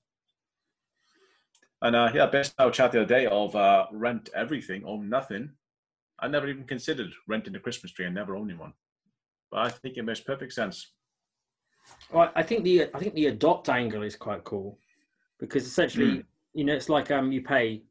And 1.81 1.95
uh, 1.95 2.11
yeah, 2.13 2.27
best 2.27 2.53
our 2.59 2.69
chat 2.69 2.91
the 2.91 2.99
other 3.01 3.07
day 3.07 3.25
of 3.25 3.55
uh, 3.55 3.87
rent 3.91 4.29
everything 4.35 4.85
own 4.85 5.09
nothing. 5.09 5.49
I 6.19 6.27
never 6.27 6.47
even 6.47 6.65
considered 6.65 7.11
renting 7.27 7.55
a 7.55 7.59
Christmas 7.59 7.91
tree 7.91 8.05
and 8.05 8.13
never 8.13 8.35
owning 8.35 8.59
one, 8.59 8.73
but 9.51 9.61
I 9.61 9.69
think 9.69 9.97
it 9.97 10.03
makes 10.03 10.21
perfect 10.21 10.53
sense. 10.53 10.91
Well, 12.13 12.31
I 12.35 12.43
think 12.43 12.63
the 12.63 12.83
I 12.93 12.99
think 12.99 13.15
the 13.15 13.25
adopt 13.25 13.69
angle 13.69 14.03
is 14.03 14.15
quite 14.15 14.43
cool 14.43 14.79
because 15.39 15.65
essentially, 15.65 16.19
Mm. 16.19 16.25
you 16.53 16.63
know, 16.63 16.73
it's 16.73 16.89
like 16.89 17.11
um 17.11 17.31
you 17.31 17.41
pay 17.41 17.81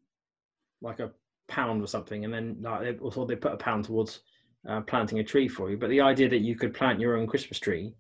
like 0.85 1.01
a 1.01 1.11
pound 1.49 1.83
or 1.83 1.87
something, 1.87 2.25
and 2.25 2.33
then 2.33 2.57
like 2.61 2.81
they, 2.83 2.99
also 2.99 3.27
they 3.27 3.37
put 3.37 3.53
a 3.53 3.57
pound 3.57 3.85
towards 3.87 4.21
uh, 4.69 4.81
planting 4.83 5.19
a 5.19 5.25
tree 5.25 5.49
for 5.49 5.71
you. 5.71 5.77
But 5.77 5.91
the 5.91 6.01
idea 6.01 6.29
that 6.29 6.41
you 6.41 6.57
could 6.57 6.75
plant 6.75 7.01
your 7.01 7.17
own 7.17 7.27
Christmas 7.27 7.59
tree 7.59 7.95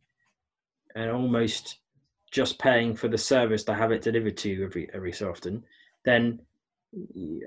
and 0.94 1.10
almost 1.10 1.78
just 2.30 2.58
paying 2.58 2.94
for 2.94 3.08
the 3.08 3.18
service 3.18 3.64
to 3.64 3.74
have 3.74 3.92
it 3.92 4.02
delivered 4.02 4.36
to 4.38 4.50
you 4.50 4.64
every 4.64 4.88
every 4.92 5.12
so 5.12 5.30
often, 5.30 5.64
then 6.04 6.40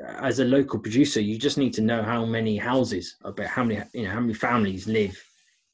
as 0.07 0.39
a 0.39 0.45
local 0.45 0.79
producer, 0.79 1.21
you 1.21 1.38
just 1.38 1.57
need 1.57 1.73
to 1.73 1.81
know 1.81 2.03
how 2.03 2.25
many 2.25 2.57
houses, 2.57 3.15
about 3.23 3.47
how 3.47 3.63
many 3.63 3.81
you 3.93 4.03
know 4.03 4.11
how 4.11 4.19
many 4.19 4.33
families 4.33 4.88
live 4.88 5.21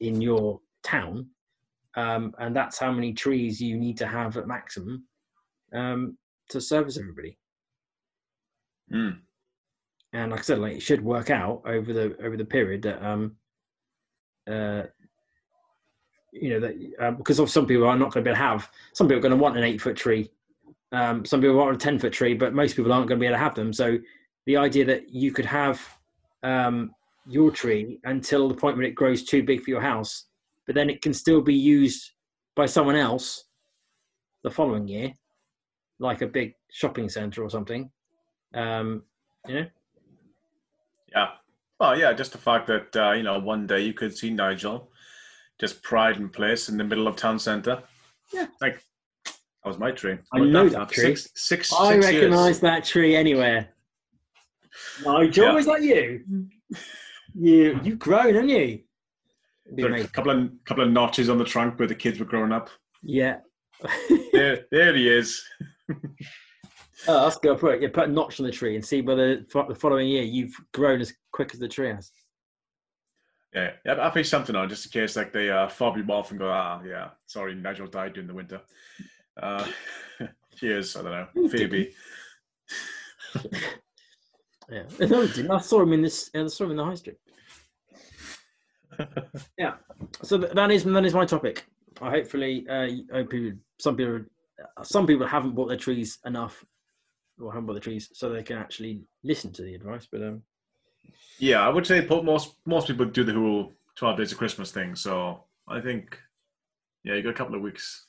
in 0.00 0.20
your 0.20 0.60
town, 0.82 1.26
um, 1.96 2.34
and 2.38 2.54
that's 2.54 2.78
how 2.78 2.92
many 2.92 3.12
trees 3.12 3.60
you 3.60 3.76
need 3.76 3.96
to 3.98 4.06
have 4.06 4.36
at 4.36 4.46
maximum 4.46 5.04
um, 5.72 6.16
to 6.48 6.60
service 6.60 6.98
everybody. 6.98 7.36
Mm. 8.92 9.18
And 10.14 10.30
like 10.30 10.40
I 10.40 10.42
said, 10.44 10.60
like 10.60 10.76
it 10.76 10.80
should 10.80 11.04
work 11.04 11.28
out 11.28 11.60
over 11.66 11.92
the 11.92 12.16
over 12.24 12.36
the 12.36 12.44
period 12.44 12.82
that 12.82 13.04
um, 13.04 13.34
uh, 14.48 14.84
you 16.32 16.50
know 16.50 16.60
that 16.60 16.76
uh, 17.00 17.10
because 17.10 17.40
of 17.40 17.50
some 17.50 17.66
people 17.66 17.86
are 17.86 17.98
not 17.98 18.12
going 18.12 18.24
to 18.24 18.30
be 18.30 18.30
able 18.30 18.36
to 18.36 18.48
have 18.48 18.70
some 18.92 19.08
people 19.08 19.18
are 19.18 19.22
going 19.22 19.36
to 19.36 19.42
want 19.42 19.58
an 19.58 19.64
eight 19.64 19.80
foot 19.80 19.96
tree, 19.96 20.30
um, 20.92 21.24
some 21.24 21.40
people 21.40 21.56
want 21.56 21.74
a 21.74 21.78
ten 21.78 21.98
foot 21.98 22.12
tree, 22.12 22.32
but 22.32 22.54
most 22.54 22.76
people 22.76 22.92
aren't 22.92 23.08
going 23.08 23.18
to 23.18 23.20
be 23.20 23.26
able 23.26 23.34
to 23.34 23.42
have 23.42 23.56
them. 23.56 23.72
So 23.72 23.98
the 24.46 24.56
idea 24.56 24.84
that 24.84 25.10
you 25.10 25.32
could 25.32 25.46
have 25.46 25.84
um, 26.44 26.92
your 27.26 27.50
tree 27.50 27.98
until 28.04 28.48
the 28.48 28.54
point 28.54 28.76
when 28.76 28.86
it 28.86 28.94
grows 28.94 29.24
too 29.24 29.42
big 29.42 29.62
for 29.62 29.70
your 29.70 29.80
house, 29.80 30.26
but 30.66 30.76
then 30.76 30.88
it 30.88 31.02
can 31.02 31.12
still 31.12 31.40
be 31.40 31.54
used 31.54 32.12
by 32.54 32.66
someone 32.66 32.94
else 32.94 33.46
the 34.44 34.50
following 34.50 34.86
year, 34.86 35.12
like 35.98 36.22
a 36.22 36.26
big 36.28 36.54
shopping 36.70 37.08
center 37.08 37.42
or 37.42 37.50
something. 37.50 37.90
Um, 38.54 39.02
you 39.48 39.54
know, 39.54 39.66
Yeah. 41.14 41.28
Well, 41.80 41.98
yeah, 41.98 42.12
just 42.12 42.32
the 42.32 42.38
fact 42.38 42.66
that, 42.68 42.96
uh, 42.96 43.12
you 43.12 43.22
know, 43.22 43.38
one 43.38 43.66
day 43.66 43.80
you 43.80 43.92
could 43.94 44.16
see 44.16 44.30
Nigel 44.30 44.90
just 45.60 45.82
pride 45.82 46.16
in 46.16 46.28
place 46.28 46.68
in 46.68 46.76
the 46.76 46.84
middle 46.84 47.06
of 47.06 47.16
town 47.16 47.38
centre. 47.38 47.82
Yeah. 48.32 48.46
Like, 48.60 48.82
that 49.24 49.34
was 49.68 49.78
my 49.78 49.90
tree. 49.92 50.18
I 50.32 50.38
Looked 50.38 50.52
know 50.52 50.68
that 50.68 50.90
tree. 50.90 51.04
Six, 51.16 51.28
six, 51.34 51.72
I 51.72 51.94
six 51.94 52.06
recognise 52.06 52.60
that 52.60 52.84
tree 52.84 53.16
anywhere. 53.16 53.68
Nigel, 55.04 55.44
Yeah. 55.46 55.56
is 55.56 55.66
that 55.66 55.82
you? 55.82 56.24
You, 57.34 57.80
you've 57.82 57.98
grown, 57.98 58.34
haven't 58.34 58.48
you? 58.48 58.80
It'd 59.66 59.76
be 59.76 59.82
There 59.82 59.92
are 59.92 59.96
a 59.96 60.06
couple 60.08 60.30
of, 60.32 60.50
couple 60.64 60.84
of 60.84 60.90
notches 60.90 61.28
on 61.28 61.38
the 61.38 61.44
trunk 61.44 61.78
where 61.78 61.88
the 61.88 61.94
kids 61.94 62.18
were 62.18 62.24
growing 62.26 62.52
up. 62.52 62.70
Yeah. 63.02 63.38
There, 64.32 64.64
there 64.72 64.94
he 64.96 65.08
is. 65.08 65.44
Oh, 67.06 67.24
that's 67.24 67.36
good. 67.38 67.58
Put, 67.58 67.82
yeah, 67.82 67.88
put 67.92 68.08
a 68.08 68.12
notch 68.12 68.40
on 68.40 68.46
the 68.46 68.52
tree 68.52 68.76
and 68.76 68.84
see 68.84 69.02
whether 69.02 69.36
the 69.40 69.76
following 69.78 70.08
year 70.08 70.22
you've 70.22 70.54
grown 70.72 71.00
as 71.00 71.12
quick 71.32 71.52
as 71.52 71.60
the 71.60 71.68
tree 71.68 71.88
has. 71.88 72.10
Yeah, 73.54 73.72
yeah, 73.84 73.92
I'll 73.92 74.10
pay 74.10 74.22
something 74.22 74.56
on 74.56 74.68
just 74.68 74.86
in 74.86 74.90
case, 75.00 75.14
like 75.16 75.32
they 75.32 75.48
uh, 75.50 75.68
fob 75.68 75.96
you 75.96 76.04
off 76.12 76.30
and 76.30 76.40
go, 76.40 76.50
ah, 76.50 76.80
yeah, 76.84 77.10
sorry, 77.26 77.54
Nigel 77.54 77.86
died 77.86 78.14
during 78.14 78.26
the 78.26 78.34
winter. 78.34 78.60
Uh, 79.40 79.66
cheers, 80.56 80.96
I 80.96 81.02
don't 81.02 81.12
know, 81.12 81.48
Phoebe. 81.48 81.94
Yeah. 84.70 84.84
No, 84.98 85.22
he 85.22 85.32
didn't. 85.34 85.50
I 85.50 85.58
saw 85.60 85.82
him 85.82 85.92
in 85.92 86.02
this. 86.02 86.30
I 86.34 86.46
saw 86.46 86.64
him 86.64 86.72
in 86.72 86.76
the 86.78 86.84
high 86.84 86.94
street. 86.94 87.16
Yeah. 89.58 89.74
So 90.22 90.38
that 90.38 90.70
is 90.70 90.84
that 90.84 91.04
is 91.04 91.14
my 91.14 91.24
topic. 91.26 91.64
I 92.00 92.10
hopefully, 92.10 92.64
uh, 92.68 92.84
you- 92.84 93.06
hope 93.12 93.30
people, 93.30 93.58
some 93.80 93.96
people, 93.96 94.20
some 94.82 95.06
people 95.06 95.26
haven't 95.26 95.54
bought 95.54 95.66
their 95.68 95.76
trees 95.76 96.18
enough, 96.24 96.64
or 97.40 97.60
bought 97.60 97.74
the 97.74 97.80
trees, 97.80 98.10
so 98.12 98.28
they 98.28 98.42
can 98.42 98.58
actually 98.58 99.02
listen 99.22 99.52
to 99.52 99.62
the 99.62 99.74
advice. 99.74 100.06
But 100.10 100.22
um, 100.22 100.42
Yeah, 101.38 101.60
I 101.66 101.68
would 101.68 101.86
say 101.86 102.06
most 102.06 102.54
most 102.64 102.86
people 102.86 103.06
do 103.06 103.24
the 103.24 103.34
whole 103.34 103.72
twelve 103.96 104.18
days 104.18 104.32
of 104.32 104.38
Christmas 104.38 104.70
thing. 104.70 104.94
So 104.96 105.44
I 105.68 105.80
think, 105.80 106.18
yeah, 107.04 107.14
you 107.14 107.22
got 107.22 107.30
a 107.30 107.34
couple 107.34 107.54
of 107.54 107.62
weeks 107.62 108.06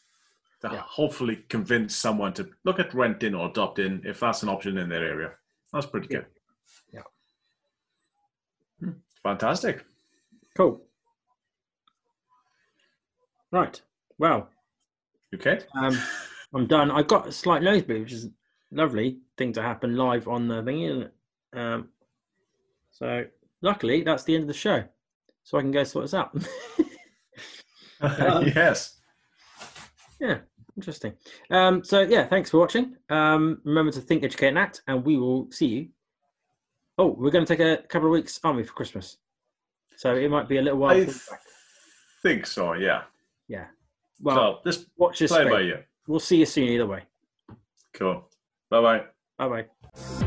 to 0.62 0.70
Yeah. 0.72 0.82
hopefully 0.82 1.44
convince 1.50 1.96
someone 1.96 2.34
to 2.34 2.50
look 2.64 2.80
at 2.80 2.94
renting 2.94 3.36
or 3.36 3.50
adopting 3.50 4.02
if 4.06 4.20
that's 4.20 4.44
an 4.44 4.50
option 4.50 4.78
in 4.78 4.90
their 4.90 5.04
area. 5.04 5.32
That's 5.74 5.86
pretty 5.86 6.08
Yeah. 6.10 6.20
good. 6.20 6.26
Yeah. 6.94 7.02
Hmm, 8.80 9.00
Fantastic. 9.24 9.86
cool. 10.56 10.82
Right. 13.52 13.82
Well, 14.18 14.50
Okay. 15.34 15.60
um, 15.74 15.98
I'm 16.54 16.68
done. 16.68 16.92
I 16.92 17.04
got 17.04 17.28
a 17.28 17.32
slight 17.32 17.62
nosebleed, 17.62 18.02
which 18.04 18.12
is 18.14 18.30
lovely 18.76 19.20
thing 19.38 19.54
to 19.54 19.62
happen 19.62 19.96
live 19.96 20.28
on 20.28 20.48
the 20.48 20.62
thing, 20.64 20.82
isn't 20.84 21.02
it? 21.04 21.14
Um, 21.54 21.90
so 22.92 23.26
luckily, 23.62 24.04
that's 24.04 24.24
the 24.24 24.36
end 24.36 24.44
of 24.44 24.48
the 24.48 24.54
show, 24.54 24.84
so 25.44 25.58
I 25.58 25.62
can 25.62 25.72
go 25.72 25.84
sort 25.84 26.06
this 26.06 26.14
out. 26.14 26.36
Um, 28.02 28.48
yes. 28.56 29.00
yeah, 30.20 30.40
interesting. 30.76 31.14
Um, 31.50 31.84
so 31.84 32.02
yeah, 32.02 32.26
thanks 32.28 32.50
for 32.50 32.60
watching. 32.60 32.96
Um, 33.10 33.62
remember 33.64 33.92
to 33.94 34.02
think, 34.02 34.24
educate, 34.24 34.50
and 34.50 34.60
act, 34.60 34.82
and 34.88 35.04
we 35.04 35.18
will 35.18 35.52
see 35.52 35.68
you. 35.68 35.88
Oh, 36.98 37.08
we're 37.08 37.32
going 37.32 37.46
to 37.46 37.56
take 37.58 37.66
a 37.66 37.84
couple 37.88 38.08
of 38.08 38.14
weeks, 38.14 38.40
aren't 38.44 38.58
we, 38.58 38.64
for 38.64 38.74
Christmas? 38.74 39.18
So 39.98 40.16
it 40.16 40.30
might 40.30 40.48
be 40.48 40.58
a 40.58 40.62
little 40.62 40.80
while. 40.80 41.02
I 41.02 41.08
think 42.22 42.46
so. 42.46 42.74
Yeah. 42.74 43.04
Yeah. 43.48 43.66
Well, 44.22 44.62
so 44.64 44.72
just 44.72 44.88
watch 44.98 45.20
this 45.20 45.32
play 45.32 45.50
by 45.50 45.62
ear. 45.62 45.86
We'll 46.08 46.20
see 46.20 46.38
you 46.38 46.46
soon 46.46 46.70
either 46.70 46.88
way. 46.88 47.04
Cool. 47.94 48.28
Bye 48.70 48.82
bye. 48.82 49.04
Bye 49.38 49.50
bye. 49.50 50.26